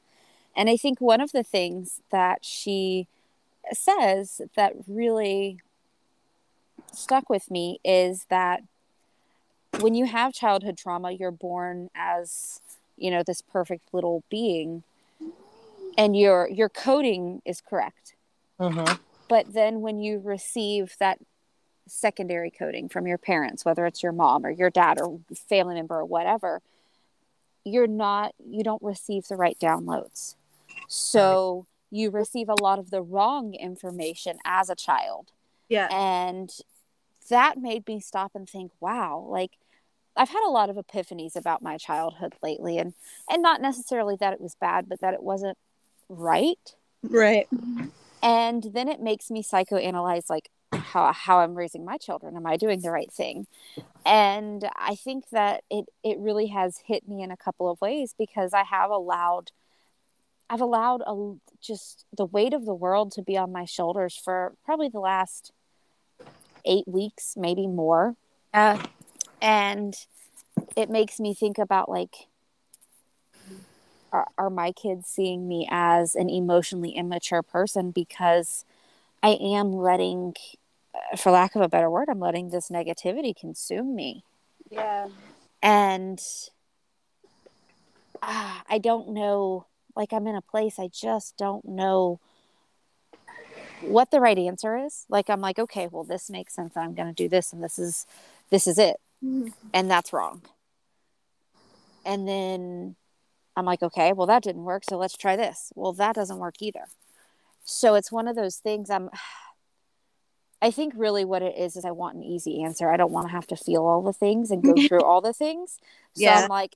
And 0.57 0.71
I 0.71 0.79
think 0.79 0.99
one 0.99 1.21
of 1.21 1.33
the 1.33 1.43
things 1.43 2.01
that 2.11 2.43
she 2.43 3.07
says 3.73 4.41
that 4.57 4.73
really 4.87 5.61
stuck 6.93 7.29
with 7.29 7.51
me 7.51 7.81
is 7.85 8.27
that 8.31 8.63
when 9.81 9.95
you 9.95 10.07
have 10.07 10.33
childhood 10.33 10.79
trauma, 10.79 11.11
you're 11.11 11.31
born 11.31 11.91
as, 11.95 12.61
you 12.97 13.11
know, 13.11 13.23
this 13.23 13.43
perfect 13.43 13.93
little 13.93 14.23
being 14.31 14.85
and 15.97 16.17
your 16.17 16.49
your 16.49 16.69
coding 16.69 17.41
is 17.45 17.61
correct 17.61 18.15
Mm-hmm. 18.61 18.95
but 19.29 19.53
then 19.53 19.81
when 19.81 19.99
you 19.99 20.21
receive 20.21 20.95
that 21.01 21.19
secondary 21.89 22.51
coding 22.53 22.89
from 22.89 23.07
your 23.07 23.19
parents 23.19 23.65
whether 23.65 23.85
it's 23.85 24.01
your 24.03 24.13
mom 24.13 24.47
or 24.47 24.51
your 24.51 24.71
dad 24.71 25.01
or 25.01 25.19
family 25.49 25.75
member 25.75 25.97
or 25.99 26.05
whatever 26.05 26.63
you're 27.65 27.89
not 27.89 28.33
you 28.47 28.63
don't 28.63 28.83
receive 28.83 29.27
the 29.27 29.35
right 29.37 29.59
downloads 29.59 30.37
so 30.89 31.67
you 31.91 32.11
receive 32.11 32.49
a 32.49 32.61
lot 32.63 32.79
of 32.79 32.91
the 32.91 33.03
wrong 33.03 33.55
information 33.55 34.37
as 34.45 34.71
a 34.71 34.75
child 34.77 35.33
Yeah. 35.69 35.89
and 35.91 36.51
that 37.29 37.59
made 37.59 37.87
me 37.89 37.99
stop 38.01 38.33
and 38.35 38.49
think 38.49 38.71
wow 38.81 39.27
like 39.29 39.53
i've 40.17 40.29
had 40.29 40.47
a 40.47 40.51
lot 40.51 40.71
of 40.71 40.77
epiphanies 40.77 41.35
about 41.37 41.61
my 41.61 41.77
childhood 41.77 42.35
lately 42.43 42.79
and 42.79 42.95
and 43.29 43.43
not 43.43 43.61
necessarily 43.61 44.15
that 44.21 44.33
it 44.33 44.41
was 44.41 44.55
bad 44.55 44.89
but 44.89 45.01
that 45.01 45.13
it 45.15 45.23
wasn't 45.23 45.59
right 46.09 46.75
Right. 47.03 47.49
and 48.23 48.63
then 48.73 48.89
it 48.89 49.01
makes 49.01 49.31
me 49.31 49.43
psychoanalyze 49.43 50.31
like 50.31 50.51
how 50.73 51.13
how 51.13 51.39
I'm 51.41 51.55
raising 51.55 51.85
my 51.85 51.97
children. 51.99 52.37
Am 52.37 52.47
I 52.47 52.57
doing 52.57 52.81
the 52.81 52.91
right 52.91 53.13
thing? 53.13 53.47
And 54.05 54.69
I 54.77 54.95
think 54.95 55.31
that 55.31 55.63
it 55.71 55.87
it 56.03 56.19
really 56.19 56.49
has 56.49 56.79
hit 56.87 57.09
me 57.09 57.23
in 57.23 57.31
a 57.31 57.37
couple 57.37 57.71
of 57.71 57.81
ways 57.81 58.15
because 58.19 58.53
I 58.53 58.65
have 58.65 58.91
allowed 58.91 59.53
I've 60.51 60.61
allowed 60.61 61.03
a, 61.07 61.37
just 61.61 62.05
the 62.15 62.27
weight 62.27 62.53
of 62.53 62.67
the 62.67 62.75
world 62.75 63.13
to 63.13 63.23
be 63.23 63.37
on 63.37 63.51
my 63.53 63.65
shoulders 63.65 64.15
for 64.23 64.55
probably 64.65 64.89
the 64.91 65.01
last 65.01 65.53
eight 66.67 66.87
weeks, 66.87 67.35
maybe 67.37 67.67
more. 67.67 68.17
Uh, 68.53 68.79
And 69.41 69.95
it 70.77 70.91
makes 70.91 71.19
me 71.21 71.35
think 71.35 71.59
about 71.59 71.89
like, 71.89 72.29
are, 74.15 74.29
are 74.39 74.51
my 74.51 74.71
kids 74.71 75.09
seeing 75.09 75.49
me 75.49 75.67
as 75.69 76.15
an 76.15 76.31
emotionally 76.31 76.93
immature 76.93 77.43
person 77.43 77.91
because 77.91 78.65
I 79.23 79.31
am 79.31 79.73
letting, 79.73 80.35
uh, 80.95 81.17
for 81.17 81.33
lack 81.33 81.57
of 81.57 81.63
a 81.63 81.69
better 81.69 81.91
word, 81.91 82.09
I'm 82.09 82.21
letting 82.21 82.51
this 82.51 82.69
negativity 82.69 83.35
consume 83.35 83.95
me. 83.95 84.25
yeah. 84.71 85.09
and 85.61 86.21
ah, 88.23 88.63
I 88.71 88.79
don't 88.79 89.11
know. 89.11 89.67
Like 89.97 90.13
I'm 90.13 90.27
in 90.29 90.37
a 90.37 90.43
place 90.43 90.79
I 90.79 90.89
just 90.89 91.37
don't 91.37 91.65
know 91.65 92.21
what 93.81 94.11
the 94.11 94.21
right 94.21 94.39
answer 94.39 94.77
is. 94.77 95.07
Like 95.09 95.29
I'm 95.29 95.41
like, 95.41 95.59
okay, 95.59 95.89
well, 95.91 96.05
this 96.05 96.31
makes 96.31 96.55
sense. 96.55 96.77
I'm 96.77 96.95
going 96.95 97.09
to 97.09 97.15
do 97.15 97.29
this, 97.29 97.53
and 97.53 97.63
this 97.63 97.79
is 97.79 98.07
this 98.51 98.67
is 98.67 98.79
it, 98.79 98.97
and 99.73 99.91
that's 99.91 100.13
wrong. 100.13 100.43
And 102.05 102.29
then 102.29 102.97
I'm 103.57 103.65
like, 103.65 103.83
okay, 103.83 104.13
well, 104.13 104.27
that 104.27 104.43
didn't 104.43 104.65
work, 104.65 104.85
so 104.89 104.97
let's 104.97 105.17
try 105.17 105.37
this. 105.37 105.73
Well, 105.75 105.93
that 105.95 106.15
doesn't 106.15 106.39
work 106.39 106.57
either. 106.61 106.85
So 107.65 107.95
it's 107.95 108.11
one 108.13 108.29
of 108.29 108.37
those 108.37 108.57
things. 108.57 108.91
I'm. 108.91 109.11
I 110.63 110.71
think 110.71 110.95
really 110.97 111.27
what 111.27 111.43
it 111.43 111.59
is 111.59 111.77
is 111.77 111.85
I 111.85 111.91
want 111.91 112.17
an 112.17 112.23
easy 112.23 112.63
answer. 112.63 112.91
I 112.91 112.97
don't 112.97 113.13
want 113.13 113.27
to 113.27 113.33
have 113.33 113.47
to 113.49 113.57
feel 113.57 113.83
all 113.85 114.01
the 114.01 114.15
things 114.15 114.51
and 114.51 114.63
go 114.63 114.75
through 114.89 115.03
all 115.03 115.21
the 115.21 115.35
things. 115.35 115.79
So 116.15 116.23
Yeah. 116.23 116.41
I'm 116.43 116.49
like, 116.49 116.75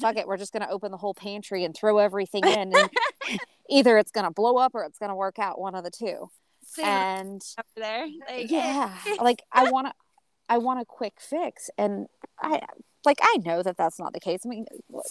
fuck 0.00 0.16
it, 0.16 0.26
we're 0.26 0.38
just 0.38 0.52
gonna 0.52 0.66
open 0.68 0.90
the 0.90 0.96
whole 0.96 1.14
pantry 1.14 1.64
and 1.64 1.72
throw 1.74 1.98
everything 1.98 2.44
in, 2.44 2.74
and 2.74 2.90
either 3.70 3.96
it's 3.98 4.10
gonna 4.10 4.32
blow 4.32 4.56
up 4.56 4.74
or 4.74 4.84
it's 4.84 4.98
gonna 4.98 5.14
work 5.14 5.38
out. 5.38 5.60
One 5.60 5.76
of 5.76 5.84
the 5.84 5.90
two. 5.90 6.30
Same 6.64 6.84
And 6.84 7.42
there. 7.76 8.06
Like, 8.28 8.50
yeah, 8.50 8.92
like 9.20 9.42
I 9.52 9.70
want 9.70 9.88
to, 9.88 9.92
I 10.52 10.58
want 10.58 10.82
a 10.82 10.84
quick 10.84 11.14
fix, 11.18 11.70
and 11.78 12.08
I 12.38 12.60
like 13.06 13.16
I 13.22 13.38
know 13.42 13.62
that 13.62 13.78
that's 13.78 13.98
not 13.98 14.12
the 14.12 14.20
case. 14.20 14.42
I 14.44 14.50
mean, 14.50 14.66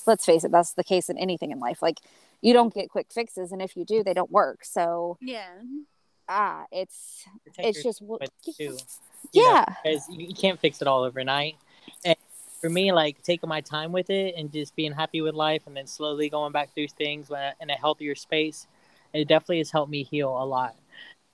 let's 0.06 0.24
face 0.24 0.44
it, 0.44 0.52
that's 0.52 0.74
the 0.74 0.84
case 0.84 1.10
in 1.10 1.18
anything 1.18 1.50
in 1.50 1.60
life. 1.60 1.82
Like 1.82 1.98
you 2.42 2.54
don't 2.54 2.72
get 2.72 2.92
quick 2.92 3.08
fixes, 3.12 3.52
and 3.52 3.60
if 3.60 3.76
you 3.76 3.84
do, 3.84 4.04
they 4.04 4.14
don't 4.14 4.30
work. 4.30 4.64
So 4.64 5.18
Yeah. 5.20 5.64
ah, 6.30 6.66
it's 6.72 7.26
it's 7.58 7.82
just 7.82 8.02
w- 8.02 8.20
time 8.20 8.30
with 8.46 8.60
it, 8.60 8.84
you 9.34 9.42
know, 9.44 9.50
yeah, 9.58 9.66
because 9.84 10.08
you, 10.10 10.28
you 10.28 10.36
can't 10.36 10.60
fix 10.60 10.80
it 10.80 10.88
all 10.88 11.04
overnight. 11.04 11.56
And 12.06 12.16
for 12.60 12.70
me, 12.70 12.92
like 12.92 13.24
taking 13.24 13.50
my 13.50 13.62
time 13.62 13.92
with 13.92 14.12
it 14.12 14.36
and 14.38 14.52
just 14.54 14.76
being 14.76 14.92
happy 14.92 15.22
with 15.22 15.34
life, 15.34 15.64
and 15.66 15.76
then 15.76 15.88
slowly 15.88 16.30
going 16.30 16.52
back 16.52 16.76
through 16.76 16.90
things 16.90 17.32
when, 17.32 17.52
in 17.60 17.72
a 17.72 17.76
healthier 17.76 18.14
space, 18.14 18.68
it 19.12 19.28
definitely 19.28 19.58
has 19.58 19.72
helped 19.72 19.90
me 19.90 20.04
heal 20.04 20.30
a 20.30 20.46
lot. 20.46 20.76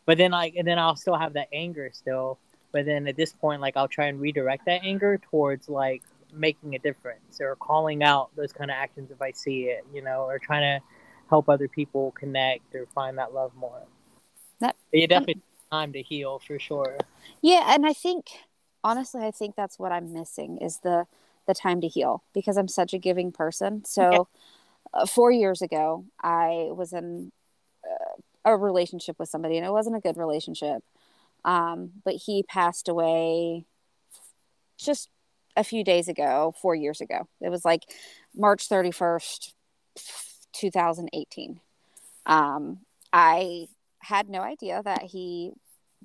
But 0.06 0.18
then, 0.18 0.32
like, 0.32 0.56
and 0.56 0.66
then 0.66 0.80
I'll 0.80 0.96
still 0.96 1.18
have 1.18 1.34
that 1.34 1.50
anger 1.52 1.90
still. 1.92 2.40
But 2.72 2.86
then 2.86 3.08
at 3.08 3.16
this 3.16 3.34
point, 3.34 3.62
like, 3.62 3.78
I'll 3.78 3.88
try 3.88 4.06
and 4.08 4.20
redirect 4.20 4.66
that 4.66 4.82
anger 4.84 5.18
towards 5.18 5.70
like 5.70 6.04
making 6.34 6.76
a 6.76 6.80
difference 6.80 7.40
or 7.40 7.56
calling 7.56 8.04
out 8.04 8.30
those 8.36 8.52
kind 8.52 8.70
of 8.70 8.76
actions 8.76 9.12
if 9.12 9.22
I 9.22 9.32
see 9.32 9.64
it, 9.66 9.86
you 9.94 10.02
know, 10.02 10.24
or 10.24 10.40
trying 10.40 10.80
to 10.80 10.86
help 11.30 11.50
other 11.50 11.68
people 11.68 12.12
connect 12.12 12.76
or 12.76 12.86
find 12.94 13.18
that 13.18 13.34
love 13.34 13.52
more. 13.56 13.82
That- 14.60 14.76
But 14.92 15.00
you 15.00 15.08
definitely 15.08 15.42
time 15.72 15.94
to 15.94 16.02
heal 16.02 16.40
for 16.40 16.60
sure. 16.60 16.98
yeah. 17.42 17.74
And 17.74 17.86
I 17.86 17.94
think 17.94 18.28
honestly, 18.84 19.24
I 19.24 19.32
think 19.32 19.56
that's 19.56 19.78
what 19.78 19.92
I'm 19.92 20.14
missing 20.14 20.58
is 20.58 20.80
the 20.80 21.08
the 21.46 21.54
time 21.54 21.80
to 21.80 21.88
heal 21.88 22.24
because 22.34 22.58
I'm 22.58 22.68
such 22.68 22.94
a 22.94 22.98
giving 22.98 23.32
person. 23.32 23.86
So 23.86 24.28
uh, 24.94 25.06
four 25.06 25.32
years 25.32 25.62
ago, 25.62 26.06
I 26.22 26.70
was 26.72 26.92
in 26.92 27.32
uh, 27.86 28.22
a 28.44 28.58
relationship 28.58 29.18
with 29.18 29.30
somebody, 29.30 29.58
and 29.58 29.66
it 29.66 29.72
wasn't 29.72 29.96
a 29.96 30.02
good 30.02 30.18
relationship. 30.18 30.84
Um, 31.48 31.92
but 32.06 32.14
he 32.14 32.44
passed 32.44 32.90
away 32.90 33.66
just 34.78 35.10
a 35.56 35.64
few 35.64 35.84
days 35.84 36.08
ago, 36.08 36.54
four 36.62 36.76
years 36.76 37.02
ago. 37.02 37.28
It 37.42 37.50
was 37.50 37.66
like 37.66 37.84
March 38.36 38.70
31st, 38.70 39.54
2018. 40.52 41.60
Um, 42.26 42.80
I 43.12 43.68
had 44.00 44.30
no 44.30 44.42
idea 44.42 44.82
that 44.84 45.04
he 45.04 45.54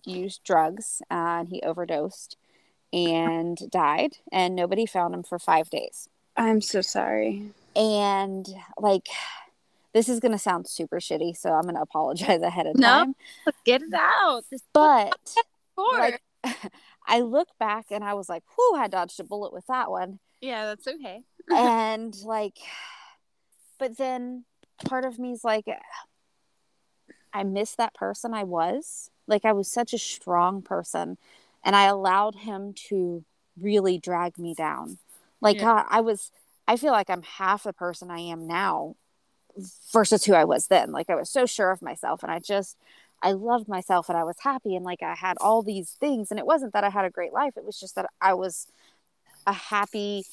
used 0.06 0.44
drugs 0.44 1.02
uh, 1.10 1.40
and 1.40 1.48
he 1.48 1.60
overdosed 1.62 2.36
and 2.92 3.58
died, 3.70 4.18
and 4.30 4.54
nobody 4.54 4.86
found 4.86 5.14
him 5.14 5.22
for 5.22 5.38
five 5.38 5.70
days 5.70 6.08
I'm 6.36 6.60
so 6.60 6.80
sorry. 6.80 7.50
and 7.74 8.46
like 8.78 9.08
this 9.92 10.08
is 10.08 10.20
going 10.20 10.32
to 10.32 10.38
sound 10.38 10.66
super 10.68 10.98
shitty 11.00 11.36
so 11.36 11.50
i'm 11.52 11.62
going 11.62 11.74
to 11.74 11.80
apologize 11.82 12.40
ahead 12.42 12.66
of 12.66 12.76
No. 12.76 12.88
time 12.88 13.14
Get 13.64 13.82
it 13.82 13.92
out. 13.94 14.44
This 14.50 14.62
but 14.72 15.18
like 15.76 16.20
i 17.06 17.20
look 17.20 17.48
back 17.58 17.86
and 17.90 18.02
i 18.04 18.14
was 18.14 18.28
like 18.28 18.42
whew 18.54 18.74
i 18.76 18.88
dodged 18.88 19.18
a 19.20 19.24
bullet 19.24 19.52
with 19.52 19.66
that 19.66 19.90
one 19.90 20.18
yeah, 20.40 20.66
that's 20.66 20.88
okay. 20.88 21.22
and 21.52 22.16
like 22.24 22.58
but 23.78 23.96
then 23.96 24.44
part 24.84 25.04
of 25.04 25.18
me 25.18 25.32
is 25.32 25.44
like 25.44 25.66
i 27.32 27.42
miss 27.42 27.74
that 27.76 27.94
person 27.94 28.34
i 28.34 28.42
was 28.42 29.10
like 29.26 29.44
i 29.44 29.52
was 29.52 29.68
such 29.68 29.92
a 29.94 29.98
strong 29.98 30.62
person 30.62 31.16
and 31.64 31.76
i 31.76 31.84
allowed 31.84 32.34
him 32.34 32.72
to 32.74 33.24
really 33.60 33.98
drag 33.98 34.38
me 34.38 34.54
down 34.54 34.98
like 35.40 35.56
Yeah. 35.56 35.62
God, 35.64 35.86
i 35.88 36.00
was 36.00 36.30
i 36.66 36.76
feel 36.76 36.92
like 36.92 37.08
i'm 37.10 37.22
half 37.22 37.62
the 37.64 37.72
person 37.72 38.10
i 38.10 38.18
am 38.18 38.46
now 38.46 38.96
versus 39.92 40.24
who 40.24 40.34
i 40.34 40.44
was 40.44 40.68
then. 40.68 40.92
Like 40.92 41.10
i 41.10 41.14
was 41.14 41.30
so 41.30 41.46
sure 41.46 41.70
of 41.70 41.82
myself 41.82 42.22
and 42.22 42.32
i 42.32 42.38
just 42.38 42.76
i 43.22 43.32
loved 43.32 43.68
myself 43.68 44.08
and 44.08 44.18
i 44.18 44.24
was 44.24 44.36
happy 44.40 44.74
and 44.74 44.84
like 44.84 45.02
i 45.02 45.14
had 45.14 45.36
all 45.40 45.62
these 45.62 45.90
things 46.00 46.30
and 46.30 46.40
it 46.40 46.46
wasn't 46.46 46.72
that 46.72 46.84
i 46.84 46.90
had 46.90 47.04
a 47.04 47.10
great 47.10 47.32
life 47.32 47.52
it 47.56 47.64
was 47.64 47.78
just 47.78 47.94
that 47.94 48.06
i 48.20 48.34
was 48.34 48.66
a 49.46 49.52
happy 49.52 50.24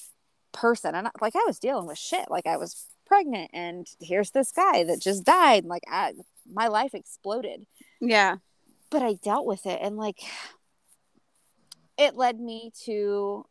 person 0.52 0.96
and 0.96 1.08
like 1.22 1.36
i 1.36 1.44
was 1.46 1.60
dealing 1.60 1.86
with 1.88 1.98
shit. 1.98 2.30
Like 2.30 2.48
i 2.48 2.58
was 2.58 2.86
pregnant 3.06 3.50
and 3.54 3.88
here's 4.00 4.32
this 4.32 4.52
guy 4.52 4.84
that 4.84 5.02
just 5.02 5.24
died 5.26 5.66
like 5.66 5.84
I, 5.88 6.14
my 6.52 6.68
life 6.68 6.94
exploded. 6.94 7.66
Yeah. 8.00 8.38
but 8.90 9.02
i 9.02 9.14
dealt 9.14 9.46
with 9.46 9.66
it 9.66 9.80
and 9.82 9.98
like 9.98 10.20
it 11.98 12.16
led 12.16 12.40
me 12.40 12.72
to 12.86 13.46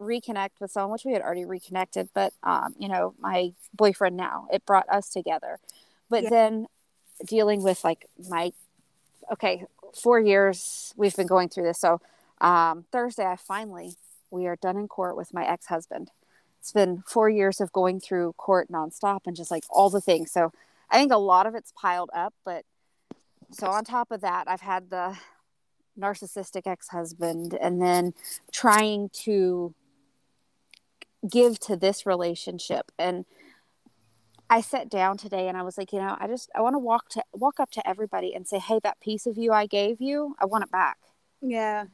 reconnect 0.00 0.60
with 0.60 0.70
someone 0.70 0.92
which 0.92 1.04
we 1.04 1.12
had 1.12 1.22
already 1.22 1.44
reconnected 1.44 2.08
but 2.14 2.32
um 2.42 2.74
you 2.78 2.88
know 2.88 3.14
my 3.18 3.52
boyfriend 3.74 4.16
now 4.16 4.46
it 4.52 4.64
brought 4.66 4.88
us 4.88 5.08
together. 5.10 5.58
But 6.10 6.24
Yeah. 6.24 6.30
then 6.30 6.66
dealing 7.26 7.62
with 7.62 7.82
like 7.84 8.06
my 8.28 8.52
okay 9.32 9.64
four 10.00 10.20
years 10.20 10.92
we've 10.96 11.16
been 11.16 11.26
going 11.26 11.48
through 11.48 11.64
this. 11.64 11.78
So 11.80 12.00
um 12.40 12.84
thursday 12.92 13.24
i 13.24 13.36
finally 13.36 13.96
we 14.30 14.46
are 14.46 14.56
done 14.56 14.76
in 14.76 14.88
court 14.88 15.16
with 15.16 15.32
my 15.32 15.46
ex-husband. 15.46 16.10
It's 16.60 16.72
been 16.72 17.02
four 17.06 17.30
years 17.30 17.60
of 17.60 17.72
going 17.72 18.00
through 18.00 18.34
court 18.34 18.68
nonstop 18.70 19.20
and 19.26 19.36
just 19.36 19.50
like 19.50 19.64
all 19.70 19.88
the 19.88 20.00
things. 20.00 20.30
So 20.32 20.52
i 20.90 20.98
think 20.98 21.12
a 21.12 21.16
lot 21.18 21.46
of 21.46 21.54
it's 21.54 21.72
piled 21.72 22.10
up 22.14 22.34
but 22.44 22.64
so 23.50 23.66
on 23.68 23.84
top 23.84 24.10
of 24.10 24.20
that 24.20 24.44
i've 24.48 24.60
had 24.60 24.90
the 24.90 25.16
narcissistic 25.98 26.66
ex-husband 26.66 27.54
and 27.60 27.80
then 27.80 28.12
trying 28.52 29.08
to 29.10 29.74
give 31.30 31.58
to 31.60 31.76
this 31.76 32.06
relationship 32.06 32.90
and 32.98 33.24
i 34.48 34.60
sat 34.60 34.88
down 34.88 35.16
today 35.16 35.48
and 35.48 35.56
i 35.56 35.62
was 35.62 35.76
like 35.76 35.92
you 35.92 35.98
know 35.98 36.16
i 36.20 36.26
just 36.26 36.50
i 36.54 36.60
want 36.60 36.74
to 36.74 36.78
walk 36.78 37.08
to 37.08 37.22
walk 37.32 37.58
up 37.58 37.70
to 37.70 37.86
everybody 37.88 38.34
and 38.34 38.46
say 38.46 38.58
hey 38.58 38.78
that 38.82 39.00
piece 39.00 39.26
of 39.26 39.36
you 39.36 39.52
i 39.52 39.66
gave 39.66 40.00
you 40.00 40.34
i 40.40 40.44
want 40.44 40.62
it 40.64 40.70
back 40.70 40.98
Yeah. 41.40 41.86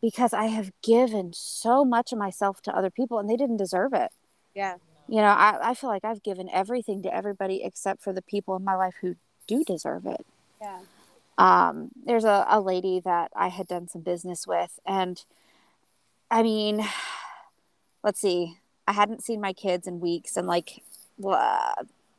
because 0.00 0.32
i 0.32 0.44
have 0.46 0.70
given 0.82 1.32
so 1.34 1.84
much 1.84 2.12
of 2.12 2.18
myself 2.18 2.60
to 2.62 2.76
other 2.76 2.90
people 2.90 3.18
and 3.18 3.28
they 3.28 3.36
didn't 3.36 3.56
deserve 3.56 3.92
it 3.92 4.10
Yeah. 4.54 4.76
you 5.08 5.16
know 5.16 5.24
i, 5.24 5.70
I 5.70 5.74
feel 5.74 5.90
like 5.90 6.04
i've 6.04 6.22
given 6.22 6.48
everything 6.52 7.02
to 7.02 7.14
everybody 7.14 7.62
except 7.64 8.02
for 8.02 8.12
the 8.12 8.22
people 8.22 8.54
in 8.56 8.64
my 8.64 8.74
life 8.74 8.94
who 9.00 9.16
do 9.46 9.64
deserve 9.64 10.06
it 10.06 10.24
Yeah. 10.60 10.80
um, 11.38 11.90
there's 12.04 12.24
a, 12.24 12.46
a 12.48 12.60
lady 12.60 13.00
that 13.00 13.30
I 13.36 13.48
had 13.48 13.66
done 13.68 13.88
some 13.88 14.00
business 14.00 14.46
with, 14.46 14.78
and 14.86 15.22
I 16.30 16.42
mean, 16.42 16.82
let's 18.02 18.20
see, 18.20 18.56
I 18.86 18.92
hadn't 18.92 19.24
seen 19.24 19.40
my 19.40 19.52
kids 19.52 19.86
in 19.86 20.00
weeks, 20.00 20.36
and 20.36 20.46
like 20.46 20.82
uh, 21.24 21.74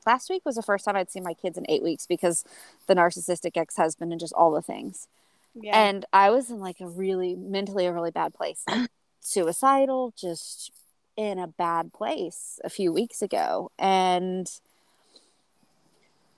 last 0.05 0.29
week 0.29 0.43
was 0.45 0.55
the 0.55 0.61
first 0.61 0.85
time 0.85 0.95
I'd 0.95 1.11
seen 1.11 1.23
my 1.23 1.33
kids 1.33 1.57
in 1.57 1.65
eight 1.69 1.83
weeks 1.83 2.05
because 2.05 2.43
the 2.87 2.95
narcissistic 2.95 3.55
ex 3.55 3.75
husband 3.75 4.11
and 4.11 4.19
just 4.19 4.33
all 4.33 4.51
the 4.51 4.61
things. 4.61 5.07
Yeah. 5.55 5.79
And 5.79 6.05
I 6.13 6.29
was 6.29 6.49
in 6.51 6.59
like 6.59 6.79
a 6.79 6.87
really 6.87 7.35
mentally 7.35 7.85
a 7.85 7.93
really 7.93 8.11
bad 8.11 8.33
place, 8.33 8.63
suicidal, 9.19 10.13
just 10.17 10.71
in 11.15 11.39
a 11.39 11.47
bad 11.47 11.93
place 11.93 12.59
a 12.63 12.69
few 12.69 12.91
weeks 12.91 13.21
ago, 13.21 13.71
and. 13.79 14.49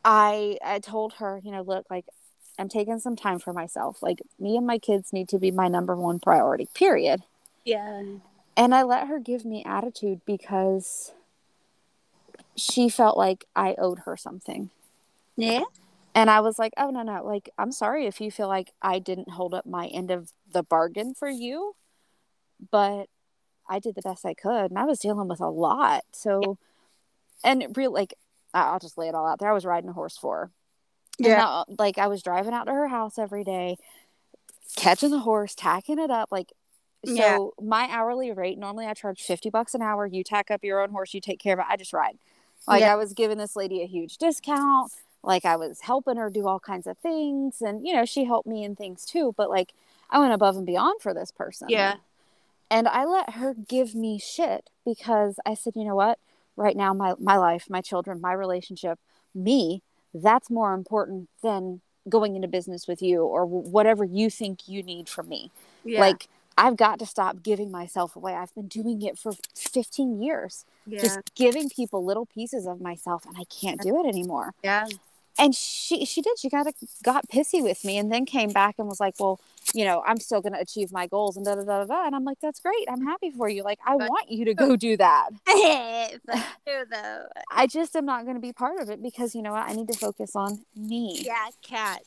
I 0.06 0.58
I 0.64 0.80
told 0.80 1.16
her, 1.16 1.42
you 1.44 1.52
know, 1.52 1.62
look, 1.62 1.86
like 1.90 2.06
I'm 2.60 2.70
taking 2.70 3.00
some 3.00 3.16
time 3.16 3.40
for 3.40 3.54
myself. 3.54 4.04
Like 4.04 4.22
me 4.40 4.58
and 4.58 4.68
my 4.68 4.78
kids 4.78 5.14
need 5.14 5.30
to 5.30 5.40
be 5.40 5.52
my 5.52 5.68
number 5.68 5.96
one 5.96 6.20
priority. 6.20 6.68
Period. 6.74 7.24
yeah. 7.66 8.04
And 8.60 8.76
I 8.76 8.84
let 8.84 9.08
her 9.08 9.20
give 9.20 9.46
me 9.46 9.64
attitude 9.64 10.20
because 10.26 11.14
she 12.58 12.90
felt 12.90 13.18
like 13.18 13.46
I 13.56 13.74
owed 13.78 14.00
her 14.00 14.18
something. 14.18 14.70
Yeah. 15.38 15.64
And 16.14 16.30
I 16.30 16.42
was 16.42 16.60
like, 16.60 16.74
oh, 16.76 16.90
no, 16.90 17.02
no. 17.02 17.24
Like, 17.24 17.50
I'm 17.58 17.72
sorry 17.72 18.06
if 18.06 18.20
you 18.20 18.30
feel 18.32 18.50
like 18.50 18.74
I 18.82 19.00
didn't 19.00 19.30
hold 19.30 19.54
up 19.54 19.66
my 19.66 19.88
end 19.88 20.12
of 20.12 20.34
the 20.52 20.62
bargain 20.62 21.14
for 21.14 21.30
you, 21.30 21.74
but 22.70 23.06
I 23.70 23.80
did 23.80 23.96
the 23.96 24.02
best 24.02 24.26
I 24.26 24.34
could. 24.34 24.72
And 24.72 24.78
I 24.78 24.84
was 24.84 25.00
dealing 25.00 25.30
with 25.30 25.40
a 25.40 25.48
lot. 25.48 26.04
So, 26.12 26.58
and 27.46 27.66
real, 27.78 27.94
like, 27.94 28.14
I- 28.54 28.64
I'll 28.72 28.80
just 28.80 28.98
lay 28.98 29.08
it 29.08 29.16
all 29.16 29.26
out 29.26 29.40
there. 29.40 29.50
I 29.50 29.54
was 29.54 29.64
riding 29.64 29.90
a 29.90 29.94
horse 29.94 30.18
for 30.18 30.36
her. 30.38 30.52
Yeah. 31.18 31.38
now, 31.38 31.66
like, 31.78 31.98
I 31.98 32.08
was 32.08 32.22
driving 32.22 32.54
out 32.54 32.66
to 32.66 32.74
her 32.74 32.90
house 32.90 33.18
every 33.18 33.46
day, 33.46 33.78
catching 34.76 35.12
the 35.12 35.20
horse, 35.20 35.56
tacking 35.56 35.98
it 35.98 36.12
up. 36.12 36.28
Like, 36.30 36.52
so 37.06 37.14
Yeah. 37.14 37.38
my 37.62 37.88
hourly 37.90 38.32
rate, 38.32 38.58
normally 38.58 38.86
I 38.86 38.94
charge 38.94 39.22
50 39.24 39.50
bucks 39.50 39.74
an 39.74 39.82
hour. 39.82 40.06
You 40.06 40.24
tack 40.24 40.52
up 40.52 40.64
your 40.64 40.82
own 40.82 40.90
horse, 40.92 41.14
you 41.14 41.22
take 41.22 41.40
care 41.40 41.54
of 41.54 41.60
it. 41.60 41.66
I 41.70 41.78
just 41.78 41.94
ride. 41.94 42.18
Like, 42.68 42.82
Yeah. 42.82 42.94
I 42.94 42.96
was 42.96 43.14
giving 43.14 43.38
this 43.38 43.56
lady 43.56 43.82
a 43.82 43.86
huge 43.88 44.18
discount 44.18 44.92
like 45.22 45.44
I 45.44 45.58
was 45.58 45.82
helping 45.82 46.16
her 46.16 46.30
do 46.30 46.48
all 46.48 46.62
kinds 46.62 46.88
of 46.88 46.98
things 46.98 47.62
and 47.62 47.86
you 47.86 47.94
know 47.94 48.06
she 48.06 48.24
helped 48.24 48.48
me 48.48 48.64
in 48.64 48.74
things 48.78 49.04
too 49.06 49.34
but 49.36 49.50
like 49.50 49.74
I 50.10 50.18
went 50.18 50.32
above 50.32 50.56
and 50.56 50.66
beyond 50.66 51.02
for 51.02 51.14
this 51.14 51.30
person 51.30 51.68
Yeah. 51.70 51.96
and 52.72 52.88
I 52.88 53.04
let 53.04 53.32
her 53.32 53.54
give 53.54 53.94
me 53.94 54.18
shit 54.18 54.70
because 54.86 55.36
I 55.46 55.56
said 55.56 55.74
you 55.76 55.84
know 55.84 55.96
what 55.96 56.20
right 56.56 56.78
now 56.78 56.94
my 56.94 57.16
my 57.20 57.36
life 57.36 57.70
my 57.70 57.82
children 57.82 58.22
my 58.22 58.32
relationship 58.32 58.98
me 59.36 59.82
that's 60.14 60.50
more 60.50 60.74
important 60.74 61.28
than 61.44 61.82
going 62.08 62.38
into 62.38 62.48
business 62.48 62.88
with 62.88 63.02
you 63.02 63.22
or 63.24 63.46
whatever 63.46 64.06
you 64.06 64.30
think 64.30 64.70
you 64.70 64.82
need 64.84 65.10
from 65.10 65.28
me 65.28 65.52
Yeah. 65.84 66.00
like 66.00 66.30
I've 66.64 66.78
got 66.86 67.00
to 67.00 67.06
stop 67.06 67.34
giving 67.50 67.70
myself 67.72 68.16
away 68.16 68.34
I've 68.36 68.54
been 68.54 68.68
doing 68.68 69.02
it 69.02 69.18
for 69.18 69.32
15 69.56 70.22
years 70.22 70.66
yeah. 70.86 71.00
just 71.02 71.20
giving 71.36 71.70
people 71.70 72.04
little 72.04 72.26
pieces 72.26 72.66
of 72.68 72.82
myself 72.82 73.26
and 73.26 73.36
I 73.40 73.46
can't 73.62 73.80
do 73.82 73.92
it 74.00 74.06
anymore 74.08 74.54
yeah. 74.64 74.86
and 75.38 75.56
she 75.56 76.06
she 76.06 76.22
did 76.22 76.38
she 76.38 76.50
got 76.50 76.68
a, 76.68 76.74
got 77.04 77.28
pissy 77.30 77.62
with 77.64 77.84
me 77.86 77.98
and 77.98 78.12
then 78.12 78.26
came 78.26 78.52
back 78.62 78.76
and 78.78 78.88
was 78.88 79.00
like 79.00 79.16
well 79.20 79.40
you 79.74 79.86
know 79.86 80.02
i'm 80.10 80.20
still 80.20 80.42
going 80.42 80.54
to 80.54 80.60
achieve 80.68 80.92
my 80.92 81.06
goals 81.08 81.38
and 81.38 81.46
da 81.46 81.54
da 81.56 81.64
da 81.64 81.86
da 81.86 82.06
and 82.08 82.16
i'm 82.16 82.26
like 82.26 82.40
that's 82.42 82.60
great 82.60 82.86
i'm 82.92 83.06
happy 83.06 83.30
for 83.30 83.48
you 83.48 83.62
like 83.64 83.80
i 83.86 83.96
But- 83.98 84.10
want 84.10 84.32
you 84.32 84.44
to 84.46 84.54
go 84.66 84.76
do 84.76 84.98
that 84.98 85.30
but 86.26 86.44
true 86.66 86.84
though. 86.92 87.26
i 87.52 87.68
just 87.68 87.96
am 87.96 88.06
not 88.06 88.24
going 88.26 88.36
to 88.36 88.42
be 88.42 88.52
part 88.52 88.80
of 88.82 88.90
it 88.90 89.02
because 89.02 89.36
you 89.36 89.42
know 89.44 89.52
what 89.52 89.66
i 89.70 89.74
need 89.74 89.88
to 89.88 89.98
focus 89.98 90.36
on 90.36 90.52
me 90.76 91.22
Yeah, 91.24 91.48
Kat. 91.62 92.02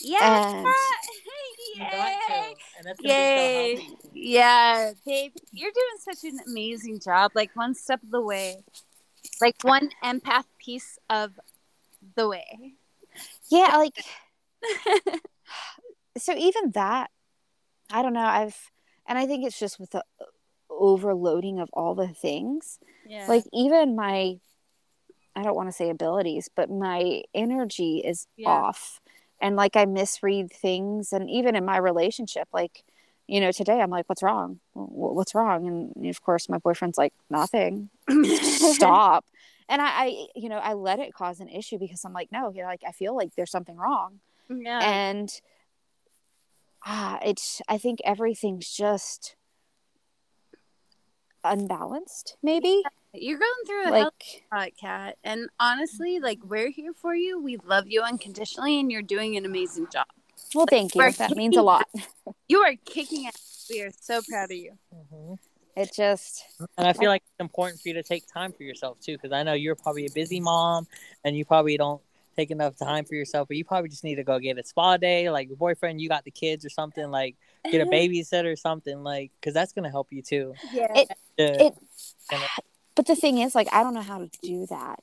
Yeah, 0.00 0.52
And- 0.56 0.66
Kat. 0.66 0.74
You 1.76 1.80
got 1.80 1.90
to, 1.90 2.32
Yay. 2.32 2.54
and 2.78 2.86
that's 2.86 3.00
gonna 3.00 3.08
be 3.08 3.76
so 3.76 3.82
Yay. 3.82 3.88
Yeah, 4.12 4.92
babe, 5.04 5.32
you're 5.50 5.72
doing 5.72 5.98
such 5.98 6.22
an 6.30 6.38
amazing 6.46 7.00
job. 7.00 7.32
Like 7.34 7.50
one 7.54 7.74
step 7.74 8.00
of 8.02 8.10
the 8.10 8.20
way, 8.20 8.62
like 9.40 9.56
one 9.62 9.90
empath 10.04 10.44
piece 10.58 10.98
of 11.10 11.32
the 12.16 12.28
way. 12.28 12.74
yeah 13.50 13.76
like 13.76 14.04
so 16.18 16.34
even 16.36 16.70
that 16.72 17.10
i 17.90 18.02
don't 18.02 18.12
know 18.12 18.20
i've 18.24 18.70
and 19.06 19.18
i 19.18 19.26
think 19.26 19.44
it's 19.46 19.58
just 19.58 19.78
with 19.80 19.90
the 19.90 20.04
overloading 20.70 21.60
of 21.60 21.68
all 21.72 21.94
the 21.94 22.08
things 22.08 22.78
Yeah. 23.06 23.26
like 23.28 23.44
even 23.52 23.94
my 23.96 24.36
i 25.36 25.42
don't 25.42 25.54
want 25.56 25.68
to 25.68 25.72
say 25.72 25.90
abilities 25.90 26.48
but 26.54 26.70
my 26.70 27.22
energy 27.34 27.98
is 28.04 28.26
Yeah. 28.36 28.48
off 28.50 29.00
and 29.40 29.56
like 29.56 29.76
i 29.76 29.84
misread 29.84 30.50
things 30.52 31.12
and 31.12 31.28
even 31.30 31.56
in 31.56 31.64
my 31.64 31.76
relationship 31.76 32.48
like 32.52 32.84
you 33.26 33.40
know 33.40 33.52
today 33.52 33.80
i'm 33.80 33.90
like 33.90 34.08
what's 34.08 34.22
wrong? 34.22 34.60
What's 34.74 35.34
wrong? 35.34 35.66
And 35.66 36.06
of 36.06 36.22
course 36.22 36.48
my 36.48 36.58
boyfriend's 36.58 36.98
like 36.98 37.14
nothing. 37.30 37.88
Stop. 38.42 39.24
And 39.68 39.80
I, 39.80 39.86
I 39.86 40.26
you 40.34 40.48
know 40.48 40.58
i 40.58 40.74
let 40.74 40.98
it 40.98 41.14
cause 41.14 41.40
an 41.40 41.48
issue 41.48 41.78
because 41.78 42.04
i'm 42.04 42.12
like 42.12 42.30
no 42.30 42.50
you 42.50 42.60
know 42.62 42.68
like 42.68 42.82
i 42.86 42.92
feel 42.92 43.16
like 43.16 43.34
there's 43.34 43.50
something 43.50 43.76
wrong. 43.76 44.20
Yeah. 44.50 44.80
and 44.82 45.40
ah 46.84 47.18
it's 47.24 47.62
i 47.66 47.78
think 47.78 48.00
everything's 48.04 48.70
just 48.70 49.36
unbalanced 51.42 52.36
maybe 52.42 52.82
you're 53.14 53.38
going 53.38 53.50
through 53.66 53.82
a 53.82 53.84
hell 53.84 54.12
like 54.52 54.72
of 54.72 54.76
Kat. 54.80 55.18
And 55.24 55.48
honestly, 55.60 56.20
like 56.20 56.40
we're 56.44 56.70
here 56.70 56.92
for 56.92 57.14
you. 57.14 57.40
We 57.40 57.56
love 57.64 57.86
you 57.86 58.02
unconditionally, 58.02 58.78
and 58.80 58.90
you're 58.90 59.02
doing 59.02 59.36
an 59.36 59.44
amazing 59.44 59.86
job. 59.92 60.06
well 60.54 60.66
thank 60.68 60.94
you 60.94 61.00
we're 61.00 61.12
that 61.12 61.36
means 61.36 61.56
a 61.56 61.62
lot 61.62 61.86
You 62.48 62.60
are 62.60 62.74
kicking 62.84 63.26
ass. 63.26 63.66
We 63.70 63.80
are 63.82 63.90
so 63.98 64.20
proud 64.28 64.50
of 64.50 64.56
you. 64.56 64.72
Mhm. 64.94 65.38
it 65.76 65.92
just 65.94 66.44
And 66.76 66.86
I 66.86 66.92
feel 66.92 67.08
like 67.10 67.22
it's 67.26 67.40
important 67.40 67.80
for 67.80 67.88
you 67.88 67.94
to 67.94 68.02
take 68.02 68.24
time 68.32 68.52
for 68.52 68.62
yourself 68.62 69.00
too, 69.00 69.16
because 69.16 69.32
I 69.32 69.42
know 69.42 69.54
you're 69.54 69.74
probably 69.74 70.06
a 70.06 70.10
busy 70.10 70.40
mom, 70.40 70.86
and 71.24 71.36
you 71.36 71.44
probably 71.44 71.76
don't 71.76 72.02
take 72.36 72.50
enough 72.50 72.76
time 72.76 73.04
for 73.04 73.14
yourself. 73.14 73.46
But 73.48 73.56
you 73.56 73.64
probably 73.64 73.88
just 73.90 74.02
need 74.04 74.16
to 74.16 74.24
go 74.24 74.38
get 74.40 74.58
a 74.58 74.64
spa 74.64 74.96
day, 74.96 75.30
like 75.30 75.48
your 75.48 75.56
boyfriend, 75.56 76.00
you 76.00 76.08
got 76.08 76.24
the 76.24 76.30
kids 76.32 76.64
or 76.64 76.68
something, 76.68 77.10
like 77.10 77.36
get 77.70 77.80
a 77.80 77.86
babysitter 77.96 78.52
or 78.52 78.56
something, 78.56 79.02
like 79.02 79.30
because 79.40 79.54
that's 79.54 79.72
gonna 79.72 79.90
help 79.90 80.08
you 80.12 80.20
too. 80.22 80.54
Yeah. 80.72 80.88
It- 80.94 81.08
To- 81.38 81.64
it 81.66 81.74
but 82.94 83.06
the 83.06 83.16
thing 83.16 83.38
is 83.38 83.54
like 83.54 83.68
i 83.72 83.82
don't 83.82 83.94
know 83.94 84.02
how 84.02 84.18
to 84.18 84.28
do 84.42 84.66
that 84.66 85.00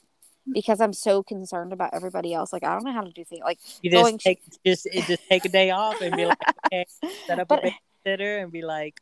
because 0.51 0.81
i'm 0.81 0.93
so 0.93 1.21
concerned 1.23 1.71
about 1.73 1.93
everybody 1.93 2.33
else 2.33 2.51
like 2.51 2.63
i 2.63 2.73
don't 2.73 2.83
know 2.83 2.91
how 2.91 3.01
to 3.03 3.11
do 3.11 3.23
things 3.23 3.41
like 3.43 3.59
you 3.81 3.91
just 3.91 4.03
going 4.03 4.17
take 4.17 4.39
just 4.65 4.87
just 5.07 5.21
take 5.29 5.45
a 5.45 5.49
day 5.49 5.69
off 5.71 6.01
and 6.01 6.15
be 6.15 6.25
like, 6.25 6.37
okay, 6.67 6.85
set 7.27 7.39
up 7.39 7.47
But- 7.47 7.63
a 7.65 7.71
babysitter 8.05 8.41
and 8.41 8.51
be 8.51 8.63
like, 8.63 8.99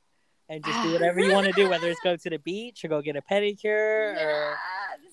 and 0.49 0.63
just 0.65 0.81
do 0.83 0.91
whatever 0.93 1.19
you 1.19 1.31
want 1.31 1.45
to 1.47 1.53
do, 1.53 1.69
whether 1.69 1.87
it's 1.89 1.99
go 2.01 2.15
to 2.23 2.29
the 2.29 2.39
beach 2.39 2.83
or 2.83 2.87
go 2.89 3.01
get 3.01 3.15
a 3.15 3.21
pedicure 3.21 4.19
or. 4.19 4.55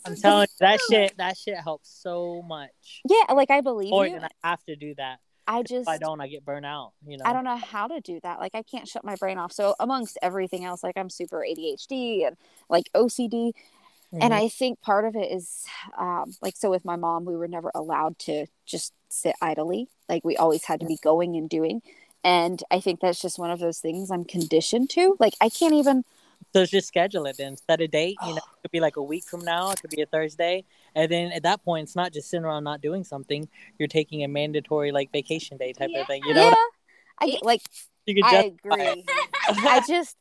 I'm 0.04 0.16
telling 0.16 0.42
you, 0.50 0.56
that 0.60 0.80
shit, 0.88 1.16
that 1.18 1.36
shit 1.36 1.56
helps 1.58 1.88
so 1.90 2.40
much. 2.42 3.02
yeah 3.08 3.32
like 3.34 3.50
i 3.50 3.60
believe 3.60 3.92
Or 3.92 4.06
you 4.06 4.18
I 4.42 4.48
have 4.50 4.62
to 4.64 4.76
do 4.76 4.94
that. 4.96 5.18
I 5.47 5.61
If 5.61 5.66
just 5.66 5.88
I 5.88 5.99
don't, 5.99 6.20
I 6.20 6.28
get 6.28 6.44
burnt 6.44 6.66
out. 6.66 6.92
You 7.07 7.18
know. 7.18 7.24
I 7.24 7.32
don't 7.32 7.44
know 7.44 7.57
how 7.57 7.88
to 7.88 8.01
do 8.01 8.20
that. 8.22 8.40
Like 8.40 8.55
I 8.55 8.62
can't 8.62 8.86
shut 8.88 9.05
my 9.05 9.16
brain 9.16 9.38
off. 9.38 9.53
So 9.53 9.74
amongst 9.80 10.18
everything 10.22 10.64
else, 10.64 10.82
like 10.82 10.97
I'm 10.97 11.11
super 11.11 11.44
ADHD 11.44 12.26
and 12.26 12.36
like 12.68 12.90
OCD. 12.94 13.53
And 14.20 14.32
Mhm. 14.32 14.36
I 14.36 14.49
think 14.49 14.80
part 14.80 15.05
of 15.05 15.14
it 15.14 15.30
is 15.30 15.64
um, 15.99 16.34
like 16.40 16.57
so 16.57 16.70
with 16.70 16.84
my 16.84 16.97
mom, 16.97 17.24
we 17.24 17.36
were 17.36 17.49
never 17.49 17.70
allowed 17.74 18.18
to 18.20 18.47
just 18.64 18.92
sit 19.11 19.34
idly. 19.42 19.88
Like 20.09 20.24
we 20.24 20.36
always 20.36 20.64
had 20.64 20.80
to 20.80 20.86
be 20.86 20.97
going 21.03 21.36
and 21.36 21.49
doing. 21.51 21.82
And 22.24 22.62
I 22.70 22.80
think 22.80 23.01
that's 23.01 23.20
just 23.20 23.38
one 23.38 23.51
of 23.51 23.61
those 23.61 23.78
things 23.78 24.11
I'm 24.11 24.24
conditioned 24.24 24.90
to. 24.90 25.16
Like 25.20 25.34
I 25.40 25.49
can't 25.49 25.74
even 25.74 26.05
So 26.53 26.64
just 26.64 26.88
schedule 26.88 27.26
it 27.26 27.36
then. 27.36 27.57
Set 27.57 27.80
a 27.80 27.88
date. 27.88 28.16
You 28.22 28.34
know, 28.34 28.38
it 28.38 28.62
could 28.62 28.70
be 28.70 28.80
like 28.80 28.97
a 28.97 29.03
week 29.03 29.24
from 29.24 29.44
now. 29.44 29.70
It 29.72 29.80
could 29.80 29.90
be 29.90 30.01
a 30.03 30.07
Thursday, 30.07 30.64
and 30.97 31.12
then 31.12 31.30
at 31.30 31.42
that 31.42 31.62
point, 31.62 31.84
it's 31.84 31.94
not 31.94 32.12
just 32.12 32.30
sitting 32.30 32.44
around 32.44 32.64
not 32.64 32.80
doing 32.80 33.05
something. 33.05 33.47
You're 33.78 33.86
taking 33.86 34.24
a 34.24 34.28
mandatory 34.28 34.92
like 34.92 35.12
vacation 35.12 35.59
day 35.59 35.74
type 35.74 35.90
of 35.94 36.07
thing. 36.07 36.22
You 36.24 36.32
know, 36.32 36.49
yeah. 36.49 36.55
I 37.18 37.30
get 37.30 37.44
like 37.44 37.61
you 38.07 38.14
could 38.14 38.24
I 38.24 38.30
just 38.30 38.47
agree. 38.64 39.05
I 39.49 39.82
just 39.88 40.16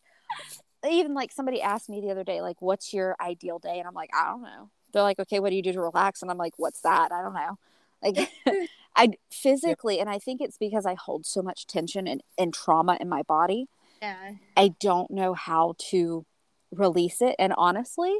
even 0.87 1.13
like 1.13 1.31
somebody 1.31 1.61
asked 1.61 1.89
me 1.89 2.01
the 2.01 2.11
other 2.11 2.25
day, 2.25 2.41
like, 2.41 2.61
what's 2.61 2.93
your 2.93 3.15
ideal 3.21 3.57
day? 3.57 3.79
And 3.79 3.87
I'm 3.87 3.93
like, 3.93 4.09
I 4.13 4.25
don't 4.25 4.43
know. 4.43 4.69
They're 4.91 5.01
like, 5.01 5.19
okay, 5.19 5.39
what 5.39 5.49
do 5.49 5.55
you 5.55 5.63
do 5.63 5.71
to 5.71 5.81
relax? 5.81 6.21
And 6.21 6.29
I'm 6.29 6.37
like, 6.37 6.53
what's 6.57 6.81
that? 6.81 7.13
I 7.13 7.21
don't 7.21 7.33
know. 7.33 7.57
Like 8.03 8.29
I 8.97 9.13
physically, 9.31 10.01
and 10.01 10.09
I 10.09 10.19
think 10.19 10.41
it's 10.41 10.57
because 10.57 10.85
I 10.85 10.95
hold 10.95 11.25
so 11.25 11.41
much 11.41 11.67
tension 11.67 12.05
and, 12.05 12.21
and 12.37 12.53
trauma 12.53 12.97
in 12.99 13.07
my 13.07 13.23
body. 13.23 13.67
Yeah. 14.01 14.33
I 14.57 14.75
don't 14.81 15.09
know 15.09 15.33
how 15.33 15.75
to 15.89 16.25
release 16.71 17.21
it. 17.21 17.35
And 17.39 17.53
honestly, 17.57 18.19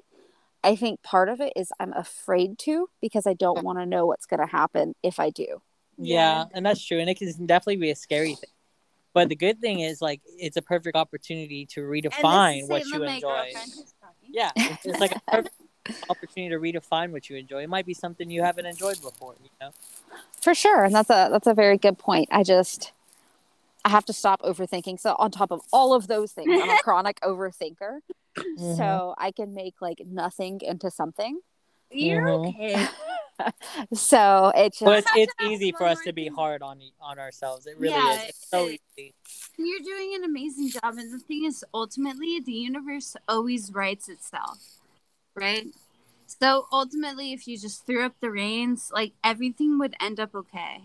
I 0.66 0.76
think 0.76 1.04
part 1.04 1.30
of 1.30 1.40
it 1.40 1.54
is 1.56 1.72
I'm 1.80 1.94
afraid 1.94 2.58
to 2.60 2.90
because 3.00 3.28
I 3.28 3.34
don't 3.34 3.64
want 3.64 3.78
to 3.78 3.86
know 3.86 4.08
what's 4.08 4.26
going 4.26 4.40
to 4.40 4.48
happen 4.48 4.96
if 5.04 5.20
I 5.20 5.30
do. 5.30 5.62
Yeah, 5.98 6.46
and 6.54 6.66
that's 6.66 6.84
true, 6.84 7.00
and 7.00 7.10
it 7.10 7.20
can 7.20 7.46
definitely 7.46 7.78
be 7.78 7.92
a 7.92 7.96
scary 7.96 8.34
thing. 8.34 8.50
But 9.14 9.30
the 9.30 9.36
good 9.36 9.62
thing 9.62 9.80
is, 9.80 10.02
like, 10.02 10.22
it's 10.26 10.58
a 10.58 10.62
perfect 10.62 10.98
opportunity 10.98 11.68
to 11.68 11.82
redefine 11.82 12.68
what 12.68 12.86
you 12.86 13.04
enjoy. 13.04 13.54
Yeah, 14.30 14.52
it's, 14.56 14.86
it's 14.86 15.00
like 15.00 15.16
a 15.16 15.22
perfect 15.32 15.56
opportunity 16.10 16.50
to 16.50 16.60
redefine 16.80 17.12
what 17.12 17.30
you 17.30 17.38
enjoy. 17.38 17.64
It 17.64 17.70
might 17.70 17.86
be 17.86 17.94
something 17.94 18.30
you 18.30 18.42
haven't 18.42 18.66
enjoyed 18.66 19.00
before. 19.02 19.36
You 19.42 19.50
know. 19.62 19.70
For 20.42 20.56
sure, 20.56 20.84
and 20.84 20.96
that's 20.96 21.12
a 21.12 21.30
that's 21.32 21.48
a 21.48 21.54
very 21.54 21.78
good 21.78 22.00
point. 22.00 22.28
I 22.32 22.44
just 22.44 22.92
I 23.86 23.90
have 23.90 24.06
to 24.06 24.14
stop 24.14 24.42
overthinking. 24.42 25.00
So 25.00 25.16
on 25.18 25.30
top 25.30 25.52
of 25.52 25.62
all 25.72 25.94
of 25.94 26.08
those 26.08 26.32
things, 26.32 26.50
I'm 26.52 26.72
a 26.72 26.78
chronic 26.84 27.22
overthinker. 27.22 28.00
Mm-hmm. 28.38 28.76
So 28.78 29.16
I 29.18 29.32
can 29.32 29.54
make 29.54 29.76
like 29.82 30.02
nothing 30.06 30.60
into 30.62 30.92
something. 30.92 31.40
You're 31.92 32.22
Mhm. 32.22 32.50
okay. 32.50 32.88
So 33.94 34.52
it 34.56 34.72
just 34.74 34.86
But 34.86 35.00
it's, 35.00 35.12
it's 35.16 35.34
easy 35.44 35.72
for 35.74 35.84
us 35.84 36.00
to 36.06 36.14
be 36.14 36.28
hard 36.28 36.62
on 36.64 36.82
e- 36.82 36.94
on 37.02 37.20
ourselves. 37.20 37.68
It 37.68 37.78
really 37.78 37.96
Yeah, 37.96 38.14
is. 38.14 38.30
It's 38.30 38.48
so 38.50 38.70
easy. 38.70 39.14
You're 39.58 39.80
doing 39.84 40.16
an 40.16 40.24
amazing 40.24 40.70
job. 40.70 40.98
And 40.98 41.12
the 41.14 41.20
thing 41.20 41.44
is, 41.46 41.64
ultimately, 41.74 42.40
the 42.40 42.54
universe 42.54 43.16
always 43.28 43.74
writes 43.74 44.08
itself, 44.08 44.60
right? 45.36 45.68
So 46.28 46.68
ultimately, 46.72 47.34
if 47.34 47.48
you 47.48 47.58
just 47.58 47.86
threw 47.86 48.04
up 48.06 48.16
the 48.22 48.32
reins, 48.32 48.90
like 48.94 49.14
everything 49.24 49.78
would 49.80 49.96
end 50.00 50.20
up 50.20 50.34
okay. 50.36 50.82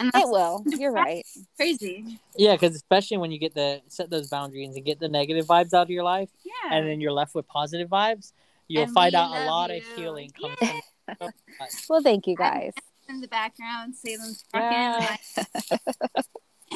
And 0.00 0.10
that's 0.12 0.24
it 0.26 0.30
will. 0.30 0.62
You're 0.66 0.92
right. 0.92 1.24
crazy. 1.56 2.18
Yeah, 2.36 2.52
because 2.54 2.74
especially 2.74 3.16
when 3.18 3.30
you 3.32 3.38
get 3.38 3.54
the 3.54 3.80
set 3.88 4.10
those 4.10 4.28
boundaries 4.28 4.74
and 4.76 4.84
get 4.84 5.00
the 5.00 5.08
negative 5.08 5.46
vibes 5.46 5.72
out 5.74 5.82
of 5.82 5.90
your 5.90 6.04
life, 6.04 6.30
Yeah. 6.44 6.76
and 6.76 6.86
then 6.86 7.00
you're 7.00 7.12
left 7.12 7.34
with 7.34 7.46
positive 7.48 7.88
vibes, 7.88 8.32
you'll 8.68 8.84
And 8.84 8.92
find 8.92 9.14
out 9.14 9.30
a 9.34 9.44
lot 9.46 9.70
you. 9.70 9.78
of 9.78 9.82
healing 9.96 10.30
comes 10.30 10.56
Yeah. 10.60 10.80
from. 11.18 11.30
Well, 11.88 12.02
thank 12.02 12.26
you 12.26 12.36
guys. 12.36 12.72
in 13.08 13.20
the 13.22 13.28
background, 13.28 13.94
Salem's 13.96 14.44
talking. 14.52 15.16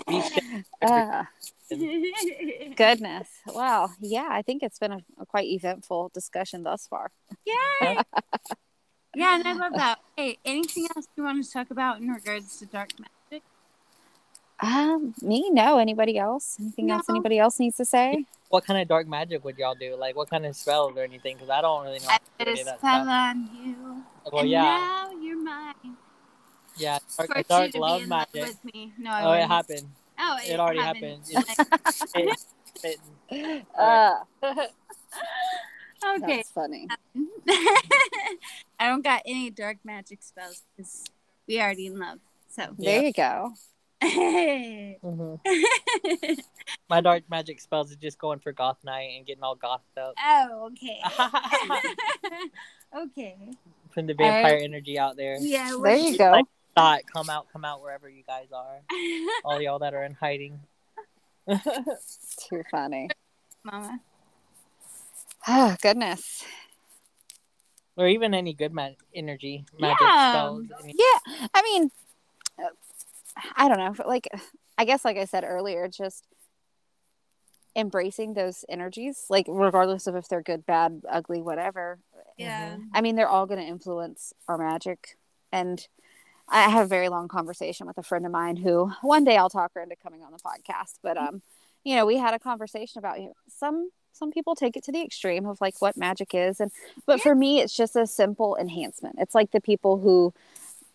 Yeah. 0.09 0.41
Uh, 0.81 1.25
goodness. 2.77 3.29
Wow. 3.47 3.91
Yeah, 4.01 4.29
I 4.31 4.41
think 4.43 4.63
it's 4.63 4.79
been 4.79 4.93
a, 4.93 5.01
a 5.21 5.27
quite 5.27 5.49
eventful 5.49 6.11
discussion 6.15 6.63
thus 6.63 6.87
far. 6.87 7.11
yeah. 7.45 8.03
Yeah, 9.15 9.35
and 9.37 9.47
I 9.47 9.53
love 9.53 9.73
that. 9.75 9.99
Hey, 10.17 10.39
anything 10.45 10.87
else 10.97 11.07
you 11.17 11.23
want 11.25 11.45
to 11.45 11.51
talk 11.51 11.71
about 11.71 12.01
in 12.01 12.09
regards 12.09 12.59
to 12.59 12.67
dark 12.67 12.91
magic? 12.99 13.43
Um, 14.61 15.15
me? 15.23 15.51
No. 15.51 15.79
Anybody 15.79 16.19
else? 16.19 16.57
Anything 16.61 16.91
else 16.91 17.07
anybody 17.09 17.39
else 17.39 17.59
needs 17.59 17.77
to 17.77 17.85
say? 17.85 18.25
what 18.49 18.67
kind 18.67 18.81
of 18.83 18.87
dark 18.87 19.07
magic 19.09 19.43
would 19.45 19.57
y'all 19.57 19.75
do? 19.75 19.97
Like 19.97 20.15
what 20.15 20.29
kind 20.29 20.45
of 20.45 20.55
spells 20.55 20.95
or 20.97 21.01
anything? 21.03 21.37
Because 21.37 21.49
I 21.49 21.63
don't 21.63 21.85
really 21.85 21.99
know. 22.01 22.09
I 22.09 22.13
how 22.13 22.19
to 22.19 22.25
put 22.39 22.49
a 22.49 22.51
any 22.51 22.61
of 22.61 22.67
that 22.67 22.79
spell 22.81 23.05
stuff. 23.05 23.09
on 23.09 23.51
you. 23.65 24.03
Well, 24.31 24.43
and 24.43 24.51
yeah, 24.51 24.63
now 24.63 25.11
you're 25.21 25.43
mine. 25.43 25.75
yeah. 26.77 26.99
Dark, 27.17 27.29
For 27.35 27.43
dark 27.45 27.67
you 27.67 27.73
to 27.73 27.79
love 27.81 27.99
be 28.01 28.05
in 28.05 28.09
love 28.11 28.29
magic. 28.35 28.49
with 28.63 28.75
me. 28.75 28.93
No, 28.99 29.11
I 29.11 29.23
Oh, 29.23 29.27
it 29.27 29.31
wouldn't. 29.31 29.51
happened. 29.51 29.89
Oh, 30.19 30.37
It 30.47 30.61
already 30.61 30.81
happened. 30.81 31.23
It- 31.29 32.39
It- 33.31 33.65
Uh, 33.79 34.15
okay. 36.05 36.37
That's 36.37 36.51
funny. 36.51 36.89
I 38.79 38.87
don't 38.89 39.03
got 39.05 39.23
any 39.27 39.51
dark 39.51 39.79
magic 39.85 40.23
spells 40.23 40.63
because 40.77 41.05
we 41.47 41.61
already 41.61 41.87
in 41.87 41.99
love. 41.99 42.19
So. 42.49 42.75
There 42.79 43.03
you 43.03 43.13
go. 43.13 43.53
Mhm. 44.03 45.39
My 46.91 47.01
dark 47.01 47.23
magic 47.31 47.61
spells 47.61 47.93
are 47.93 47.97
just 47.97 48.19
going 48.19 48.41
for 48.41 48.51
goth 48.53 48.79
night 48.85 49.13
and 49.17 49.25
getting 49.25 49.45
all 49.45 49.55
gothed 49.55 49.97
up. 49.97 50.15
oh, 50.19 50.71
okay. 50.73 51.01
okay. 52.97 53.37
Putting 53.95 54.09
the 54.09 54.15
vampire 54.15 54.45
Alright. 54.55 54.63
energy 54.63 54.99
out 54.99 55.17
there. 55.17 55.37
Yeah. 55.41 55.77
There 55.81 55.97
you 55.97 56.19
go. 56.19 56.31
Like- 56.33 56.47
Thought, 56.75 57.03
come 57.15 57.29
out, 57.31 57.47
come 57.53 57.65
out 57.67 57.83
wherever 57.83 58.09
you 58.09 58.23
guys 58.27 58.47
are. 58.51 58.81
All 59.45 59.61
y'all 59.61 59.79
that 59.81 59.93
are 59.95 60.05
in 60.05 60.15
hiding. 60.15 60.59
Too 62.49 62.63
funny. 62.71 63.09
Mama. 63.63 64.01
Oh, 65.49 65.77
goodness. 65.83 66.45
or 67.97 68.09
even 68.09 68.33
any 68.33 68.55
good 68.55 68.73
ma- 68.73 68.89
energy, 69.15 69.67
magic 69.79 70.01
Yeah. 70.01 70.33
spells. 70.33 70.65
Any- 70.83 70.95
Yeah. 70.97 71.47
I 71.53 71.63
mean, 71.63 71.91
I 73.57 73.69
don't 73.69 73.79
know. 73.79 74.05
Like, 74.07 74.29
I 74.79 74.85
guess, 74.87 75.05
like 75.05 75.17
I 75.19 75.27
said 75.27 75.45
earlier, 75.45 75.89
just 75.89 76.27
embracing 77.77 78.35
those 78.35 78.65
energies, 78.69 79.27
like, 79.29 79.47
regardless 79.49 80.07
of 80.07 80.15
if 80.17 80.29
they're 80.29 80.43
good, 80.43 80.65
bad, 80.67 81.03
ugly, 81.09 81.41
whatever. 81.43 81.99
Yeah. 82.37 82.77
I 82.95 83.01
mean, 83.03 83.15
they're 83.17 83.29
all 83.29 83.47
going 83.47 83.61
to 83.61 83.67
influence 83.67 84.33
our 84.49 84.57
magic. 84.59 85.17
And 85.53 85.87
I 86.49 86.69
have 86.71 86.85
a 86.85 86.89
very 86.89 87.09
long 87.09 87.29
conversation 87.29 87.87
with 87.87 87.99
a 87.99 88.03
friend 88.03 88.25
of 88.27 88.33
mine 88.33 88.57
who 88.57 88.91
one 89.03 89.25
day 89.25 89.37
I'll 89.37 89.51
talk 89.51 89.73
her 89.75 89.83
into 89.83 89.97
coming 89.97 90.23
on 90.23 90.33
the 90.33 90.39
podcast. 90.39 90.95
But 91.03 91.17
um, 91.17 91.43
you 91.85 91.95
know, 91.97 92.05
we 92.07 92.17
had 92.17 92.35
a 92.35 92.39
conversation 92.39 92.99
about 92.99 93.21
you 93.21 93.27
know, 93.27 93.35
some 93.49 93.91
some 94.13 94.31
people 94.31 94.55
take 94.55 94.77
it 94.77 94.85
to 94.85 94.93
the 94.93 95.03
extreme 95.03 95.47
of 95.47 95.61
like 95.61 95.81
what 95.81 95.97
magic 95.97 96.35
is, 96.35 96.61
and 96.61 96.71
but 97.07 97.21
for 97.21 97.35
me, 97.35 97.61
it's 97.61 97.75
just 97.75 97.97
a 97.97 98.07
simple 98.07 98.57
enhancement. 98.61 99.17
It's 99.19 99.35
like 99.35 99.51
the 99.51 99.61
people 99.61 99.99
who 99.99 100.33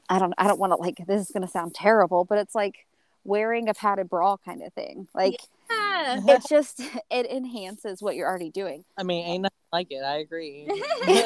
I 0.09 0.19
don't 0.19 0.33
I 0.37 0.47
don't 0.47 0.59
want 0.59 0.71
to 0.71 0.77
like 0.77 1.05
this 1.07 1.21
is 1.21 1.31
going 1.31 1.45
to 1.45 1.51
sound 1.51 1.73
terrible, 1.73 2.25
but 2.25 2.37
it's 2.37 2.55
like 2.55 2.85
wearing 3.23 3.67
a 3.67 3.73
padded 3.73 4.09
bra 4.09 4.37
kind 4.37 4.63
of 4.63 4.73
thing. 4.73 5.07
Like 5.13 5.41
Yeah. 5.69 6.19
it 6.27 6.43
just 6.49 6.81
it 7.09 7.25
enhances 7.25 8.01
what 8.01 8.15
you're 8.15 8.27
already 8.27 8.49
doing. 8.51 8.85
I 8.97 9.03
mean, 9.03 9.25
ain't 9.25 9.43
nothing 9.43 9.57
like 9.73 9.87
it. 9.91 10.03
I 10.03 10.17
agree. 10.17 10.67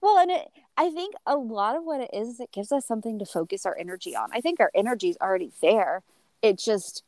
well, 0.00 0.18
and 0.18 0.30
it, 0.30 0.48
I 0.76 0.90
think 0.90 1.14
a 1.26 1.36
lot 1.36 1.76
of 1.76 1.84
what 1.84 2.00
it 2.00 2.10
is, 2.12 2.28
is 2.28 2.40
it 2.40 2.52
gives 2.52 2.72
us 2.72 2.86
something 2.86 3.18
to 3.18 3.24
focus 3.24 3.64
our 3.64 3.76
energy 3.78 4.14
on. 4.14 4.28
I 4.32 4.40
think 4.40 4.60
our 4.60 4.70
energy 4.74 5.08
is 5.08 5.16
already 5.20 5.52
there. 5.62 6.02
It 6.42 6.58
just, 6.58 7.02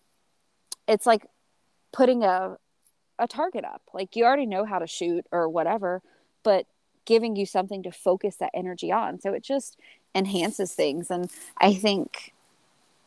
it's 0.87 1.05
like 1.07 1.26
putting 1.93 2.24
a, 2.24 2.57
a 3.19 3.27
target 3.27 3.64
up. 3.64 3.83
Like 3.93 4.16
you 4.16 4.25
already 4.25 4.47
know 4.47 4.64
how 4.64 4.79
to 4.79 4.87
shoot 4.87 5.27
or 5.31 5.49
whatever, 5.49 6.03
but 6.43 6.66
giving 7.05 7.37
you 7.37 7.47
something 7.47 7.83
to 7.83 7.91
focus 7.91 8.37
that 8.37 8.51
energy 8.55 8.93
on. 8.93 9.21
So 9.21 9.33
it 9.33 9.43
just 9.43 9.79
enhances 10.14 10.73
things. 10.75 11.11
And 11.11 11.31
I 11.59 11.75
think 11.75 12.33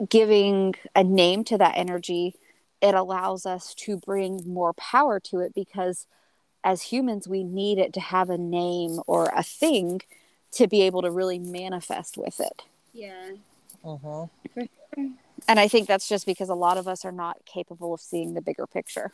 giving 0.10 0.76
a 0.96 1.04
name 1.04 1.44
to 1.46 1.58
that 1.60 1.78
energy, 1.78 2.36
it 2.82 2.96
allows 2.96 3.46
us 3.46 3.76
to 3.76 3.98
bring 3.98 4.42
more 4.46 4.74
power 4.74 5.20
to 5.20 5.40
it 5.40 5.54
because 5.54 6.08
as 6.64 6.82
humans, 6.84 7.28
we 7.28 7.44
need 7.44 7.78
it 7.78 7.94
to 7.94 8.00
have 8.00 8.30
a 8.30 8.38
name 8.38 9.00
or 9.08 9.32
a 9.36 9.44
thing 9.44 10.02
to 10.54 10.68
be 10.68 10.82
able 10.82 11.02
to 11.02 11.12
really 11.12 11.40
manifest 11.40 12.18
with 12.18 12.40
it. 12.40 12.64
Yeah. 12.94 13.32
uh-huh. 13.84 14.26
And 15.48 15.60
I 15.60 15.68
think 15.68 15.88
that's 15.88 16.08
just 16.08 16.26
because 16.26 16.50
a 16.50 16.56
lot 16.56 16.78
of 16.78 16.88
us 16.88 17.04
are 17.06 17.12
not 17.12 17.46
capable 17.46 17.94
of 17.94 18.02
seeing 18.02 18.34
the 18.34 18.42
bigger 18.42 18.68
picture. 18.68 19.12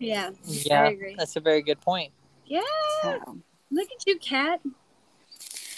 Yeah. 0.00 0.30
Yeah, 0.44 0.88
agree. 0.88 1.14
that's 1.16 1.36
a 1.36 1.40
very 1.40 1.62
good 1.62 1.80
point. 1.80 2.10
Yeah. 2.46 2.62
So, 3.02 3.38
Look 3.70 3.88
at 3.92 4.04
you, 4.06 4.18
Kat. 4.18 4.60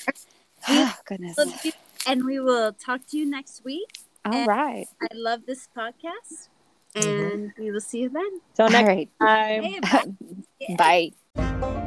oh, 0.68 0.96
goodness. 1.04 1.36
Love 1.36 1.64
you. 1.64 1.72
And 2.06 2.24
we 2.24 2.40
will 2.40 2.72
talk 2.72 3.06
to 3.08 3.18
you 3.18 3.26
next 3.28 3.62
week. 3.64 3.98
All 4.24 4.46
right. 4.46 4.86
I 5.02 5.08
love 5.12 5.40
this 5.46 5.68
podcast. 5.76 6.48
Mhm. 6.94 7.32
And 7.32 7.52
we 7.58 7.70
will 7.70 7.80
see 7.80 8.00
you 8.00 8.08
then. 8.08 8.40
Till 8.54 8.66
All 8.66 8.70
next 8.70 8.88
right. 8.88 9.10
time. 9.20 9.62
Hey, 9.64 9.80
bye. 10.76 11.12
Bye. 11.34 11.78